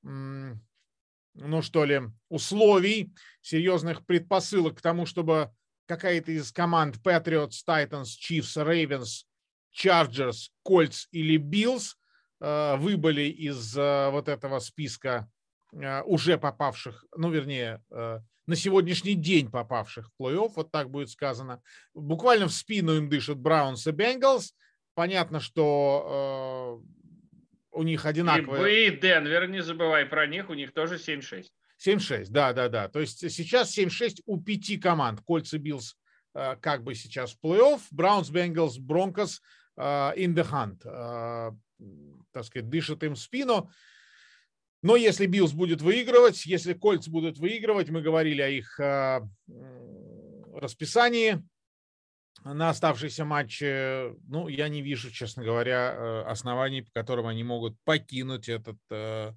ну 0.03 1.61
что 1.61 1.85
ли, 1.85 2.01
условий, 2.29 3.13
серьезных 3.41 4.05
предпосылок 4.05 4.77
к 4.77 4.81
тому, 4.81 5.05
чтобы 5.05 5.51
какая-то 5.85 6.31
из 6.31 6.51
команд 6.51 6.97
Patriots, 7.03 7.63
Titans, 7.67 8.05
Chiefs, 8.19 8.55
Ravens, 8.57 9.25
Chargers, 9.73 10.49
Colts 10.67 11.07
или 11.11 11.37
Bills 11.37 11.95
э, 12.39 12.77
выбыли 12.77 13.23
из 13.23 13.75
э, 13.77 14.09
вот 14.11 14.29
этого 14.29 14.59
списка 14.59 15.29
э, 15.73 16.01
уже 16.03 16.37
попавших, 16.37 17.05
ну, 17.15 17.31
вернее, 17.31 17.81
на 18.45 18.57
сегодняшний 18.57 19.15
день 19.15 19.49
попавших 19.49 20.09
в 20.09 20.21
плей-офф, 20.21 20.51
вот 20.55 20.71
так 20.71 20.89
будет 20.89 21.09
сказано. 21.09 21.61
Буквально 21.93 22.47
в 22.47 22.53
спину 22.53 22.97
им 22.97 23.07
дышат 23.07 23.37
Браунс 23.37 23.87
и 23.87 23.91
Бенгалс. 23.91 24.53
Понятно, 24.95 25.39
что 25.39 26.83
у 27.73 27.83
них 27.83 28.05
одинаковые. 28.05 28.87
И 28.87 28.89
вы, 28.89 28.97
Денвер, 28.97 29.47
не 29.47 29.61
забывай 29.61 30.05
про 30.05 30.27
них, 30.27 30.49
у 30.49 30.53
них 30.53 30.73
тоже 30.73 30.95
7-6. 30.95 31.45
7-6, 31.85 32.27
да, 32.29 32.53
да, 32.53 32.69
да. 32.69 32.87
То 32.87 32.99
есть 32.99 33.19
сейчас 33.31 33.77
7-6 33.77 34.21
у 34.25 34.41
пяти 34.41 34.77
команд. 34.77 35.21
Кольтс, 35.21 35.57
Биллс 35.57 35.97
э, 36.33 36.55
как 36.61 36.83
бы 36.83 36.95
сейчас 36.95 37.33
в 37.33 37.45
плей-офф, 37.45 37.81
Браунс, 37.91 38.29
Бенгалс, 38.29 38.77
Бронкос 38.77 39.41
in 39.77 40.35
the 40.35 40.47
hunt. 40.49 40.81
Э, 40.85 41.51
так 42.31 42.45
сказать, 42.45 42.69
дышит 42.69 43.03
им 43.03 43.15
в 43.15 43.19
спину. 43.19 43.69
Но 44.81 44.97
если 44.97 45.25
Биллс 45.27 45.53
будет 45.53 45.81
выигрывать, 45.81 46.45
если 46.45 46.73
Кольтс 46.73 47.07
будут 47.07 47.37
выигрывать, 47.37 47.89
мы 47.89 48.01
говорили 48.01 48.41
о 48.41 48.49
их 48.49 48.79
э, 48.79 49.21
расписании, 50.53 51.41
на 52.43 52.69
оставшиеся 52.69 53.25
матчи, 53.25 54.13
ну, 54.27 54.47
я 54.47 54.67
не 54.67 54.81
вижу, 54.81 55.11
честно 55.11 55.43
говоря, 55.43 55.93
э, 55.93 56.23
оснований, 56.23 56.81
по 56.81 56.91
которым 56.91 57.27
они 57.27 57.43
могут 57.43 57.79
покинуть 57.83 58.49
этот... 58.49 58.77
Э, 58.89 59.31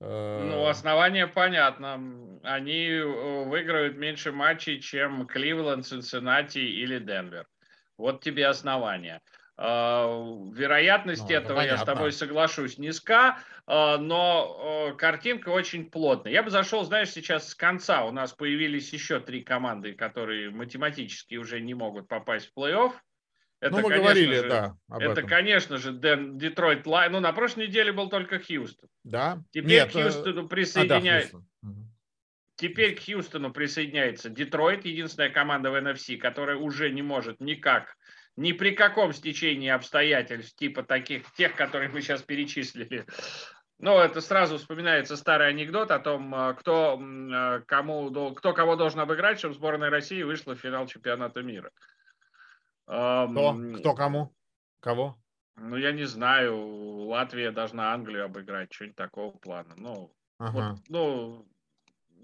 э, 0.00 0.44
ну, 0.44 0.66
основания 0.66 1.26
понятно. 1.26 1.94
Они 2.42 3.00
выиграют 3.00 3.96
меньше 3.96 4.32
матчей, 4.32 4.80
чем 4.80 5.26
Кливленд, 5.26 5.86
Цинциннати 5.86 6.58
или 6.58 6.98
Денвер. 6.98 7.46
Вот 7.96 8.22
тебе 8.22 8.46
основания. 8.46 9.20
А, 9.56 10.06
вероятность 10.52 11.28
ну, 11.28 11.34
этого, 11.34 11.60
я 11.60 11.78
с 11.78 11.84
тобой 11.84 12.12
соглашусь, 12.12 12.78
низка, 12.78 13.38
а, 13.66 13.98
но 13.98 14.94
картинка 14.98 15.50
очень 15.50 15.90
плотная. 15.90 16.32
Я 16.32 16.42
бы 16.42 16.50
зашел, 16.50 16.84
знаешь, 16.84 17.10
сейчас 17.10 17.50
с 17.50 17.54
конца. 17.54 18.04
У 18.04 18.10
нас 18.10 18.32
появились 18.32 18.92
еще 18.92 19.20
три 19.20 19.42
команды, 19.42 19.92
которые 19.92 20.50
математически 20.50 21.36
уже 21.36 21.60
не 21.60 21.74
могут 21.74 22.08
попасть 22.08 22.50
в 22.52 22.58
плей-офф. 22.58 22.92
Это, 23.60 23.76
ну, 23.76 23.88
мы 23.88 23.94
говорили, 23.94 24.34
же, 24.34 24.48
да. 24.48 24.76
это, 24.90 25.12
этом. 25.12 25.26
конечно 25.26 25.78
же, 25.78 25.92
Детройт 25.92 26.86
Лайонс. 26.86 27.12
Ну, 27.12 27.20
на 27.20 27.32
прошлой 27.32 27.68
неделе 27.68 27.92
был 27.92 28.10
только 28.10 28.38
Хьюстон. 28.38 28.90
Да. 29.04 29.42
Теперь 29.52 29.70
Нет, 29.70 29.92
к 29.92 29.96
э, 29.96 30.02
Хьюстону 30.02 30.48
присоединяется. 30.48 31.38
А, 31.38 31.40
да, 31.62 31.70
Теперь 32.56 32.94
к 32.94 33.04
Хьюстону 33.04 33.52
присоединяется 33.52 34.28
Детройт, 34.28 34.84
единственная 34.84 35.30
команда 35.30 35.70
в 35.70 35.76
NFC, 35.76 36.18
которая 36.18 36.56
уже 36.56 36.90
не 36.90 37.00
может 37.00 37.40
никак 37.40 37.96
ни 38.36 38.52
при 38.52 38.74
каком 38.74 39.12
стечении 39.12 39.68
обстоятельств, 39.68 40.56
типа 40.56 40.82
таких, 40.82 41.30
тех, 41.32 41.54
которые 41.54 41.90
мы 41.90 42.00
сейчас 42.00 42.22
перечислили, 42.22 43.06
Ну, 43.78 43.98
это 43.98 44.20
сразу 44.20 44.56
вспоминается 44.56 45.16
старый 45.16 45.48
анекдот 45.48 45.90
о 45.90 45.98
том, 45.98 46.34
э, 46.34 46.54
кто, 46.54 47.00
э, 47.00 47.60
кому, 47.66 48.32
кто 48.34 48.52
кого 48.52 48.76
должен 48.76 49.00
обыграть, 49.00 49.38
чтобы 49.38 49.54
сборная 49.54 49.90
России 49.90 50.22
вышла 50.22 50.54
в 50.54 50.60
финал 50.60 50.86
чемпионата 50.86 51.42
мира. 51.42 51.70
Кто? 52.86 53.56
Кто 53.78 53.94
кому? 53.94 54.34
Кого? 54.80 55.16
Ну, 55.56 55.76
я 55.76 55.92
не 55.92 56.04
знаю. 56.04 57.06
Латвия 57.06 57.50
должна 57.50 57.92
Англию 57.92 58.24
обыграть, 58.24 58.72
что-нибудь 58.72 58.96
такого 58.96 59.30
плана. 59.30 59.74
Ну, 59.76 60.14
ага. 60.38 60.52
вот, 60.52 60.78
ну, 60.88 61.46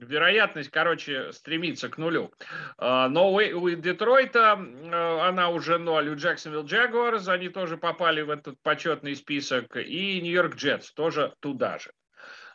вероятность, 0.00 0.70
короче, 0.70 1.32
стремится 1.32 1.88
к 1.88 1.98
нулю. 1.98 2.32
А, 2.78 3.08
но 3.08 3.32
у, 3.32 3.36
у 3.36 3.70
Детройта 3.70 4.52
она 4.52 5.50
уже 5.50 5.78
ноль, 5.78 6.08
у 6.08 6.16
Джексонвилл 6.16 6.64
Джагуарс 6.64 7.28
они 7.28 7.48
тоже 7.48 7.76
попали 7.76 8.22
в 8.22 8.30
этот 8.30 8.60
почетный 8.62 9.14
список, 9.14 9.76
и 9.76 10.20
Нью-Йорк 10.20 10.56
Джетс 10.56 10.92
тоже 10.92 11.34
туда 11.40 11.78
же. 11.78 11.92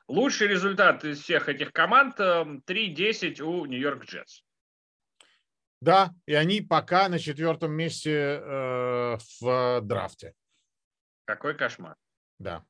Лучший 0.08 0.48
результат 0.48 1.04
из 1.04 1.22
всех 1.22 1.50
этих 1.50 1.72
команд 1.72 2.20
3-10 2.20 3.42
у 3.42 3.66
Нью-Йорк 3.66 4.06
Джетс. 4.06 4.42
Да, 5.82 6.12
и 6.26 6.34
они 6.34 6.62
пока 6.62 7.10
на 7.10 7.20
четвертом 7.20 7.72
месте 7.74 8.12
э, 8.12 9.18
в 9.42 9.82
драфте. 9.82 10.34
Какой 11.26 11.56
кошмар. 11.56 11.96
Да. 12.40 12.64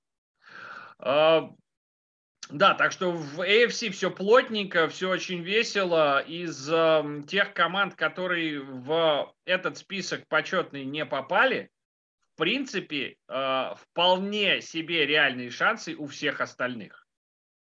Да, 2.49 2.75
так 2.75 2.91
что 2.91 3.11
в 3.11 3.41
AFC 3.41 3.89
все 3.89 4.11
плотненько, 4.11 4.87
все 4.87 5.09
очень 5.09 5.41
весело. 5.41 6.19
Из 6.19 6.69
э, 6.71 7.23
тех 7.27 7.53
команд, 7.53 7.95
которые 7.95 8.61
в 8.61 9.33
этот 9.45 9.77
список 9.77 10.27
почетный 10.27 10.85
не 10.85 11.05
попали, 11.05 11.71
в 12.33 12.37
принципе, 12.37 13.17
э, 13.27 13.73
вполне 13.75 14.61
себе 14.61 15.05
реальные 15.07 15.49
шансы 15.49 15.95
у 15.95 16.05
всех 16.05 16.39
остальных. 16.39 17.07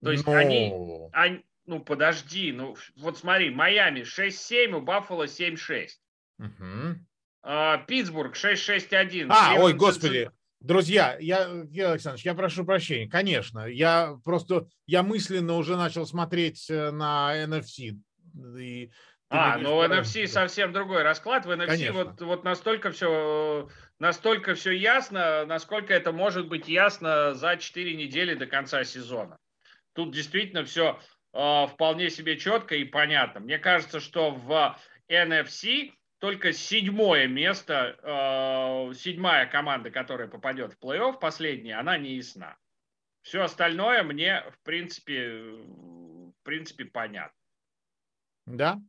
То 0.03 0.11
есть 0.11 0.26
Но... 0.26 0.34
они, 0.34 0.74
они, 1.13 1.45
ну 1.65 1.80
подожди, 1.80 2.51
ну 2.51 2.76
вот 2.97 3.18
смотри, 3.18 3.49
Майами 3.49 4.01
6-7, 4.01 4.74
у 4.74 4.82
Баффало 4.82 5.28
7-6. 5.28 5.89
Угу. 6.39 6.99
Э, 7.43 7.78
Питтсбург 7.88 8.36
6-6-1. 8.36 9.28
А, 9.30 9.55
ой, 9.59 9.74
господи, 9.74 10.30
Друзья, 10.60 11.16
я, 11.20 11.45
Георгий 11.47 11.82
Александрович, 11.82 12.26
я 12.26 12.34
прошу 12.34 12.66
прощения, 12.66 13.08
конечно, 13.08 13.66
я 13.66 14.18
просто, 14.24 14.68
я 14.88 15.03
мысленно 15.03 15.53
уже 15.53 15.78
начал 15.78 16.05
смотреть 16.08 16.70
э, 16.70 16.91
на 16.91 17.32
NFC. 17.45 17.95
И 18.60 18.91
а, 19.30 19.58
ну 19.58 19.84
NFC 19.84 20.24
да. 20.24 20.28
совсем 20.28 20.72
другой 20.72 21.03
расклад. 21.03 21.45
В 21.45 21.51
NFC 21.51 21.91
вот, 21.91 22.22
вот 22.22 22.43
настолько 22.43 22.91
все, 22.91 23.70
настолько 23.99 24.55
все 24.55 24.72
ясно, 24.72 25.45
насколько 25.45 25.93
это 25.93 26.12
может 26.12 26.47
быть 26.47 26.68
ясно 26.68 27.34
за 27.34 27.58
4 27.58 27.95
недели 27.95 28.34
до 28.36 28.47
конца 28.47 28.84
сезона. 28.84 29.38
Тут 29.93 30.14
действительно 30.14 30.64
все 30.64 30.99
э, 31.34 31.68
вполне 31.68 32.10
себе 32.10 32.38
четко 32.38 32.76
и 32.76 32.84
понятно. 32.84 33.41
Мне 33.41 33.60
кажется, 33.60 33.99
что 33.99 34.32
в 34.32 34.78
NFC 35.10 35.91
только 36.20 36.51
седьмое 36.51 37.28
место, 37.28 37.97
э, 38.01 38.93
седьмая 38.93 39.45
команда, 39.45 39.91
которая 39.91 40.28
попадет 40.28 40.74
в 40.74 40.84
плей-офф, 40.84 41.20
последняя, 41.20 41.76
она 41.76 41.97
не 41.97 42.15
ясна. 42.15 42.57
Все 43.22 43.43
остальное 43.43 44.03
мне, 44.03 44.43
в 44.51 44.63
принципе, 44.63 45.30
в 45.30 46.43
принципе, 46.43 46.86
понятно. 46.86 47.38
Да, 48.45 48.82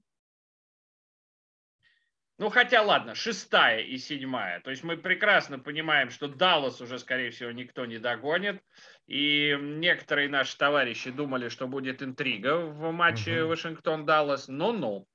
ну, 2.39 2.51
хотя, 2.51 2.82
ладно, 2.82 3.16
шестая 3.16 3.80
и 3.80 3.99
седьмая. 3.99 4.61
То 4.61 4.70
есть 4.70 4.84
мы 4.84 4.97
прекрасно 4.97 5.59
понимаем, 5.59 6.11
что 6.11 6.28
Даллас 6.28 6.80
уже, 6.80 7.01
скорее 7.01 7.30
всего, 7.30 7.51
никто 7.51 7.84
не 7.84 7.99
догонит. 7.99 8.62
И 9.09 9.57
некоторые 9.61 10.28
наши 10.28 10.57
товарищи 10.57 11.11
думали, 11.11 11.49
что 11.49 11.66
будет 11.66 12.01
интрига 12.01 12.59
в 12.59 12.93
матче 12.93 13.43
угу. 13.43 13.49
Вашингтон-Даллас. 13.49 14.47
Ну-ну. 14.47 15.09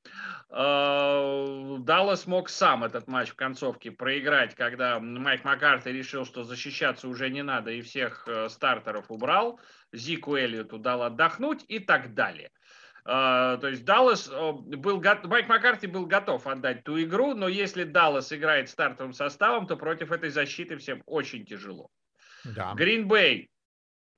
Э, 0.49 1.77
Даллас 1.79 2.27
мог 2.27 2.49
сам 2.49 2.83
этот 2.83 3.07
матч 3.07 3.29
в 3.29 3.35
концовке 3.35 3.91
проиграть, 3.91 4.55
когда 4.55 4.99
Майк 4.99 5.45
Маккарти 5.45 5.91
решил, 5.93 6.25
что 6.25 6.43
защищаться 6.43 7.07
уже 7.07 7.29
не 7.29 7.41
надо, 7.41 7.71
и 7.71 7.81
всех 7.81 8.27
э, 8.27 8.49
стартеров 8.49 9.09
убрал. 9.09 9.61
Зику 9.93 10.35
Эллиоту 10.35 10.77
дал 10.77 11.03
отдохнуть 11.03 11.63
и 11.69 11.79
так 11.79 12.13
далее. 12.15 12.51
А, 13.05 13.57
то 13.57 13.67
есть 13.67 13.83
Даллас 13.83 14.29
был 14.29 15.01
Майк 15.01 15.49
Маккарти 15.49 15.87
был 15.87 16.05
готов 16.05 16.47
отдать 16.47 16.83
ту 16.83 17.01
игру, 17.01 17.33
но 17.33 17.47
если 17.47 17.83
Даллас 17.83 18.31
играет 18.31 18.69
стартовым 18.69 19.13
составом, 19.13 19.67
то 19.67 19.75
против 19.75 20.11
этой 20.11 20.29
защиты 20.29 20.77
всем 20.77 21.03
очень 21.05 21.45
тяжело. 21.45 21.89
Да. 22.45 22.75
Бэй 22.75 23.49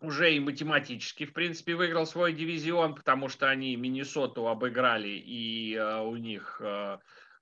уже 0.02 0.36
и 0.36 0.40
математически, 0.40 1.26
в 1.26 1.34
принципе, 1.34 1.76
выиграл 1.76 2.06
свой 2.06 2.34
дивизион, 2.34 2.96
потому 2.96 3.30
что 3.30 3.50
они 3.50 3.76
Миннесоту 3.76 4.48
обыграли, 4.48 5.10
и 5.10 5.76
uh, 5.76 6.06
у 6.06 6.16
них 6.18 6.60
uh, 6.62 7.00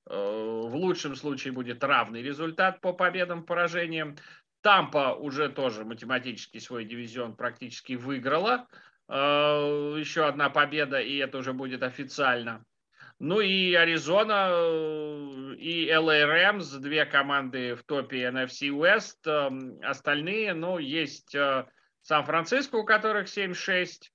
uh, 0.10 0.68
в 0.68 0.76
лучшем 0.76 1.16
случае 1.16 1.54
будет 1.54 1.84
равный 1.84 2.22
результат 2.22 2.80
по 2.82 2.94
победам, 2.94 3.44
поражениям. 3.44 4.18
Тампа 4.62 5.14
уже 5.14 5.50
тоже 5.50 5.84
математически 5.84 6.60
свой 6.60 6.86
дивизион 6.86 7.36
практически 7.36 7.94
выиграла. 7.94 8.68
Э, 9.10 9.96
еще 10.00 10.28
одна 10.28 10.50
победа, 10.50 11.00
и 11.00 11.18
это 11.18 11.38
уже 11.38 11.54
будет 11.54 11.84
официально. 11.84 12.64
Ну 13.20 13.42
и 13.42 13.74
Аризона 13.74 14.50
э, 14.50 15.56
и 15.58 15.90
LA 15.90 16.26
Rams, 16.26 16.80
две 16.80 17.06
команды 17.06 17.76
в 17.76 17.84
топе 17.84 18.30
NFC 18.30 18.70
West. 18.70 19.26
Эм, 19.26 19.80
остальные, 19.84 20.54
ну, 20.54 20.78
есть 20.78 21.36
э, 21.36 21.66
Сан-Франциско, 22.02 22.78
у 22.78 22.86
которых 22.86 23.28
7-6, 23.28 24.10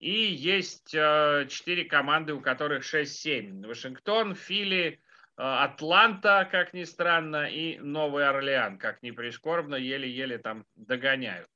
и 0.00 0.10
есть 0.10 0.90
4 0.90 1.84
команды, 1.86 2.34
у 2.34 2.40
которых 2.40 2.82
6-7. 2.82 3.66
Вашингтон, 3.66 4.34
Фили, 4.34 5.00
Атланта, 5.36 6.46
как 6.50 6.74
ни 6.74 6.84
странно, 6.84 7.48
и 7.48 7.78
Новый 7.78 8.28
Орлеан, 8.28 8.78
как 8.78 9.02
ни 9.02 9.12
прискорбно, 9.12 9.76
еле-еле 9.76 10.38
там 10.38 10.66
догоняют. 10.76 11.48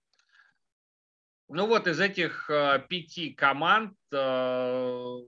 Ну 1.50 1.66
вот 1.66 1.86
из 1.86 1.98
этих 1.98 2.50
э, 2.50 2.84
пяти 2.90 3.32
команд 3.32 3.96
э, 4.12 5.18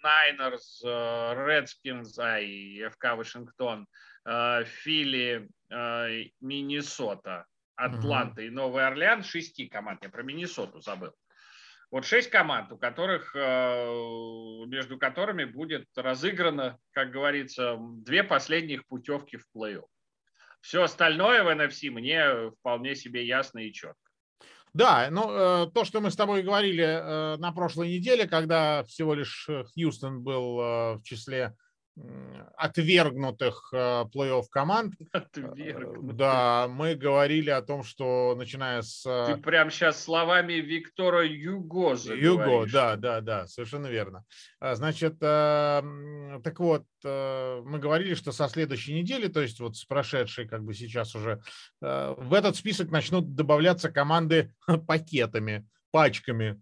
Найнерс, 0.00 0.80
Редскинс, 0.84 2.16
и 2.40 2.88
ФК 2.92 3.16
Вашингтон, 3.16 3.88
э, 4.24 4.64
Фили, 4.64 5.48
э, 5.68 6.24
Миннесота, 6.40 7.46
Атланта 7.74 8.42
и 8.42 8.50
Новый 8.50 8.86
Орлеан, 8.86 9.24
шести 9.24 9.66
команд, 9.66 10.04
я 10.04 10.08
про 10.08 10.22
Миннесоту 10.22 10.80
забыл. 10.80 11.12
Вот 11.90 12.04
шесть 12.04 12.30
команд, 12.30 12.70
у 12.72 12.78
которых, 12.78 13.34
между 13.34 14.98
которыми 14.98 15.44
будет 15.44 15.86
разыграно, 15.94 16.78
как 16.92 17.12
говорится, 17.12 17.76
две 17.78 18.24
последних 18.24 18.84
путевки 18.86 19.36
в 19.36 19.46
плей-офф. 19.54 19.86
Все 20.60 20.82
остальное 20.82 21.44
в 21.44 21.48
NFC 21.48 21.90
мне 21.90 22.50
вполне 22.58 22.96
себе 22.96 23.24
ясно 23.24 23.60
и 23.60 23.72
четко. 23.72 24.05
Да, 24.76 25.08
ну 25.10 25.30
э, 25.30 25.70
то, 25.72 25.86
что 25.86 26.02
мы 26.02 26.10
с 26.10 26.16
тобой 26.16 26.42
говорили 26.42 26.84
э, 26.84 27.36
на 27.38 27.50
прошлой 27.52 27.96
неделе, 27.96 28.28
когда 28.28 28.84
всего 28.84 29.14
лишь 29.14 29.46
э, 29.48 29.64
Хьюстон 29.64 30.22
был 30.22 30.56
в 30.56 31.00
числе 31.02 31.56
отвергнутых 32.56 33.70
плей-офф 33.72 34.44
команд. 34.50 34.94
Отвергнутых. 35.12 36.16
Да, 36.16 36.68
мы 36.68 36.94
говорили 36.94 37.50
о 37.50 37.62
том, 37.62 37.82
что 37.82 38.34
начиная 38.36 38.82
с... 38.82 39.02
Ты 39.26 39.36
прям 39.36 39.70
сейчас 39.70 40.02
словами 40.02 40.54
Виктора 40.54 41.22
Юго 41.22 41.96
Юго, 41.96 42.66
да, 42.70 42.96
да, 42.96 43.20
да, 43.20 43.46
совершенно 43.46 43.86
верно. 43.86 44.24
А, 44.60 44.74
значит, 44.74 45.18
так 45.18 46.58
вот, 46.58 46.84
мы 47.02 47.78
говорили, 47.78 48.14
что 48.14 48.32
со 48.32 48.48
следующей 48.48 48.94
недели, 48.94 49.28
то 49.28 49.40
есть 49.40 49.60
вот 49.60 49.76
с 49.76 49.84
прошедшей, 49.84 50.46
как 50.48 50.64
бы 50.64 50.74
сейчас 50.74 51.14
уже, 51.14 51.40
в 51.80 52.34
этот 52.34 52.56
список 52.56 52.90
начнут 52.90 53.34
добавляться 53.34 53.90
команды 53.90 54.52
пакетами, 54.86 55.66
пачками. 55.90 56.60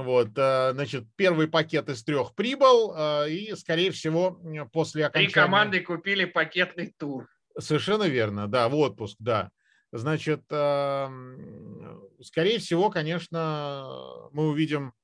Вот, 0.00 0.30
э, 0.36 0.72
значит, 0.72 1.04
первый 1.16 1.48
пакет 1.48 1.88
из 1.88 2.02
трех 2.02 2.34
прибыл, 2.34 2.94
э, 2.96 3.30
и, 3.30 3.54
скорее 3.56 3.90
всего, 3.90 4.40
после 4.72 5.06
окончания... 5.06 5.28
Три 5.28 5.34
команды 5.34 5.80
купили 5.80 6.24
пакетный 6.24 6.94
тур. 6.98 7.28
Совершенно 7.58 8.04
верно, 8.04 8.48
да, 8.48 8.68
в 8.68 8.74
отпуск, 8.74 9.16
да. 9.18 9.50
Значит, 9.92 10.44
эм, 10.50 12.00
скорее 12.22 12.58
всего, 12.58 12.88
конечно, 12.88 13.86
мы 14.32 14.48
увидим 14.48 14.94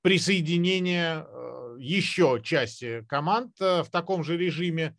присоединение 0.00 1.26
э, 1.28 1.76
еще 1.78 2.40
части 2.42 3.04
команд 3.06 3.58
в 3.58 3.86
таком 3.92 4.24
же 4.24 4.38
режиме. 4.38 4.96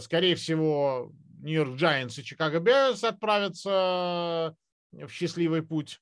Скорее 0.00 0.34
всего, 0.34 1.12
Нью-Йорк 1.40 1.80
Giants 1.80 2.20
и 2.20 2.24
Чикаго 2.24 2.58
Берс 2.60 3.04
отправятся 3.04 4.54
в 4.92 5.08
счастливый 5.08 5.62
путь. 5.62 6.00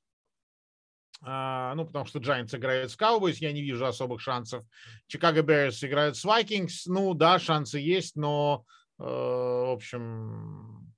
А, 1.23 1.75
ну, 1.75 1.85
потому 1.85 2.07
что 2.07 2.19
Giants 2.19 2.57
играет 2.57 2.91
с 2.91 2.97
Cowboys, 2.97 3.37
я 3.41 3.53
не 3.53 3.63
вижу 3.63 3.85
особых 3.85 4.21
шансов. 4.21 4.65
Chicago 5.13 5.43
Bears 5.43 5.87
играют 5.87 6.17
с 6.17 6.25
Vikings, 6.25 6.83
ну, 6.87 7.13
да, 7.15 7.39
шансы 7.39 7.79
есть, 7.79 8.17
но, 8.17 8.65
э, 8.99 9.03
в 9.03 9.73
общем, 9.73 10.95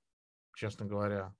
честно 0.55 0.85
говоря, 0.85 1.33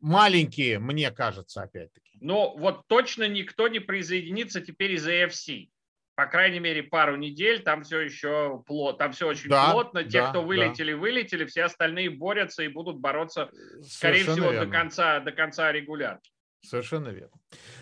маленькие, 0.00 0.78
мне 0.78 1.10
кажется, 1.10 1.62
опять-таки. 1.62 2.18
Ну, 2.20 2.54
вот 2.58 2.82
точно 2.88 3.26
никто 3.26 3.68
не 3.68 3.80
присоединится 3.80 4.60
теперь 4.60 4.92
из 4.92 5.08
AFC. 5.08 5.70
По 6.14 6.26
крайней 6.26 6.60
мере, 6.60 6.84
пару 6.84 7.16
недель, 7.16 7.62
там 7.62 7.82
все 7.82 8.00
еще 8.00 8.62
плотно, 8.66 8.98
там 8.98 9.12
все 9.12 9.26
очень 9.26 9.48
да, 9.48 9.72
плотно. 9.72 10.04
Те, 10.04 10.20
да, 10.20 10.30
кто 10.30 10.42
вылетели, 10.42 10.92
да. 10.92 10.98
вылетели, 10.98 11.44
все 11.44 11.64
остальные 11.64 12.10
борются 12.10 12.62
и 12.62 12.68
будут 12.68 12.98
бороться, 12.98 13.50
скорее 13.82 14.22
Совершенно 14.22 14.32
всего, 14.32 14.50
верно. 14.52 14.66
до 14.66 14.72
конца, 14.72 15.20
до 15.20 15.32
конца 15.32 15.72
регулярки. 15.72 16.30
Совершенно 16.64 17.08
верно. 17.08 17.36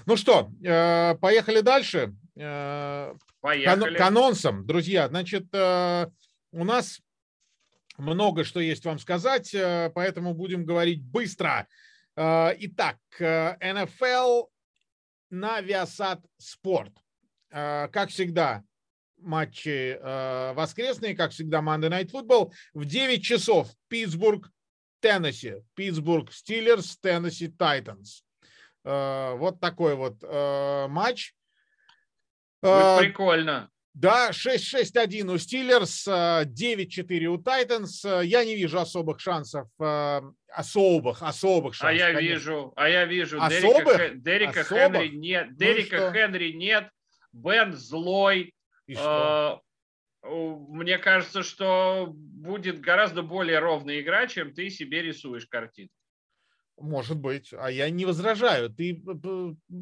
Ну 0.07 0.17
что, 0.17 0.51
э, 0.63 1.15
поехали 1.17 1.61
дальше. 1.61 2.15
Э, 2.37 3.15
поехали. 3.41 3.97
К 3.97 4.01
анонсам, 4.01 4.67
друзья. 4.67 5.09
Значит, 5.09 5.47
э, 5.53 6.07
у 6.53 6.65
нас 6.65 7.01
много 7.99 8.45
что 8.45 8.61
есть 8.61 8.85
вам 8.85 8.99
сказать, 8.99 9.55
поэтому 9.95 10.35
будем 10.35 10.65
говорить 10.65 11.03
быстро. 11.03 11.69
Итак, 12.17 12.97
НФЛ 13.21 14.47
на 15.31 15.61
Viasat 15.61 16.23
Спорт. 16.39 16.93
Как 17.51 18.09
всегда, 18.09 18.65
матчи 19.19 19.99
воскресные, 20.55 21.15
как 21.15 21.33
всегда, 21.33 21.61
Monday 21.61 21.91
Night 21.91 22.11
Football. 22.11 22.53
В 22.73 22.87
9 22.87 23.23
часов 23.23 23.71
Питтсбург, 23.89 24.51
Теннесси. 25.01 25.57
Питтсбург 25.75 26.33
Стиллерс, 26.33 26.97
Теннесси 26.97 27.49
Тайтанс. 27.49 28.25
Э, 28.85 29.35
вот 29.37 29.61
такой 29.61 29.95
вот 29.95 30.17
э, 30.23 30.87
матч. 30.89 31.35
Будет 32.61 32.75
э, 32.75 32.99
прикольно. 32.99 33.69
Да, 33.95 34.31
6-6-1 34.31 35.31
у 35.31 35.37
Стиллерс, 35.37 36.09
9-4 36.09 37.25
у 37.27 37.37
Тайтанс. 37.37 38.05
Я 38.05 38.43
не 38.45 38.57
вижу 38.57 38.79
особых 38.81 39.21
шансов, 39.21 39.69
особых, 40.49 41.23
особых 41.23 41.75
шансов. 41.75 41.91
А 41.91 41.93
я 41.93 42.07
конечно. 42.15 42.21
вижу, 42.21 42.73
а 42.75 42.89
я 42.89 43.05
вижу. 43.05 43.39
Особых? 43.39 43.99
Дерека, 43.99 44.15
Дерека 44.15 44.61
особых? 44.63 45.03
Хенри 45.03 45.09
нет, 45.09 45.49
ну 45.51 45.57
Дерека 45.57 46.01
ну 46.01 46.13
Хенри 46.13 46.53
нет, 46.53 46.89
Бен 47.35 47.75
злой. 47.75 48.55
И 48.87 48.95
что? 48.95 49.61
Мне 50.23 50.97
кажется, 50.97 51.43
что 51.43 52.09
будет 52.15 52.81
гораздо 52.81 53.23
более 53.23 53.59
ровная 53.59 54.01
игра, 54.01 54.27
чем 54.27 54.55
ты 54.55 54.71
себе 54.71 55.03
рисуешь 55.03 55.47
картину. 55.47 55.91
Может 56.83 57.19
быть, 57.19 57.55
а 57.57 57.71
я 57.71 57.89
не 57.91 58.05
возражаю. 58.05 58.69
Ты 58.69 59.01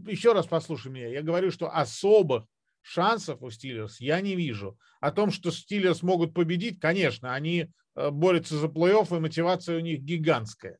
еще 0.06 0.32
раз 0.32 0.46
послушай 0.46 0.92
меня. 0.92 1.08
Я 1.08 1.22
говорю, 1.22 1.50
что 1.50 1.74
особых 1.74 2.44
шансов 2.82 3.42
у 3.42 3.50
Стиллерс 3.50 4.00
я 4.00 4.20
не 4.20 4.36
вижу. 4.36 4.78
О 5.00 5.10
том, 5.10 5.30
что 5.30 5.50
Стиллерс 5.50 6.02
могут 6.02 6.34
победить, 6.34 6.78
конечно, 6.78 7.32
они 7.34 7.68
э, 7.96 8.10
борются 8.10 8.56
за 8.56 8.66
плей-офф, 8.66 9.16
и 9.16 9.20
мотивация 9.20 9.78
у 9.78 9.80
них 9.80 10.00
гигантская. 10.00 10.78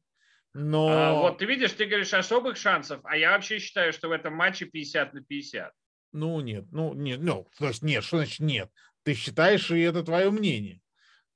Но... 0.53 0.89
А, 0.89 1.15
вот 1.15 1.39
ты 1.39 1.47
видишь, 1.47 1.73
ты 1.73 1.87
говоришь 1.87 2.13
особых 2.13 2.59
шансов, 2.59 3.01
а 3.05 3.17
я 3.17 3.31
вообще 3.31 3.59
считаю, 3.59 3.95
что 3.95 4.09
в 4.09 4.13
этом 4.13 4.35
матче 4.35 4.67
50 4.67 5.15
на 5.15 5.23
50. 5.23 5.73
Ну, 6.13 6.41
нет, 6.41 6.67
ну, 6.71 6.93
нет, 6.93 7.21
ну, 7.23 7.49
то 7.59 7.69
есть 7.69 7.83
нет, 7.83 8.05
что 8.05 8.19
значит 8.19 8.41
нет? 8.41 8.71
Ты 9.05 9.15
считаешь, 9.15 9.71
и 9.71 9.81
это 9.81 10.03
твое 10.03 10.31
мнение. 10.31 10.83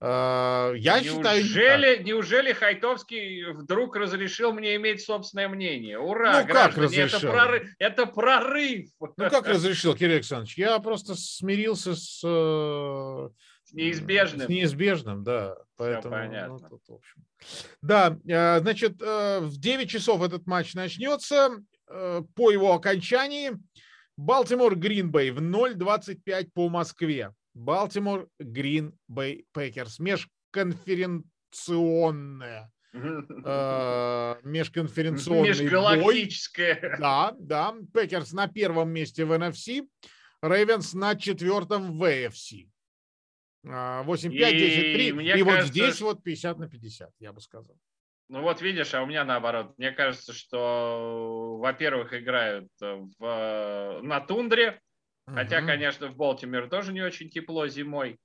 А, 0.00 0.72
я 0.74 1.00
неужели, 1.00 1.42
считаю... 1.42 2.04
Неужели 2.04 2.52
Хайтовский 2.52 3.52
вдруг 3.52 3.96
разрешил 3.96 4.52
мне 4.52 4.76
иметь 4.76 5.02
собственное 5.02 5.48
мнение? 5.48 5.98
Ура, 5.98 6.42
ну, 6.42 6.52
как 6.52 6.76
разрешил? 6.76 7.18
Это 7.18 7.26
прорыв, 7.26 7.68
это 7.78 8.06
прорыв. 8.06 8.86
Ну, 9.00 9.30
как 9.30 9.46
разрешил, 9.46 9.94
Кирилл 9.94 10.16
Александрович? 10.16 10.58
Я 10.58 10.78
просто 10.80 11.14
смирился 11.14 11.94
с... 11.94 12.20
Э, 12.24 13.28
с 13.64 13.72
неизбежным. 13.72 14.46
С 14.46 14.48
неизбежным, 14.50 15.24
да. 15.24 15.56
Поэтому, 15.76 16.14
Все 16.14 16.22
понятно. 16.22 16.58
Ну, 16.60 16.68
тут, 16.68 16.82
в 16.86 16.94
общем. 16.94 17.24
Да, 17.80 18.18
э, 18.28 18.60
значит, 18.60 19.00
э, 19.00 19.40
в 19.40 19.56
9 19.58 19.88
часов 19.88 20.22
этот 20.22 20.46
матч 20.46 20.74
начнется. 20.74 21.50
По 22.34 22.50
его 22.50 22.72
окончании 22.72 23.52
Балтимор 24.16 24.74
Грин 24.74 25.06
Бэй 25.06 25.30
в 25.30 25.38
0.25 25.40 26.48
по 26.54 26.68
Москве. 26.70 27.32
Балтимор 27.54 28.28
Грин 28.38 28.96
Бэй 29.08 29.46
Пэкерс. 29.52 29.98
Межконференционная 29.98 32.70
э, 32.92 34.36
межконференционный 34.42 35.48
Межгалактическое. 35.48 36.78
Бой. 36.80 36.98
Да, 36.98 37.34
да. 37.38 37.74
Пэкерс 37.92 38.32
на 38.32 38.46
первом 38.48 38.90
месте 38.90 39.24
в 39.24 39.32
NFC, 39.32 39.88
Рейвенс 40.42 40.94
на 40.94 41.16
четвертом 41.16 41.98
в 41.98 42.04
AFC. 42.04 42.68
8-5, 43.64 44.04
10-3. 44.04 44.04
И, 44.04 45.08
и 45.08 45.12
кажется, 45.12 45.44
вот 45.44 45.64
здесь 45.64 46.00
вот 46.00 46.22
50 46.22 46.58
на 46.58 46.68
50, 46.68 47.10
я 47.18 47.32
бы 47.32 47.40
сказал. 47.40 47.76
Ну 48.28 48.42
вот 48.42 48.62
видишь, 48.62 48.94
а 48.94 49.02
у 49.02 49.06
меня 49.06 49.24
наоборот. 49.24 49.74
Мне 49.78 49.90
кажется, 49.90 50.32
что, 50.32 51.56
во-первых, 51.58 52.14
играют 52.14 52.68
в, 52.80 54.00
на 54.02 54.20
тундре, 54.20 54.80
Хотя, 55.26 55.62
конечно, 55.62 56.08
в 56.08 56.16
Балтимере 56.16 56.66
тоже 56.66 56.92
не 56.92 57.02
очень 57.02 57.30
тепло 57.30 57.66
зимой. 57.66 58.18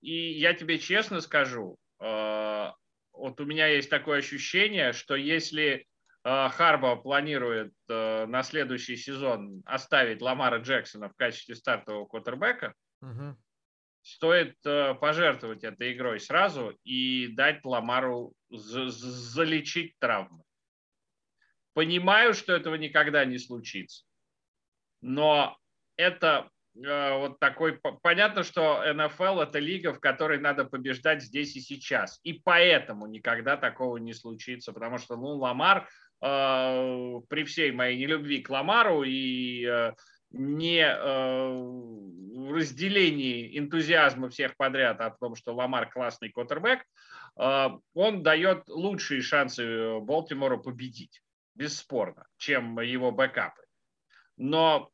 И 0.00 0.32
я 0.32 0.54
тебе 0.54 0.78
честно 0.78 1.20
скажу, 1.20 1.76
а, 2.00 2.74
вот 3.12 3.40
у 3.40 3.44
меня 3.44 3.66
есть 3.66 3.90
такое 3.90 4.18
ощущение, 4.18 4.92
что 4.92 5.16
если 5.16 5.86
а, 6.22 6.48
Харбо 6.48 6.96
планирует 6.96 7.72
а, 7.90 8.26
на 8.26 8.42
следующий 8.42 8.96
сезон 8.96 9.62
оставить 9.66 10.22
Ламара 10.22 10.58
Джексона 10.58 11.08
в 11.08 11.16
качестве 11.16 11.56
стартового 11.56 12.06
квотербека, 12.06 12.74
угу. 13.00 13.36
стоит 14.02 14.56
пожертвовать 14.62 15.64
этой 15.64 15.92
игрой 15.92 16.20
сразу 16.20 16.78
и 16.84 17.28
дать 17.28 17.64
Ламару 17.64 18.34
залечить 18.50 19.98
травмы. 19.98 20.44
Понимаю, 21.74 22.34
что 22.34 22.52
этого 22.52 22.76
никогда 22.76 23.24
не 23.24 23.38
случится 23.38 24.07
но 25.00 25.56
это 25.96 26.48
э, 26.74 27.18
вот 27.18 27.38
такой... 27.38 27.80
Понятно, 28.02 28.42
что 28.42 28.82
НФЛ– 28.92 29.40
это 29.40 29.58
лига, 29.58 29.92
в 29.92 30.00
которой 30.00 30.38
надо 30.38 30.64
побеждать 30.64 31.22
здесь 31.22 31.56
и 31.56 31.60
сейчас. 31.60 32.20
И 32.22 32.34
поэтому 32.34 33.06
никогда 33.06 33.56
такого 33.56 33.96
не 33.98 34.14
случится, 34.14 34.72
потому 34.72 34.98
что, 34.98 35.16
ну, 35.16 35.36
Ламар, 35.36 35.88
э, 36.22 37.20
при 37.28 37.44
всей 37.44 37.72
моей 37.72 37.98
нелюбви 37.98 38.42
к 38.42 38.50
Ламару 38.50 39.02
и 39.02 39.64
э, 39.64 39.92
не 40.30 40.80
э, 40.80 42.52
разделении 42.52 43.58
энтузиазма 43.58 44.28
всех 44.28 44.56
подряд 44.56 45.00
о 45.00 45.10
том, 45.10 45.36
что 45.36 45.54
Ламар 45.54 45.90
классный 45.90 46.30
квотербек, 46.30 46.84
э, 47.38 47.68
он 47.94 48.22
дает 48.22 48.68
лучшие 48.68 49.22
шансы 49.22 49.98
Болтимору 50.00 50.60
победить, 50.60 51.22
бесспорно, 51.54 52.26
чем 52.36 52.78
его 52.80 53.10
бэкапы. 53.10 53.62
Но 54.38 54.90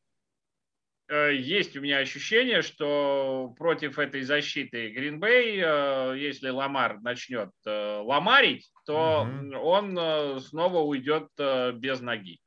э, 1.07 1.35
есть 1.35 1.77
у 1.77 1.81
меня 1.81 1.99
ощущение, 1.99 2.61
что 2.61 3.53
против 3.57 3.99
этой 3.99 4.23
защиты 4.23 4.89
Гринбей, 4.89 5.61
э, 5.63 6.17
если 6.17 6.49
Ламар 6.49 6.99
начнет 7.01 7.51
э, 7.65 8.01
ламарить, 8.03 8.69
то 8.85 9.21
угу. 9.23 9.57
он 9.57 10.41
снова 10.41 10.79
уйдет 10.79 11.29
без 11.37 12.01
ноги. 12.01 12.39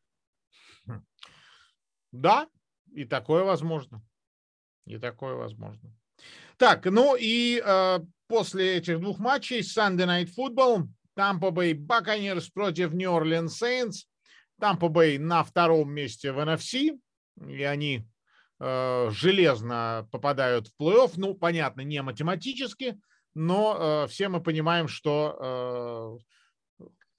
Да, 2.13 2.49
и 2.93 3.05
такое 3.05 3.45
возможно. 3.45 4.03
И 4.87 4.99
такое 4.99 5.35
возможно. 5.35 5.95
Так, 6.57 6.87
ну 6.87 7.15
и 7.15 7.63
э, 7.65 7.99
после 8.27 8.79
этих 8.79 9.01
двух 9.01 9.19
матчей 9.19 9.61
Sunday 9.61 10.07
Night 10.07 10.31
Football, 10.37 10.89
Tampa 11.17 11.51
Bay 11.51 11.75
Buccaneers 11.75 12.51
против 12.53 12.93
New 12.93 13.11
Orleans 13.11 13.49
Saints. 13.49 14.07
Тампа 14.61 14.89
Бэй 14.89 15.19
на 15.19 15.43
втором 15.45 15.93
месте 15.93 16.33
в 16.33 16.39
NFC, 16.39 16.99
и 17.47 17.63
они 17.63 18.05
э, 18.61 19.11
железно 19.11 20.09
попадают 20.11 20.69
в 20.69 20.83
плей-офф. 20.83 21.13
Ну, 21.17 21.35
понятно, 21.35 21.83
не 21.83 22.03
математически, 22.03 23.01
но 23.35 24.05
э, 24.05 24.09
все 24.09 24.29
мы 24.29 24.43
понимаем, 24.43 24.89
что 24.89 26.19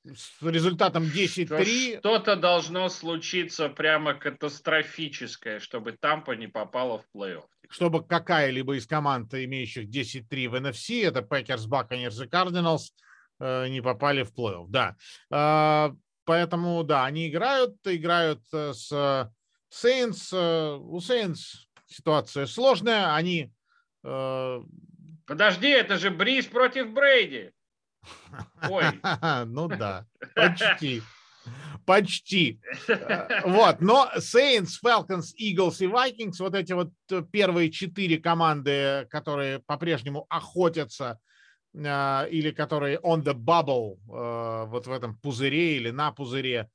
э, 0.05 0.13
с 0.13 0.41
результатом 0.41 1.03
10-3... 1.03 1.99
Что-то 1.99 2.35
должно 2.35 2.89
случиться 2.89 3.69
прямо 3.69 4.13
катастрофическое, 4.13 5.59
чтобы 5.59 5.93
Тампа 5.93 6.33
не 6.33 6.47
попала 6.47 6.99
в 6.99 7.05
плей-офф. 7.17 7.45
Чтобы 7.69 8.03
какая-либо 8.03 8.75
из 8.75 8.87
команд, 8.87 9.33
имеющих 9.33 9.87
10-3 9.87 10.49
в 10.49 10.55
NFC, 10.55 11.05
это 11.05 11.21
Пэкерс, 11.21 11.65
Баканирс 11.67 12.19
и 12.21 12.27
Кардиналс, 12.27 12.93
не 13.39 13.81
попали 13.81 14.23
в 14.23 14.33
плей-офф. 14.33 14.65
Да. 14.67 15.95
Э, 16.29 16.31
Поэтому, 16.31 16.83
да, 16.83 17.05
они 17.05 17.27
играют, 17.27 17.75
играют 17.85 18.41
э, 18.53 18.73
с 18.73 18.91
Saints. 19.73 20.29
Э, 20.31 20.75
у 20.75 20.99
Saints 20.99 21.65
ситуация 21.87 22.45
сложная. 22.45 23.15
Они... 23.15 23.51
Э, 24.03 24.61
Подожди, 25.25 25.69
это 25.69 25.97
же 25.97 26.11
Бриз 26.11 26.45
против 26.45 26.91
Брейди. 26.91 27.51
Ой. 28.69 28.83
Ну 29.45 29.67
да, 29.67 30.05
почти. 30.35 31.01
Почти. 31.85 32.61
Вот, 33.43 33.81
но 33.81 34.11
Saints, 34.17 34.73
Falcons, 34.83 35.33
Eagles 35.39 35.77
и 35.79 35.87
Vikings, 35.87 36.35
вот 36.39 36.53
эти 36.53 36.73
вот 36.73 36.91
первые 37.31 37.71
четыре 37.71 38.17
команды, 38.19 39.07
которые 39.09 39.59
по-прежнему 39.59 40.27
охотятся 40.29 41.19
или 41.73 42.51
которые 42.51 42.99
on 42.99 43.23
the 43.23 43.33
bubble, 43.33 43.97
вот 44.67 44.87
в 44.87 44.91
этом 44.91 45.17
пузыре 45.17 45.77
или 45.77 45.91
на 45.91 46.11
пузыре, 46.11 46.69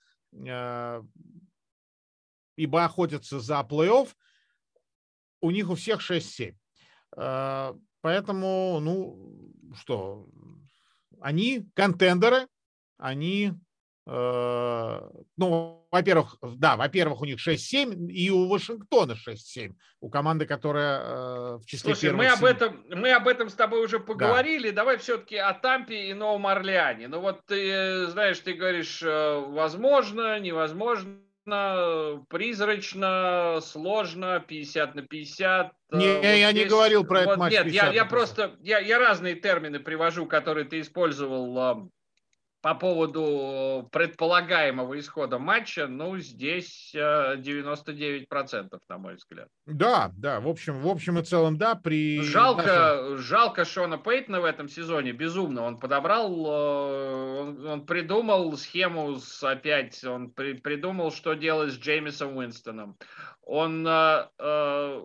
ибо 2.56 2.84
охотятся 2.84 3.40
за 3.40 3.60
плей-офф, 3.68 4.14
у 5.40 5.50
них 5.50 5.68
у 5.68 5.74
всех 5.74 6.00
6-7. 6.00 6.54
Поэтому, 8.00 8.80
ну, 8.80 9.52
что, 9.74 10.28
они 11.20 11.66
контендеры, 11.74 12.46
они 12.96 13.52
ну, 14.06 15.86
во-первых, 15.90 16.36
да, 16.42 16.76
во-первых, 16.76 17.22
у 17.22 17.24
них 17.24 17.38
6-7, 17.38 18.10
и 18.10 18.30
у 18.30 18.48
Вашингтона 18.48 19.12
6-7, 19.12 19.72
у 20.00 20.10
команды, 20.10 20.44
которая 20.44 21.00
э, 21.00 21.58
в 21.58 21.66
числе 21.66 21.94
Слушай, 21.94 22.12
мы 22.12 22.26
об, 22.26 22.44
этом, 22.44 22.84
мы 22.90 23.12
об 23.12 23.28
этом 23.28 23.48
с 23.48 23.54
тобой 23.54 23.82
уже 23.82 24.00
поговорили, 24.00 24.68
да. 24.70 24.76
давай 24.82 24.98
все-таки 24.98 25.36
о 25.36 25.54
Тампе 25.54 26.10
и 26.10 26.14
Новом 26.14 26.46
Орлеане. 26.46 27.08
Ну 27.08 27.20
вот 27.20 27.40
ты, 27.46 28.06
знаешь, 28.08 28.38
ты 28.40 28.52
говоришь, 28.52 29.02
э, 29.02 29.44
возможно, 29.48 30.38
невозможно, 30.38 31.20
призрачно, 32.28 33.60
сложно, 33.62 34.44
50 34.46 34.94
на 34.94 35.02
50. 35.02 35.72
Не, 35.92 36.14
вот 36.14 36.24
я 36.24 36.50
здесь... 36.50 36.64
не 36.64 36.68
говорил 36.68 37.04
про 37.04 37.20
вот, 37.20 37.26
этот 37.26 37.38
матч. 37.38 37.52
Нет, 37.52 37.66
я, 37.68 37.92
я 37.92 38.04
просто, 38.04 38.56
я, 38.60 38.78
я 38.80 38.98
разные 38.98 39.34
термины 39.34 39.80
привожу, 39.80 40.26
которые 40.26 40.64
ты 40.64 40.80
использовал 40.80 41.90
по 42.64 42.74
поводу 42.74 43.86
предполагаемого 43.92 44.98
исхода 44.98 45.38
матча, 45.38 45.86
ну, 45.86 46.16
здесь 46.16 46.94
99%, 46.94 48.24
э, 48.24 48.78
на 48.88 48.96
мой 48.96 49.16
взгляд. 49.16 49.48
Да, 49.66 50.10
да, 50.16 50.40
в 50.40 50.48
общем, 50.48 50.80
в 50.80 50.88
общем 50.88 51.18
и 51.18 51.22
целом, 51.22 51.58
да. 51.58 51.74
При 51.74 52.22
жалко, 52.22 52.62
нашем... 52.62 53.18
жалко 53.18 53.66
Шона 53.66 53.98
Пейтона 53.98 54.40
в 54.40 54.46
этом 54.46 54.70
сезоне, 54.70 55.12
безумно. 55.12 55.60
Он 55.60 55.78
подобрал, 55.78 56.32
э, 56.32 57.40
он, 57.40 57.66
он 57.66 57.84
придумал 57.84 58.56
схему 58.56 59.16
с 59.16 59.44
опять, 59.44 60.02
он 60.02 60.30
при, 60.30 60.54
придумал, 60.54 61.12
что 61.12 61.34
делать 61.34 61.74
с 61.74 61.78
Джеймисом 61.78 62.34
Уинстоном. 62.34 62.96
Он 63.42 63.86
э, 63.86 64.26
э, 64.38 65.02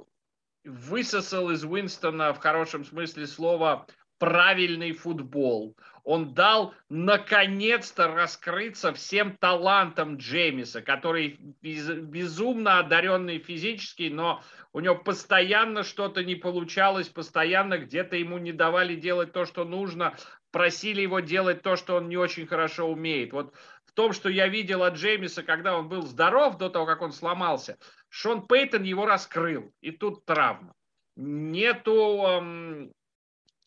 высосал 0.64 1.50
из 1.50 1.66
Уинстона 1.66 2.34
в 2.34 2.40
хорошем 2.40 2.86
смысле 2.86 3.28
слова 3.28 3.86
правильный 4.20 4.92
футбол. 4.92 5.76
Он 6.04 6.34
дал 6.34 6.74
наконец-то 6.90 8.08
раскрыться 8.08 8.94
всем 8.94 9.38
талантам 9.38 10.18
Джеймиса, 10.18 10.82
который 10.82 11.40
безумно 11.62 12.80
одаренный 12.80 13.40
физически, 13.40 14.10
но 14.12 14.42
у 14.74 14.80
него 14.80 14.96
постоянно 14.96 15.84
что-то 15.84 16.24
не 16.24 16.36
получалось, 16.36 17.10
постоянно 17.10 17.78
где-то 17.80 18.16
ему 18.16 18.38
не 18.38 18.52
давали 18.52 18.96
делать 18.96 19.34
то, 19.34 19.46
что 19.46 19.66
нужно, 19.66 20.16
просили 20.52 21.02
его 21.02 21.20
делать 21.20 21.62
то, 21.62 21.76
что 21.76 21.96
он 21.96 22.10
не 22.10 22.18
очень 22.18 22.48
хорошо 22.48 22.88
умеет. 22.88 23.34
Вот 23.34 23.54
в 23.86 23.92
том, 23.94 24.14
что 24.14 24.30
я 24.30 24.48
видел 24.48 24.84
от 24.84 24.96
Джеймиса, 24.96 25.44
когда 25.44 25.78
он 25.78 25.90
был 25.90 26.04
здоров, 26.04 26.58
до 26.58 26.70
того, 26.70 26.86
как 26.86 27.02
он 27.02 27.12
сломался, 27.12 27.78
Шон 28.10 28.46
Пейтон 28.48 28.84
его 28.84 29.06
раскрыл, 29.06 29.72
и 29.82 29.92
тут 29.92 30.26
травма. 30.26 30.74
Нету 31.16 32.92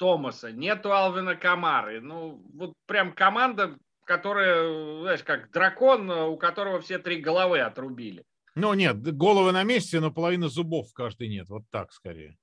Томаса, 0.02 0.50
нету 0.50 0.92
Алвина 0.92 1.36
Камары. 1.36 2.00
Ну, 2.00 2.42
вот 2.54 2.74
прям 2.86 3.12
команда, 3.12 3.78
которая, 4.04 5.00
знаешь, 5.02 5.22
как 5.22 5.52
дракон, 5.52 6.10
у 6.10 6.36
которого 6.36 6.80
все 6.80 6.98
три 6.98 7.20
головы 7.20 7.60
отрубили. 7.60 8.24
Ну, 8.56 8.74
нет, 8.74 9.00
головы 9.00 9.52
на 9.52 9.62
месте, 9.62 10.00
но 10.00 10.10
половины 10.10 10.48
зубов 10.48 10.90
в 10.90 10.92
каждой 10.92 11.28
нет. 11.28 11.48
Вот 11.48 11.62
так 11.70 11.92
скорее. 11.92 12.36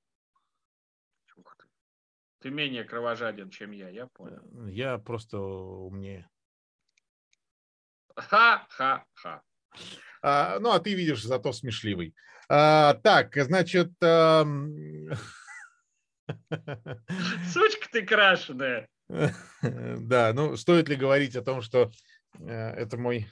Ты. 1.35 1.43
ты 2.43 2.49
менее 2.49 2.85
кровожаден, 2.85 3.49
чем 3.49 3.71
я, 3.71 3.89
я 3.89 4.07
понял. 4.07 4.41
Я 4.69 4.97
просто 4.97 5.37
умнее. 5.37 6.29
Ха-ха-ха. 8.15 9.41
А, 10.21 10.59
ну, 10.59 10.71
а 10.71 10.79
ты 10.79 10.93
видишь, 10.93 11.23
зато 11.23 11.51
смешливый. 11.51 12.15
А, 12.47 12.93
так, 12.93 13.35
значит... 13.35 13.91
А... 14.01 14.45
Сучка 17.51 17.87
ты 17.91 18.05
крашеная. 18.05 18.87
Да, 19.61 20.33
ну 20.33 20.55
стоит 20.55 20.87
ли 20.87 20.95
говорить 20.95 21.35
о 21.35 21.41
том, 21.41 21.61
что 21.61 21.91
э, 22.39 22.47
это 22.47 22.97
мой 22.97 23.27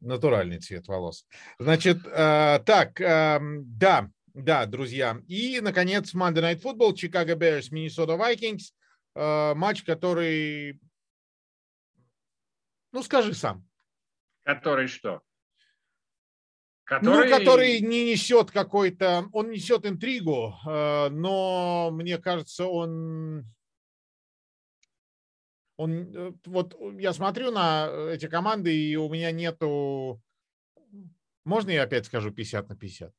натуральный 0.00 0.60
цвет 0.60 0.86
волос. 0.86 1.26
Значит, 1.58 1.98
э, 2.06 2.60
так, 2.64 3.00
эм, 3.00 3.64
да, 3.78 4.08
да, 4.34 4.66
друзья. 4.66 5.20
И, 5.26 5.60
наконец, 5.60 6.14
Monday 6.14 6.42
Night 6.42 6.62
Football, 6.62 6.94
Chicago 6.94 7.34
Bears, 7.34 7.70
Minnesota 7.72 8.16
Vikings. 8.16 8.72
Э, 9.14 9.54
матч, 9.54 9.82
который... 9.82 10.78
Ну, 12.92 13.02
скажи 13.02 13.34
сам. 13.34 13.66
Который 14.44 14.86
что? 14.86 15.22
Который... 16.86 17.28
Ну, 17.28 17.36
который 17.36 17.80
не 17.80 18.12
несет 18.12 18.52
какой-то, 18.52 19.28
он 19.32 19.50
несет 19.50 19.84
интригу, 19.84 20.54
э, 20.64 21.08
но 21.10 21.90
мне 21.90 22.16
кажется, 22.16 22.66
он, 22.66 23.44
он, 25.76 26.16
э, 26.16 26.32
вот 26.44 26.78
я 27.00 27.12
смотрю 27.12 27.50
на 27.50 27.88
эти 28.12 28.28
команды, 28.28 28.72
и 28.72 28.94
у 28.94 29.08
меня 29.08 29.32
нету, 29.32 30.22
можно 31.44 31.70
я 31.70 31.82
опять 31.82 32.06
скажу 32.06 32.30
50 32.30 32.68
на 32.68 32.76
50? 32.76 33.12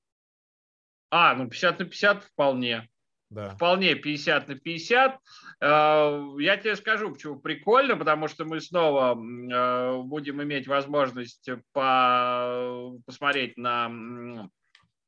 А, 1.10 1.36
ну 1.36 1.50
50 1.50 1.80
на 1.80 1.86
50 1.86 2.24
вполне 2.24 2.90
да. 3.30 3.50
вполне 3.50 3.96
50 3.96 4.48
на 4.48 4.56
50. 4.56 5.20
Э, 5.62 6.28
я 6.40 6.58
тебе 6.58 6.76
скажу, 6.76 7.12
почему 7.12 7.40
прикольно, 7.40 7.98
потому 7.98 8.28
что 8.28 8.46
мы 8.46 8.60
снова 8.62 9.14
э, 9.16 10.02
будем 10.04 10.42
иметь 10.44 10.68
возможность 10.68 11.50
по... 11.74 12.94
посмотреть 13.06 13.58
на 13.58 14.50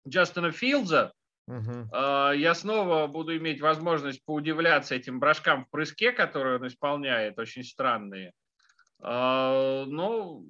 Джастина 0.07 0.51
Филдза. 0.51 1.13
Угу. 1.47 1.89
Я 1.95 2.53
снова 2.53 3.07
буду 3.07 3.36
иметь 3.36 3.59
возможность 3.59 4.24
поудивляться 4.24 4.93
этим 4.93 5.20
брошкам 5.20 5.65
в 5.65 5.70
прыске, 5.72 6.11
которые 6.11 6.57
он 6.57 6.67
исполняет, 6.67 7.39
очень 7.39 7.63
странные. 7.63 8.34
Ну, 9.01 10.45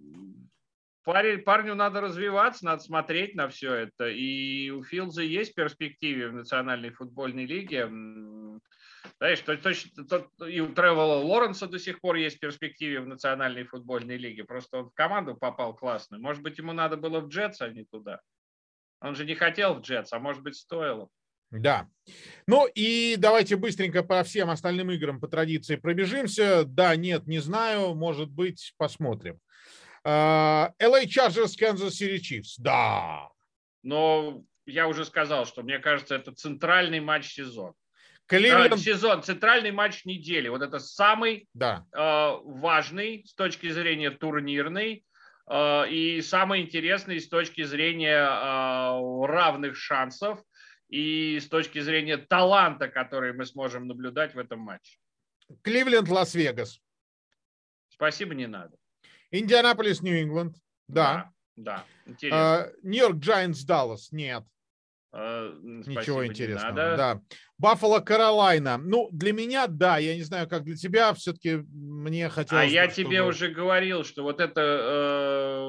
парень, 1.04 1.42
парню 1.42 1.76
надо 1.76 2.02
развиваться, 2.02 2.66
надо 2.66 2.82
смотреть 2.82 3.36
на 3.36 3.48
все 3.50 3.74
это. 3.74 4.08
И 4.08 4.70
у 4.70 4.84
Филза 4.84 5.22
есть 5.22 5.56
перспективы 5.56 6.30
в 6.30 6.34
Национальной 6.34 6.92
футбольной 6.92 7.46
лиге. 7.46 7.88
Знаешь, 9.18 9.40
то, 9.42 9.58
точно, 9.58 10.06
то, 10.06 10.48
и 10.48 10.60
у 10.60 10.74
Тревела 10.74 11.24
Лоренса 11.24 11.68
до 11.68 11.80
сих 11.80 12.02
пор 12.02 12.16
есть 12.16 12.40
перспективы 12.40 13.04
в 13.04 13.08
Национальной 13.08 13.64
футбольной 13.64 14.18
лиге. 14.18 14.44
Просто 14.44 14.80
он 14.80 14.90
в 14.90 14.94
команду 14.94 15.36
попал 15.36 15.76
классную. 15.76 16.22
Может 16.22 16.44
быть, 16.44 16.58
ему 16.58 16.74
надо 16.74 16.98
было 16.98 17.20
в 17.20 17.30
Джетс, 17.30 17.62
а 17.62 17.70
не 17.70 17.86
туда. 17.86 18.22
Он 19.02 19.16
же 19.16 19.26
не 19.26 19.36
хотел 19.36 19.76
в 19.76 19.82
Джетс, 19.82 20.12
а 20.12 20.20
может 20.20 20.44
быть, 20.44 20.56
стоило. 20.56 21.10
Да. 21.52 21.88
Ну 22.48 22.68
и 22.76 23.16
давайте 23.18 23.56
быстренько 23.56 24.04
по 24.04 24.24
всем 24.24 24.50
остальным 24.50 24.92
играм 24.92 25.20
по 25.20 25.28
традиции 25.28 25.78
пробежимся. 25.78 26.64
Да, 26.64 26.96
нет, 26.96 27.26
не 27.26 27.40
знаю. 27.40 27.96
Может 27.96 28.30
быть, 28.30 28.74
посмотрим. 28.78 29.40
LA 30.06 31.06
Chargers, 31.06 31.56
Kansas 31.60 32.00
City 32.00 32.20
Chiefs. 32.20 32.56
Да. 32.58 33.30
Но 33.84 34.44
я 34.66 34.88
уже 34.88 35.06
сказал, 35.06 35.46
что 35.46 35.64
мне 35.64 35.80
кажется, 35.80 36.16
это 36.16 36.32
центральный 36.32 37.00
матч 37.00 37.34
сезона. 37.34 37.74
Кливленд... 38.30 38.80
сезон, 38.80 39.24
центральный 39.24 39.72
матч 39.72 40.06
недели. 40.06 40.50
Вот 40.50 40.62
это 40.62 40.78
самый 40.78 41.48
да. 41.56 41.86
э, 41.92 42.38
важный 42.44 43.26
с 43.26 43.34
точки 43.34 43.70
зрения 43.70 44.12
турнирной 44.12 45.04
э, 45.50 45.90
и 45.90 46.22
самый 46.22 46.62
интересный 46.62 47.20
с 47.20 47.28
точки 47.28 47.64
зрения 47.64 48.20
э, 48.20 49.26
равных 49.26 49.76
шансов 49.76 50.40
и 50.90 51.40
с 51.40 51.48
точки 51.48 51.80
зрения 51.80 52.18
таланта, 52.18 52.88
который 52.88 53.34
мы 53.34 53.48
сможем 53.48 53.88
наблюдать 53.88 54.36
в 54.36 54.38
этом 54.38 54.60
матче. 54.60 55.00
Кливленд, 55.64 56.08
Лас-Вегас. 56.08 56.80
Спасибо, 57.90 58.36
не 58.36 58.46
надо. 58.46 58.78
Индианаполис, 59.32 60.02
Нью-Ингланд. 60.02 60.56
Да. 60.88 61.32
Да, 61.56 61.84
интересно. 62.06 62.72
Нью-Йорк 62.84 63.18
Джайнс, 63.18 63.64
Даллас. 63.64 64.12
Нет. 64.12 64.44
Э, 65.12 65.56
Ничего 65.88 66.26
интересного. 66.26 66.92
Не 66.92 66.98
да. 66.98 67.22
Баффало, 67.58 68.00
Каролайна. 68.00 68.78
Ну, 68.78 69.10
для 69.12 69.34
меня, 69.34 69.66
да. 69.68 69.98
Я 69.98 70.16
не 70.16 70.22
знаю, 70.22 70.48
как 70.48 70.64
для 70.64 70.76
тебя. 70.76 71.14
Все-таки 71.16 71.66
мне 71.74 72.30
хотелось... 72.30 72.66
А 72.66 72.68
бы, 72.68 72.72
я 72.72 72.90
чтобы... 72.90 73.10
тебе 73.10 73.24
уже 73.24 73.50
говорил, 73.50 74.04
что 74.04 74.22
вот 74.22 74.40
это... 74.40 74.62
Э, 74.62 75.68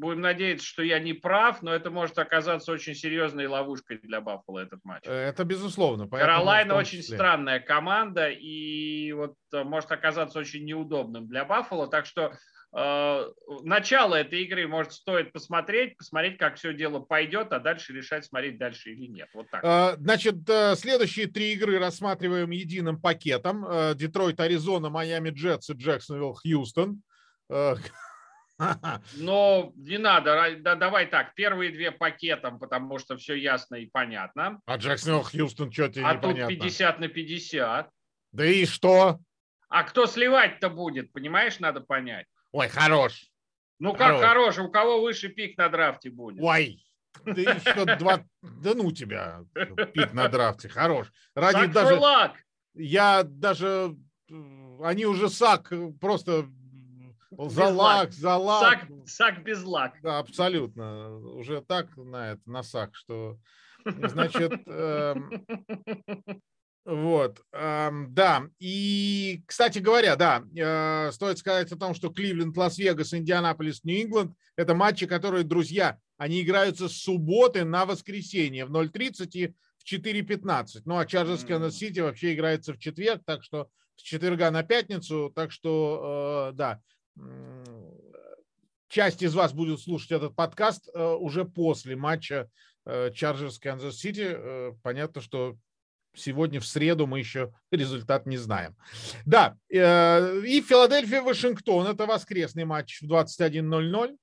будем 0.00 0.20
надеяться, 0.20 0.66
что 0.66 0.82
я 0.82 0.98
не 0.98 1.12
прав, 1.12 1.62
но 1.62 1.72
это 1.72 1.90
может 1.90 2.18
оказаться 2.18 2.72
очень 2.72 2.96
серьезной 2.96 3.46
ловушкой 3.46 3.98
для 3.98 4.20
Баффало 4.20 4.58
этот 4.58 4.80
матч. 4.84 5.04
Это 5.06 5.44
безусловно. 5.44 6.08
Каролайна 6.08 6.74
очень 6.74 7.04
странная 7.04 7.60
команда 7.60 8.28
и 8.28 9.12
вот 9.12 9.36
э, 9.54 9.62
может 9.62 9.92
оказаться 9.92 10.40
очень 10.40 10.64
неудобным 10.64 11.28
для 11.28 11.44
Баффало. 11.44 11.86
Так 11.86 12.04
что 12.04 12.32
Э, 12.32 12.36
начало 12.72 14.14
этой 14.14 14.42
игры, 14.42 14.68
может, 14.68 14.92
стоит 14.92 15.32
посмотреть, 15.32 15.96
посмотреть, 15.96 16.38
как 16.38 16.56
все 16.56 16.72
дело 16.72 17.00
пойдет, 17.00 17.52
а 17.52 17.58
дальше 17.58 17.92
решать, 17.92 18.24
смотреть 18.24 18.58
дальше 18.58 18.92
или 18.92 19.06
нет. 19.06 19.28
Вот 19.34 19.50
так. 19.50 19.64
А, 19.64 19.96
значит, 19.98 20.36
следующие 20.76 21.26
три 21.26 21.52
игры 21.54 21.78
рассматриваем 21.78 22.50
единым 22.50 23.00
пакетом. 23.00 23.66
Детройт, 23.96 24.38
Аризона, 24.38 24.88
Майами 24.88 25.30
Джетс 25.30 25.70
и 25.70 25.72
Джексонвилл, 25.72 26.34
Хьюстон. 26.34 27.02
Но 29.16 29.72
не 29.74 29.96
надо, 29.96 30.56
да, 30.58 30.74
давай 30.74 31.06
так, 31.06 31.34
первые 31.34 31.70
две 31.72 31.90
пакетом, 31.90 32.58
потому 32.58 32.98
что 32.98 33.16
все 33.16 33.34
ясно 33.34 33.76
и 33.76 33.86
понятно. 33.86 34.60
А 34.66 34.76
Джексонвилл, 34.76 35.22
Хьюстон, 35.22 35.72
что 35.72 35.88
тебе 35.88 36.04
а 36.04 36.14
непонятно? 36.14 36.44
А 36.44 36.48
тут 36.48 36.58
50 36.58 37.00
на 37.00 37.08
50. 37.08 37.90
Да 38.32 38.44
и 38.44 38.66
что? 38.66 39.18
А 39.70 39.82
кто 39.84 40.06
сливать-то 40.06 40.68
будет, 40.68 41.12
понимаешь, 41.12 41.58
надо 41.58 41.80
понять. 41.80 42.26
Ой, 42.52 42.68
хорош. 42.68 43.30
Ну 43.78 43.94
как 43.94 44.20
хорош, 44.20 44.58
у 44.58 44.70
кого 44.70 45.00
выше 45.00 45.28
пик 45.28 45.56
на 45.56 45.68
драфте 45.68 46.10
будет? 46.10 46.42
Ой, 46.42 46.84
ты 47.24 47.40
еще 47.42 47.96
два... 47.96 48.24
Да 48.42 48.74
ну 48.74 48.92
тебя, 48.92 49.44
пик 49.94 50.12
на 50.12 50.28
драфте, 50.28 50.68
хорош. 50.68 51.10
Ради 51.34 51.56
Сак 51.56 51.72
даже... 51.72 51.94
Luck. 51.94 52.32
Я 52.74 53.22
даже... 53.24 53.96
Они 54.82 55.06
уже 55.06 55.28
сак 55.28 55.72
просто 56.00 56.46
за 57.30 57.68
лак, 57.68 58.12
за 58.12 58.36
лак. 58.36 58.80
Сак, 58.80 58.88
сак 59.06 59.42
без 59.42 59.62
лак. 59.64 59.94
Да, 60.02 60.18
абсолютно. 60.18 61.16
Уже 61.16 61.60
так 61.62 61.96
на 61.96 62.32
это, 62.32 62.42
на 62.46 62.62
сак, 62.62 62.94
что... 62.94 63.38
Значит, 63.84 64.52
эм, 64.66 65.46
вот, 66.84 67.42
да. 67.52 68.48
И, 68.58 69.42
кстати 69.46 69.78
говоря, 69.78 70.16
да, 70.16 70.42
э, 70.56 71.12
стоит 71.12 71.38
сказать 71.38 71.70
о 71.72 71.76
том, 71.76 71.94
что 71.94 72.08
Кливленд, 72.08 72.56
Лас-Вегас, 72.56 73.12
Индианаполис, 73.12 73.84
Нью-Ингланд– 73.84 74.32
это 74.56 74.74
матчи, 74.74 75.06
которые, 75.06 75.44
друзья, 75.44 75.98
они 76.16 76.42
играются 76.42 76.88
с 76.88 76.96
субботы 76.96 77.64
на 77.64 77.84
воскресенье 77.84 78.64
в 78.64 78.72
0.30 78.72 79.28
и 79.34 79.46
в 79.48 79.92
4.15. 79.92 80.82
Ну, 80.86 80.96
а 80.96 81.06
Чарджерс 81.06 81.44
Канзас 81.44 81.76
Сити 81.76 82.00
вообще 82.00 82.34
играется 82.34 82.72
в 82.72 82.78
четверг, 82.78 83.22
так 83.26 83.44
что 83.44 83.68
с 83.96 84.02
четверга 84.02 84.50
на 84.50 84.62
пятницу, 84.62 85.30
так 85.34 85.52
что, 85.52 86.50
э, 86.52 86.56
да, 86.56 86.80
часть 88.88 89.22
из 89.22 89.34
вас 89.34 89.52
будет 89.52 89.80
слушать 89.80 90.12
этот 90.12 90.34
подкаст 90.34 90.88
э, 90.94 91.04
уже 91.04 91.44
после 91.44 91.94
матча 91.94 92.50
Чарджерс 92.86 93.58
Канзас 93.58 93.96
Сити. 93.96 94.74
Понятно, 94.82 95.20
что 95.20 95.58
сегодня 96.14 96.60
в 96.60 96.66
среду 96.66 97.06
мы 97.06 97.18
еще 97.18 97.52
результат 97.70 98.26
не 98.26 98.36
знаем. 98.36 98.76
Да, 99.24 99.56
э, 99.68 100.40
и 100.42 100.60
Филадельфия-Вашингтон. 100.60 101.86
Это 101.86 102.06
воскресный 102.06 102.64
матч 102.64 103.00
в 103.00 103.10
21.00. 103.10 104.16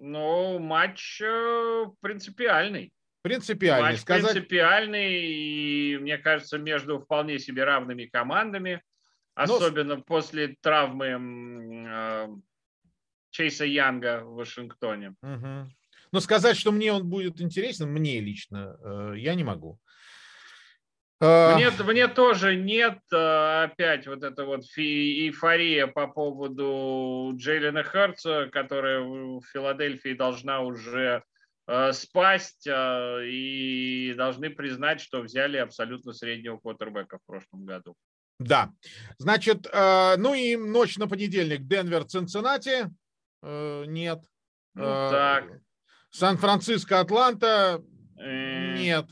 Ну, 0.00 0.58
матч 0.58 1.20
э, 1.20 1.86
принципиальный. 2.00 2.92
Принципиальный. 3.22 3.90
Матч 3.90 4.00
сказать... 4.00 4.32
принципиальный, 4.32 5.24
и, 5.24 5.98
мне 5.98 6.18
кажется, 6.18 6.58
между 6.58 7.00
вполне 7.00 7.38
себе 7.38 7.64
равными 7.64 8.06
командами. 8.06 8.82
Ну, 9.36 9.42
особенно 9.42 9.96
Но... 9.96 10.02
после 10.02 10.56
травмы 10.60 11.88
э, 11.88 12.28
Чейса 13.30 13.64
Янга 13.64 14.22
в 14.24 14.34
Вашингтоне. 14.34 15.14
Угу. 15.22 15.70
Но 16.10 16.20
сказать, 16.20 16.56
что 16.56 16.72
мне 16.72 16.92
он 16.92 17.06
будет 17.06 17.40
интересен, 17.40 17.90
мне 17.90 18.20
лично, 18.20 19.14
я 19.14 19.34
не 19.34 19.44
могу. 19.44 19.78
А. 21.20 21.56
Мне, 21.56 21.70
мне 21.70 22.06
тоже 22.06 22.54
нет 22.54 22.98
а, 23.12 23.64
опять 23.64 24.06
вот 24.06 24.22
эта 24.22 24.44
вот 24.44 24.62
эйфория 24.76 25.88
по 25.88 26.06
поводу 26.06 27.32
Джейлина 27.34 27.82
Херца, 27.82 28.48
которая 28.52 29.00
в 29.00 29.42
Филадельфии 29.52 30.14
должна 30.14 30.60
уже 30.60 31.24
а, 31.66 31.92
спасть 31.92 32.68
и 32.68 34.14
должны 34.16 34.50
признать, 34.50 35.00
что 35.00 35.22
взяли 35.22 35.56
абсолютно 35.56 36.12
среднего 36.12 36.58
квотербека 36.58 37.18
в 37.18 37.26
прошлом 37.26 37.64
году. 37.64 37.96
Да, 38.38 38.70
значит, 39.18 39.66
ну 39.72 40.32
и 40.32 40.54
ночь 40.54 40.96
на 40.96 41.08
понедельник 41.08 41.66
Денвер, 41.66 42.04
Цинциннати, 42.04 42.88
нет. 43.42 44.22
Ну, 44.74 44.84
так. 44.84 45.44
Сан-Франциско, 46.10 47.00
Атланта, 47.00 47.82
э. 48.16 48.76
нет. 48.78 49.06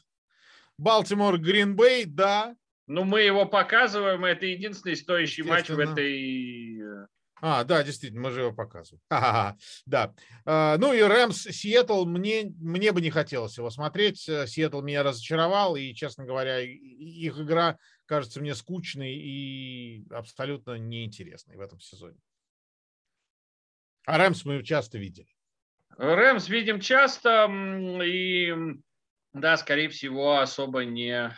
Балтимор, 0.78 1.38
Гринбей, 1.38 2.04
да. 2.04 2.54
Ну, 2.86 3.04
мы 3.04 3.22
его 3.22 3.46
показываем, 3.46 4.24
это 4.24 4.46
единственный 4.46 4.96
стоящий 4.96 5.42
матч 5.42 5.68
в 5.68 5.78
этой... 5.78 7.06
А, 7.42 7.64
да, 7.64 7.82
действительно, 7.82 8.22
мы 8.22 8.30
же 8.30 8.40
его 8.40 8.52
показываем. 8.52 9.02
Ха-ха-ха, 9.10 9.56
да. 9.84 10.14
А, 10.46 10.78
ну 10.78 10.92
и 10.92 11.02
Рэмс 11.02 11.42
Сиэтл, 11.42 12.06
мне, 12.06 12.52
мне 12.58 12.92
бы 12.92 13.00
не 13.00 13.10
хотелось 13.10 13.58
его 13.58 13.68
смотреть. 13.68 14.26
Э, 14.28 14.46
Сиэтл 14.46 14.80
меня 14.80 15.02
разочаровал, 15.02 15.76
и, 15.76 15.92
честно 15.92 16.24
говоря, 16.24 16.60
их 16.60 17.38
игра 17.38 17.76
кажется 18.06 18.40
мне 18.40 18.54
скучной 18.54 19.14
и 19.14 20.06
абсолютно 20.10 20.78
неинтересной 20.78 21.56
в 21.56 21.60
этом 21.60 21.78
сезоне. 21.78 22.18
А 24.06 24.16
Рэмс 24.16 24.44
мы 24.44 24.62
часто 24.62 24.96
видели. 24.96 25.28
Рэмс 25.98 26.48
видим 26.48 26.80
часто, 26.80 27.50
и 28.02 28.54
да, 29.40 29.56
скорее 29.56 29.88
всего, 29.88 30.38
особо 30.38 30.84
не 30.84 31.30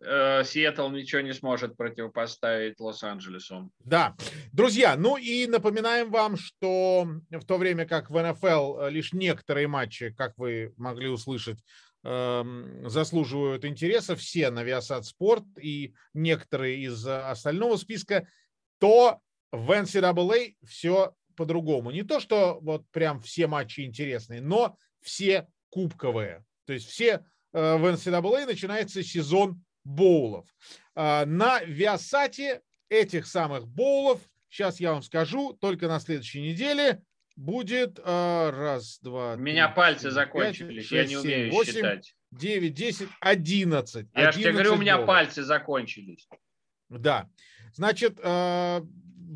э, 0.00 0.44
Сиэтл 0.44 0.88
ничего 0.88 1.20
не 1.20 1.32
сможет 1.32 1.76
противопоставить 1.76 2.78
Лос-Анджелесу. 2.80 3.70
Да. 3.80 4.16
Друзья, 4.52 4.96
ну 4.96 5.16
и 5.16 5.46
напоминаем 5.46 6.10
вам, 6.10 6.36
что 6.36 7.08
в 7.30 7.44
то 7.44 7.58
время 7.58 7.86
как 7.86 8.10
в 8.10 8.22
НФЛ 8.22 8.86
лишь 8.88 9.12
некоторые 9.12 9.68
матчи, 9.68 10.10
как 10.10 10.36
вы 10.38 10.72
могли 10.76 11.08
услышать, 11.08 11.58
эм, 12.04 12.88
заслуживают 12.88 13.64
интереса, 13.64 14.16
все 14.16 14.50
на 14.50 14.64
Viasat 14.64 15.02
Sport 15.02 15.60
и 15.60 15.94
некоторые 16.14 16.78
из 16.78 17.06
остального 17.06 17.76
списка, 17.76 18.28
то 18.78 19.20
в 19.52 19.70
NCAA 19.72 20.54
все 20.64 21.14
по-другому. 21.36 21.90
Не 21.90 22.02
то, 22.02 22.20
что 22.20 22.58
вот 22.60 22.88
прям 22.90 23.20
все 23.20 23.46
матчи 23.46 23.80
интересные, 23.80 24.40
но 24.40 24.76
все 25.00 25.48
кубковые. 25.70 26.44
То 26.66 26.74
есть 26.74 26.88
все 26.88 27.24
Э, 27.24 27.39
в 27.52 27.84
NCAA 27.84 28.46
начинается 28.46 29.02
сезон 29.02 29.62
боулов. 29.84 30.46
А, 30.94 31.24
на 31.26 31.60
Виасате 31.62 32.62
этих 32.88 33.26
самых 33.26 33.66
боулов, 33.68 34.20
сейчас 34.48 34.80
я 34.80 34.92
вам 34.92 35.02
скажу, 35.02 35.52
только 35.54 35.88
на 35.88 36.00
следующей 36.00 36.42
неделе 36.42 37.02
будет 37.36 37.98
а, 38.02 38.50
раз, 38.50 38.98
два, 39.00 39.34
У 39.34 39.38
меня 39.38 39.68
пальцы 39.68 40.08
4, 40.08 40.12
закончились, 40.12 40.88
5, 40.88 40.90
6, 40.90 40.92
я 40.92 41.06
не 41.06 41.16
умею 41.16 41.52
8, 41.52 41.72
считать. 41.72 42.16
9, 42.32 42.74
10, 42.74 43.08
11. 43.20 43.94
Я 44.14 44.28
11 44.28 44.34
же 44.34 44.40
тебе 44.40 44.52
говорю, 44.52 44.74
у 44.74 44.76
меня 44.76 44.98
пальцы 44.98 45.42
закончились. 45.42 46.28
Да. 46.88 47.28
Значит, 47.72 48.18
а, 48.22 48.82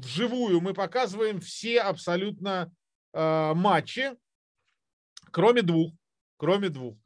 вживую 0.03 0.61
мы 0.61 0.75
показываем 0.75 1.41
все 1.41 1.81
абсолютно 1.81 2.73
матчи, 3.17 4.11
кроме 5.31 5.63
двух. 5.63 5.93
Кроме 6.37 6.69
двух. 6.69 6.99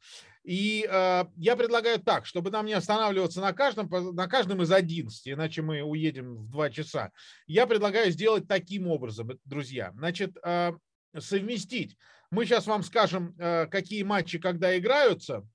И 0.48 0.88
э, 0.88 1.24
я 1.36 1.56
предлагаю 1.56 1.98
так, 1.98 2.24
чтобы 2.24 2.50
нам 2.50 2.64
не 2.64 2.72
останавливаться 2.72 3.42
на 3.42 3.52
каждом, 3.52 3.86
на 4.14 4.26
каждом 4.28 4.62
из 4.62 4.72
11, 4.72 5.28
иначе 5.28 5.60
мы 5.60 5.82
уедем 5.82 6.36
в 6.36 6.48
2 6.48 6.70
часа. 6.70 7.12
Я 7.46 7.66
предлагаю 7.66 8.10
сделать 8.10 8.48
таким 8.48 8.86
образом, 8.86 9.38
друзья. 9.44 9.92
Значит, 9.94 10.38
э, 10.42 10.72
совместить. 11.18 11.98
Мы 12.30 12.46
сейчас 12.46 12.66
вам 12.66 12.82
скажем, 12.82 13.34
э, 13.38 13.66
какие 13.66 14.02
матчи 14.04 14.38
когда 14.38 14.74
играются. 14.78 15.46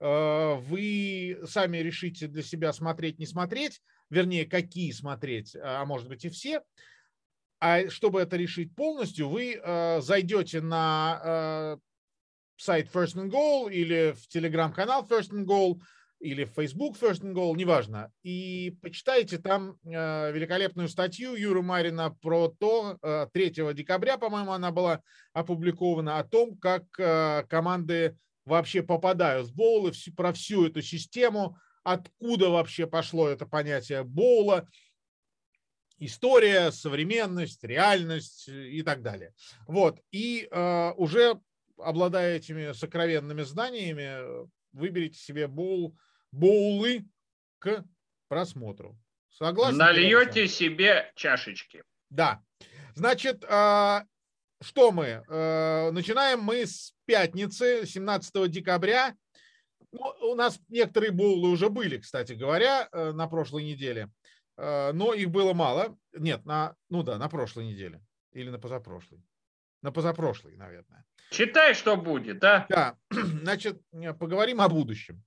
Э, 0.00 0.56
вы 0.56 1.38
сами 1.46 1.76
решите 1.76 2.26
для 2.26 2.42
себя 2.42 2.72
смотреть, 2.72 3.20
не 3.20 3.26
смотреть. 3.26 3.80
Вернее, 4.10 4.46
какие 4.46 4.90
смотреть, 4.90 5.54
а 5.62 5.84
может 5.84 6.08
быть 6.08 6.24
и 6.24 6.28
все. 6.28 6.62
А 7.60 7.88
чтобы 7.88 8.20
это 8.20 8.36
решить 8.36 8.74
полностью, 8.74 9.28
вы 9.28 9.60
э, 9.62 10.00
зайдете 10.00 10.60
на 10.60 11.20
э, 11.22 11.89
сайт 12.60 12.88
First 12.92 13.16
and 13.16 13.30
Goal 13.30 13.72
или 13.72 14.12
в 14.12 14.28
телеграм-канал 14.28 15.06
First 15.08 15.30
and 15.30 15.46
Goal 15.46 15.80
или 16.20 16.44
в 16.44 16.52
Facebook 16.56 16.98
First 17.00 17.22
and 17.22 17.32
Goal, 17.32 17.56
неважно. 17.56 18.12
И 18.22 18.76
почитайте 18.82 19.38
там 19.38 19.78
э, 19.84 20.32
великолепную 20.32 20.88
статью 20.88 21.34
Юры 21.34 21.62
Марина 21.62 22.10
про 22.20 22.48
то, 22.48 22.98
э, 23.02 23.26
3 23.32 23.72
декабря, 23.72 24.18
по-моему, 24.18 24.52
она 24.52 24.70
была 24.70 25.00
опубликована, 25.32 26.18
о 26.18 26.24
том, 26.24 26.58
как 26.58 26.84
э, 26.98 27.44
команды 27.48 28.18
вообще 28.44 28.82
попадают 28.82 29.48
в 29.48 29.54
боулы, 29.54 29.92
про 30.14 30.34
всю 30.34 30.66
эту 30.66 30.82
систему, 30.82 31.56
откуда 31.82 32.50
вообще 32.50 32.86
пошло 32.86 33.28
это 33.28 33.46
понятие 33.46 34.04
боула, 34.04 34.68
история, 35.98 36.70
современность, 36.72 37.64
реальность 37.64 38.48
и 38.48 38.82
так 38.82 39.00
далее. 39.00 39.32
Вот. 39.66 40.00
И 40.10 40.46
э, 40.50 40.92
уже 40.96 41.40
обладая 41.82 42.36
этими 42.36 42.72
сокровенными 42.72 43.42
знаниями, 43.42 44.48
выберите 44.72 45.18
себе 45.18 45.48
боул, 45.48 45.96
боулы 46.32 47.06
к 47.58 47.84
просмотру. 48.28 48.98
Согласны? 49.30 49.78
Нальете 49.78 50.48
себе 50.48 51.12
чашечки. 51.14 51.82
Да. 52.08 52.42
Значит, 52.94 53.44
а, 53.48 54.04
что 54.60 54.92
мы? 54.92 55.24
Начинаем 55.28 56.40
мы 56.40 56.66
с 56.66 56.94
пятницы, 57.06 57.86
17 57.86 58.50
декабря. 58.50 59.14
Ну, 59.92 60.02
у 60.30 60.34
нас 60.34 60.60
некоторые 60.68 61.10
боулы 61.10 61.50
уже 61.50 61.68
были, 61.68 61.98
кстати 61.98 62.34
говоря, 62.34 62.88
на 62.92 63.26
прошлой 63.26 63.64
неделе. 63.64 64.08
Но 64.56 65.14
их 65.14 65.30
было 65.30 65.54
мало. 65.54 65.96
Нет, 66.12 66.44
на, 66.44 66.76
ну 66.90 67.02
да, 67.02 67.16
на 67.18 67.28
прошлой 67.28 67.66
неделе. 67.66 68.04
Или 68.32 68.50
на 68.50 68.58
позапрошлой. 68.58 69.24
На 69.82 69.90
позапрошлой, 69.90 70.56
наверное. 70.56 71.04
Читай, 71.30 71.74
что 71.74 71.96
будет, 71.96 72.40
да? 72.40 72.66
Да. 72.68 72.96
Значит, 73.10 73.80
поговорим 74.18 74.60
о 74.60 74.68
будущем. 74.68 75.22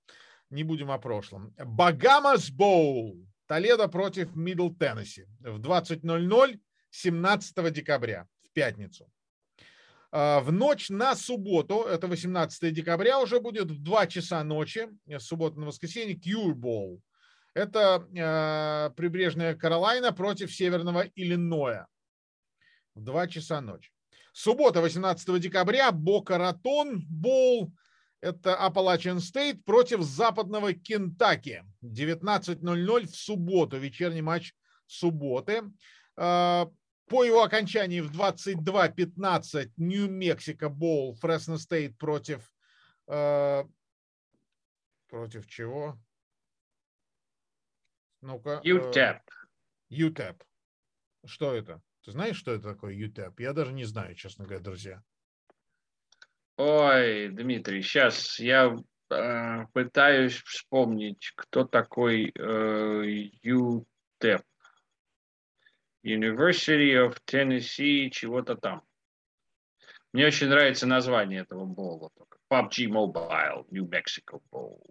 Не 0.49 0.63
будем 0.63 0.91
о 0.91 0.99
прошлом. 0.99 1.53
Багамас 1.57 2.51
Боул. 2.51 3.25
Толедо 3.47 3.87
против 3.87 4.35
Мидл 4.35 4.69
Теннесси 4.69 5.25
в 5.39 5.59
20.00 5.59 6.59
17 6.93 7.73
декабря, 7.73 8.27
в 8.43 8.51
пятницу. 8.53 9.11
А, 10.11 10.41
в 10.41 10.51
ночь 10.51 10.89
на 10.89 11.15
субботу, 11.15 11.83
это 11.83 12.07
18 12.07 12.71
декабря, 12.71 13.19
уже 13.19 13.39
будет 13.39 13.71
в 13.71 13.81
2 13.81 14.07
часа 14.07 14.43
ночи, 14.43 14.87
с 15.07 15.23
субботы 15.23 15.59
на 15.59 15.65
воскресенье, 15.65 16.15
Bowl. 16.15 16.99
Это 17.55 18.07
э, 18.15 18.93
прибрежная 18.95 19.55
Каролайна 19.55 20.11
против 20.11 20.53
северного 20.53 21.05
Иллиноя 21.15 21.87
в 22.95 23.03
2 23.03 23.27
часа 23.27 23.61
ночи. 23.61 23.92
Суббота, 24.33 24.81
18 24.81 25.39
декабря, 25.39 25.91
Бока 25.91 26.39
Ратон 26.39 27.05
Боул. 27.07 27.71
Это 28.19 28.57
Appalachian 28.59 29.17
State 29.17 29.61
против 29.63 30.01
западного 30.01 30.73
Кентаки. 30.73 31.63
19.00 31.83 33.05
в 33.05 33.15
субботу, 33.15 33.77
вечерний 33.77 34.21
матч 34.21 34.55
субботы. 34.87 35.61
А, 36.15 36.67
по 37.07 37.23
его 37.23 37.43
окончании 37.43 38.01
в 38.01 38.11
22.15 38.11 39.71
Нью-Мексико 39.77 40.69
Боул, 40.69 41.13
Фресно 41.15 41.59
Стейт 41.59 41.97
против... 41.97 42.51
А, 43.07 43.65
против 45.09 45.47
чего? 45.47 45.99
Ну-ка. 48.21 48.61
UTEP. 48.63 49.19
UTEP. 49.91 50.41
Что 51.25 51.53
это? 51.53 51.81
Ты 52.03 52.11
знаешь, 52.11 52.35
что 52.37 52.51
это 52.51 52.73
такое 52.73 52.95
UTEP? 52.95 53.33
Я 53.37 53.53
даже 53.53 53.71
не 53.71 53.85
знаю, 53.85 54.15
честно 54.15 54.45
говоря, 54.45 54.63
друзья. 54.63 55.01
Ой, 56.57 57.29
Дмитрий, 57.29 57.81
сейчас 57.81 58.39
я 58.39 58.75
э, 59.09 59.65
пытаюсь 59.73 60.41
вспомнить, 60.43 61.31
кто 61.35 61.63
такой 61.63 62.31
э, 62.37 63.29
UTEP. 63.43 64.43
University 66.05 66.93
of 66.95 67.17
Tennessee, 67.25 68.09
чего-то 68.09 68.55
там. 68.55 68.83
Мне 70.11 70.27
очень 70.27 70.49
нравится 70.49 70.85
название 70.85 71.41
этого 71.41 71.65
боула. 71.65 72.11
PUBG 72.51 72.87
Mobile, 72.87 73.65
New 73.71 73.87
Mexico 73.87 74.41
Bowl. 74.51 74.83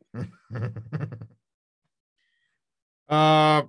А, 3.07 3.69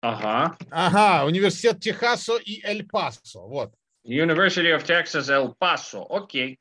Ага. 0.00 0.56
Ага, 0.70 1.26
университет 1.26 1.80
Техасо 1.80 2.38
и 2.38 2.64
Эль-Пасо. 2.64 3.40
Вот. 3.40 3.74
University 4.06 4.70
of 4.76 4.84
Texas, 4.84 5.28
Эль-Пасо. 5.28 6.06
Окей. 6.08 6.58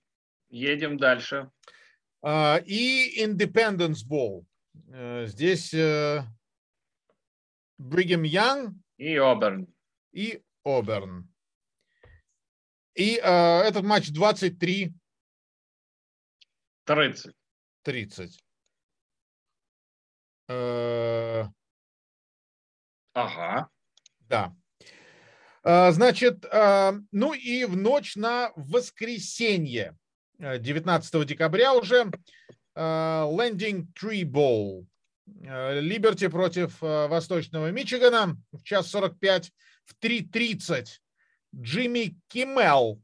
Едем 0.49 0.97
дальше. 0.97 1.49
Uh, 2.23 2.63
и 2.65 3.23
Independence 3.23 4.03
Bowl. 4.07 4.45
Uh, 4.89 5.25
здесь 5.27 5.73
uh, 5.73 6.23
Бригем 7.77 8.23
Янг. 8.23 8.73
И 8.97 9.15
Оберн. 9.17 9.67
И 10.11 10.41
Оберн. 10.63 11.29
И 12.95 13.19
uh, 13.19 13.61
этот 13.61 13.83
матч 13.83 14.09
23. 14.09 14.93
30. 16.85 17.33
30. 17.83 18.39
Ага. 23.17 23.69
Да. 24.29 24.55
А, 25.63 25.91
значит, 25.91 26.45
а, 26.51 26.93
ну 27.11 27.33
и 27.33 27.65
в 27.65 27.75
ночь 27.75 28.15
на 28.15 28.51
воскресенье, 28.55 29.97
19 30.37 31.15
э, 31.15 31.25
декабря 31.25 31.73
уже, 31.73 32.11
Landing 32.75 33.87
Tree 33.99 34.23
Bowl. 34.23 34.85
Либерти 35.25 36.27
против 36.27 36.79
Восточного 36.79 37.71
Мичигана 37.71 38.37
в 38.53 38.63
час 38.63 38.87
45 38.91 39.51
в 39.85 39.95
3.30. 40.01 40.85
Джимми 41.53 42.17
Киммел. 42.27 43.01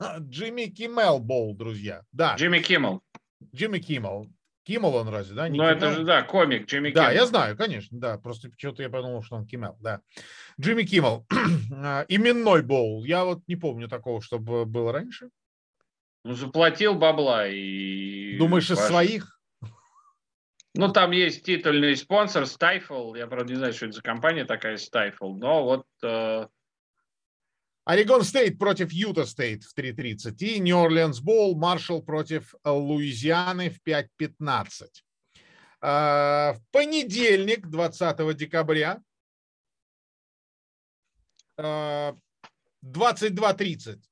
Джимми 0.18 0.64
Киммел 0.64 1.20
Боул, 1.20 1.54
друзья. 1.54 2.02
Да. 2.10 2.34
Джимми 2.34 2.58
Киммел. 2.58 3.02
Джимми 3.54 3.78
Киммел. 3.78 4.28
Киммел 4.68 4.96
он 4.96 5.08
разве, 5.08 5.34
да? 5.34 5.48
Не 5.48 5.56
ну, 5.56 5.64
это 5.64 5.92
же, 5.92 6.04
да, 6.04 6.22
комик 6.22 6.66
Джимми 6.66 6.90
Да, 6.90 7.06
Киммел. 7.06 7.22
я 7.22 7.26
знаю, 7.26 7.56
конечно, 7.56 7.98
да. 7.98 8.18
Просто 8.18 8.50
почему-то 8.50 8.82
я 8.82 8.90
подумал, 8.90 9.22
что 9.22 9.36
он 9.36 9.46
Киммел, 9.46 9.78
да. 9.80 10.02
Джимми 10.60 10.82
Киммел. 10.82 11.26
А, 11.72 12.04
именной 12.08 12.62
bowl. 12.62 13.04
Я 13.04 13.24
вот 13.24 13.40
не 13.46 13.56
помню 13.56 13.88
такого, 13.88 14.20
чтобы 14.20 14.66
было 14.66 14.92
раньше. 14.92 15.30
Ну, 16.24 16.34
заплатил 16.34 16.94
бабла 16.94 17.46
и... 17.48 18.36
Думаешь, 18.36 18.70
из 18.70 18.78
своих? 18.78 19.40
Ну, 20.74 20.92
там 20.92 21.12
есть 21.12 21.44
титульный 21.44 21.96
спонсор 21.96 22.42
Stifel. 22.42 23.16
Я, 23.16 23.26
правда, 23.26 23.52
не 23.52 23.56
знаю, 23.56 23.72
что 23.72 23.86
это 23.86 23.96
за 23.96 24.02
компания 24.02 24.44
такая 24.44 24.76
Stifel, 24.76 25.36
но 25.38 25.64
вот 25.64 25.86
э, 26.02 26.46
Орегон 27.88 28.22
Стейт 28.22 28.58
против 28.58 28.92
Юта 28.92 29.24
Стейт 29.24 29.64
в 29.64 29.74
3.30 29.74 30.36
и 30.40 30.60
New 30.60 30.78
Orleans 30.78 31.20
Bowl 31.20 31.56
Маршалл 31.56 32.02
против 32.02 32.54
Луизианы 32.62 33.70
в 33.70 33.80
5.15. 33.82 34.88
А, 35.80 36.52
в 36.52 36.60
понедельник, 36.70 37.66
20 37.66 38.36
декабря, 38.36 39.00
22.30 41.58 44.02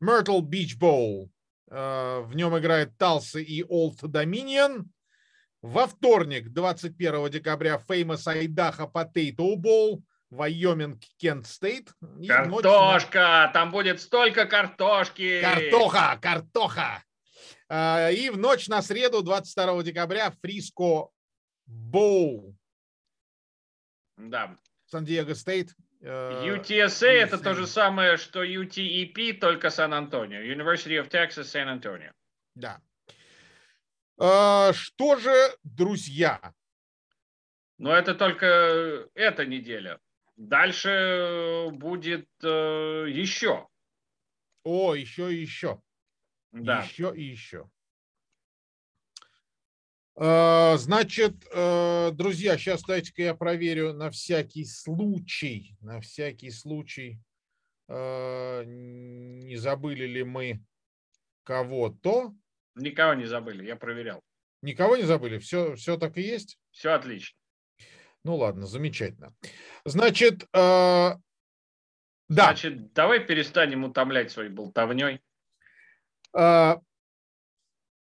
Myrtle 0.00 0.40
Beach 0.40 0.78
Bowl. 0.78 1.28
В 1.66 2.30
нем 2.34 2.56
играет 2.56 2.96
Талсы 2.96 3.42
и 3.42 3.64
Old 3.64 4.00
Dominion. 4.02 4.84
Во 5.60 5.88
вторник, 5.88 6.52
21 6.52 7.30
декабря, 7.30 7.82
Famous 7.84 8.28
Idaho 8.28 8.88
Potato 8.92 9.56
Bowl– 9.56 10.04
Вайоминг, 10.34 11.00
Кент 11.16 11.46
Стейт. 11.46 11.92
Картошка! 12.26 13.50
Там 13.52 13.70
будет 13.70 14.00
столько 14.00 14.46
картошки! 14.46 15.40
Картоха! 15.40 16.18
Картоха! 16.20 17.02
А, 17.68 18.10
и 18.10 18.30
в 18.30 18.36
ночь 18.36 18.68
на 18.68 18.82
среду, 18.82 19.22
22 19.22 19.82
декабря, 19.84 20.32
Фриско 20.42 21.08
Боу. 21.66 22.56
Да. 24.16 24.56
Сан-Диего 24.86 25.34
Стейт. 25.34 25.74
UTSA 26.02 27.06
э, 27.06 27.20
это 27.20 27.38
то 27.38 27.54
же 27.54 27.66
самое, 27.66 28.16
что 28.18 28.44
UTEP, 28.44 29.38
только 29.38 29.70
Сан-Антонио. 29.70 30.40
University 30.40 31.00
of 31.00 31.08
Texas, 31.08 31.44
Сан-Антонио. 31.44 32.12
Да. 32.54 32.80
А, 34.18 34.72
что 34.74 35.16
же, 35.16 35.32
друзья? 35.62 36.52
Но 37.78 37.92
это 37.92 38.14
только 38.14 39.08
эта 39.14 39.46
неделя. 39.46 39.98
Дальше 40.36 40.88
э, 40.88 41.70
будет 41.70 42.28
э, 42.42 43.06
еще. 43.08 43.68
О, 44.64 44.94
еще 44.94 45.32
и 45.32 45.40
еще. 45.40 45.80
Да. 46.50 46.82
Еще 46.82 47.12
и 47.14 47.22
еще. 47.22 47.70
Э, 50.16 50.76
значит, 50.76 51.34
э, 51.52 52.10
друзья, 52.12 52.58
сейчас 52.58 52.82
дайте-ка 52.82 53.22
я 53.22 53.34
проверю 53.34 53.92
на 53.92 54.10
всякий 54.10 54.64
случай, 54.64 55.76
на 55.80 56.00
всякий 56.00 56.50
случай, 56.50 57.20
не 57.86 59.56
забыли 59.56 60.06
ли 60.06 60.24
мы 60.24 60.64
кого-то. 61.42 62.34
Никого 62.76 63.12
не 63.12 63.26
забыли, 63.26 63.66
я 63.66 63.76
проверял. 63.76 64.22
Никого 64.62 64.96
не 64.96 65.02
забыли? 65.02 65.36
Все, 65.36 65.74
все 65.74 65.98
так 65.98 66.16
и 66.16 66.22
есть? 66.22 66.58
Все 66.70 66.92
отлично. 66.92 67.36
Ну 68.24 68.36
ладно, 68.36 68.66
замечательно. 68.66 69.34
Значит, 69.84 70.44
э, 70.54 71.14
да. 72.28 72.44
Значит, 72.46 72.92
давай 72.94 73.20
перестанем 73.20 73.84
утомлять 73.84 74.32
своей 74.32 74.48
болтовней. 74.48 75.20
Э, 76.34 76.76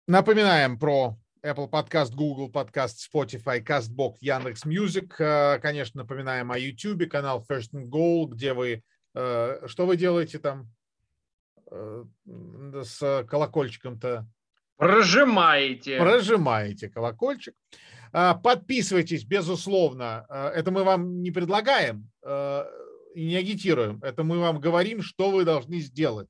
напоминаем 0.07 0.78
про 0.78 1.18
Apple 1.43 1.70
Podcast, 1.70 2.14
Google 2.14 2.51
Podcast, 2.51 2.97
Spotify, 3.12 3.64
CastBox, 3.64 4.18
Яндекс 4.20 4.66
Music. 4.66 5.14
Э, 5.18 5.59
конечно, 5.59 6.01
напоминаем 6.01 6.51
о 6.51 6.57
YouTube, 6.57 7.09
канал 7.09 7.45
First 7.49 7.72
and 7.74 7.86
Goal, 7.86 8.28
где 8.28 8.53
вы... 8.53 8.84
Э, 9.16 9.66
что 9.68 9.86
вы 9.86 9.97
делаете 9.97 10.39
там 10.39 10.70
с 11.74 13.26
колокольчиком-то? 13.30 14.28
Прожимаете. 14.78 15.97
Прожимаете 15.99 16.89
колокольчик. 16.89 17.55
А, 18.13 18.34
подписывайтесь, 18.36 19.24
безусловно. 19.24 20.26
А, 20.30 20.49
это 20.49 20.72
мы 20.72 20.84
вам 20.84 21.22
не 21.22 21.32
предлагаем. 21.32 22.09
А, 22.24 22.67
не 23.15 23.36
агитируем. 23.36 23.99
Это 24.03 24.24
мы 24.24 24.39
вам 24.39 24.59
говорим, 24.59 25.01
что 25.01 25.32
вы 25.32 25.45
должны 25.45 25.80
сделать, 25.80 26.30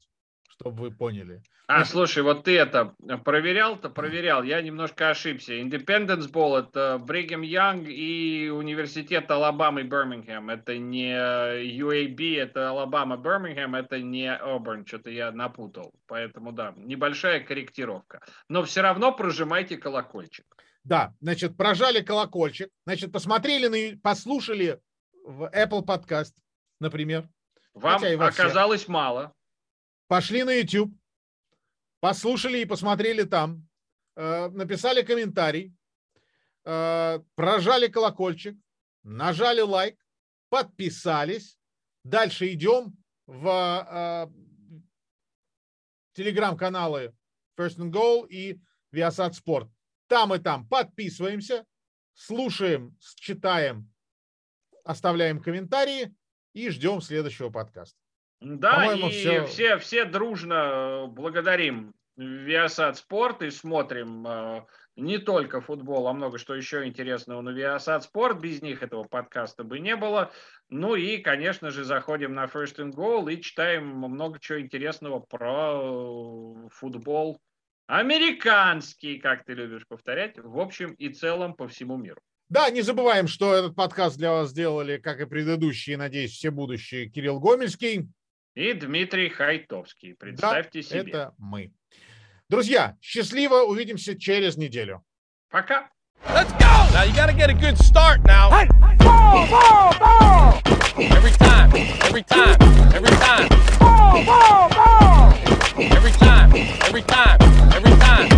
чтобы 0.50 0.84
вы 0.84 0.92
поняли. 0.92 1.42
А, 1.74 1.86
слушай, 1.86 2.22
вот 2.22 2.44
ты 2.44 2.58
это 2.58 2.94
проверял-то, 3.24 3.90
проверял. 3.90 4.44
Я 4.44 4.62
немножко 4.62 5.10
ошибся. 5.10 5.54
Independence 5.54 6.30
Bowl– 6.30 6.60
это 6.60 6.98
Бригем 7.02 7.44
Янг 7.44 7.88
и 7.88 8.50
университет 8.50 9.32
Алабамы 9.32 9.84
Бирмингем. 9.84 10.50
Это 10.50 10.78
не 10.78 11.14
UAB, 11.14 12.38
это 12.38 12.72
Алабама 12.72 13.16
Бирмингем, 13.16 13.76
это 13.76 14.02
не 14.02 14.30
Оберн. 14.36 14.86
Что-то 14.86 15.12
я 15.12 15.32
напутал. 15.32 15.94
Поэтому, 16.08 16.52
да, 16.52 16.74
небольшая 16.76 17.40
корректировка. 17.40 18.20
Но 18.50 18.64
все 18.64 18.82
равно 18.82 19.14
прожимайте 19.14 19.78
колокольчик. 19.78 20.46
Да, 20.84 21.14
значит, 21.22 21.56
прожали 21.56 22.02
колокольчик, 22.02 22.68
значит, 22.86 23.14
посмотрели, 23.14 23.96
послушали 23.96 24.82
в 25.24 25.50
Apple 25.56 25.86
Podcast, 25.86 26.34
например. 26.82 27.30
Вам 27.74 28.04
оказалось 28.20 28.90
мало. 28.90 29.32
Пошли 30.10 30.44
на 30.44 30.52
YouTube, 30.52 30.92
послушали 32.02 32.58
и 32.58 32.66
посмотрели 32.66 33.24
там, 33.24 33.66
э, 34.16 34.50
написали 34.50 35.04
комментарий, 35.04 35.74
э, 36.66 37.20
прожали 37.36 37.88
колокольчик, 37.88 38.58
нажали 39.04 39.62
лайк, 39.62 39.98
подписались. 40.50 41.58
Дальше 42.04 42.52
идем 42.52 42.98
в 43.28 43.48
э, 43.48 44.28
телеграм-каналы 46.14 47.16
First 47.58 47.78
and 47.78 47.92
Goal 47.92 48.28
и 48.28 48.60
Viasat 48.92 49.34
Sport. 49.34 49.70
Там 50.08 50.34
и 50.34 50.40
там 50.40 50.68
подписываемся, 50.68 51.66
слушаем, 52.14 52.98
читаем, 53.16 53.90
оставляем 54.84 55.40
комментарии 55.40 56.14
и 56.54 56.70
ждем 56.70 57.00
следующего 57.00 57.50
подкаста. 57.50 58.01
Да, 58.42 58.94
и 58.94 59.10
все... 59.10 59.46
Все, 59.46 59.78
все 59.78 60.06
дружно 60.06 60.54
э, 60.54 61.08
благодарим 61.08 61.94
Viasat 62.18 62.96
Sport 62.96 63.46
и 63.46 63.52
смотрим 63.52 64.26
э, 64.28 64.66
не 64.96 65.20
только 65.20 65.62
футбол, 65.62 66.08
а 66.08 66.14
много 66.14 66.40
что 66.40 66.56
еще 66.56 66.86
интересного 66.86 67.42
на 67.42 67.50
Viasat 67.50 68.02
Sport. 68.12 68.42
Без 68.42 68.62
них 68.62 68.82
этого 68.82 69.04
подкаста 69.04 69.64
бы 69.64 69.80
не 69.80 69.96
было. 69.96 70.32
Ну 70.70 70.96
и, 70.96 71.18
конечно 71.18 71.70
же, 71.70 71.84
заходим 71.84 72.34
на 72.34 72.46
First 72.46 72.78
and 72.78 72.94
Goal 72.94 73.32
и 73.32 73.42
читаем 73.42 73.88
много 73.88 74.40
чего 74.40 74.60
интересного 74.60 75.20
про 75.20 76.66
э, 76.66 76.70
футбол 76.72 77.40
американский, 77.92 79.20
как 79.20 79.44
ты 79.44 79.54
любишь 79.54 79.86
повторять, 79.88 80.40
в 80.40 80.60
общем 80.60 80.94
и 80.94 81.10
целом 81.10 81.54
по 81.54 81.68
всему 81.68 81.98
миру. 81.98 82.22
Да, 82.48 82.70
не 82.70 82.82
забываем, 82.82 83.28
что 83.28 83.54
этот 83.54 83.76
подкаст 83.76 84.18
для 84.18 84.32
вас 84.32 84.50
сделали, 84.50 84.98
как 84.98 85.20
и 85.22 85.26
предыдущие, 85.26 85.98
надеюсь, 85.98 86.32
все 86.32 86.52
будущие, 86.52 87.10
Кирилл 87.10 87.40
Гомельский. 87.40 88.10
И 88.54 88.74
Дмитрий 88.74 89.30
Хайтовский. 89.30 90.14
Представьте 90.16 90.82
да, 90.82 90.88
себе. 90.88 91.10
это 91.12 91.34
мы. 91.38 91.72
Друзья, 92.50 92.98
счастливо, 93.02 93.62
увидимся 93.62 94.20
через 94.20 94.58
неделю. 94.58 95.04
Пока. 95.50 95.90
Let's 96.28 96.52
go! 96.60 96.68
Now 96.94 97.04
you 97.04 97.14
gotta 97.16 97.34
get 97.34 97.50
a 97.50 97.54
good 97.54 97.78
start 97.78 98.24
now. 98.26 98.50
Hey, 98.52 98.68
ball, 99.00 99.48
ball, 99.48 99.94
ball! 100.00 100.62
Every 100.98 101.32
time, 101.32 101.72
every 102.04 102.24
time, 102.24 102.58
every 102.94 103.16
time. 103.18 103.48
Ball, 103.80 104.26
ball, 104.26 104.70
ball! 104.70 105.34
Every 105.78 106.12
time, 106.12 106.52
every 106.84 107.02
time, 107.04 107.38
every 107.74 107.98
time. 108.00 108.30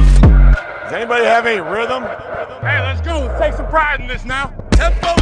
Does 0.84 0.93
anybody 0.93 1.26
have 1.26 1.47
any 1.47 1.59
rhythm? 1.59 2.03
Hey, 2.61 2.80
let's 2.82 3.01
go. 3.01 3.26
Let's 3.26 3.39
take 3.39 3.53
some 3.53 3.68
pride 3.68 3.99
in 3.99 4.07
this 4.07 4.24
now. 4.24 4.53
Tempo 4.72 5.14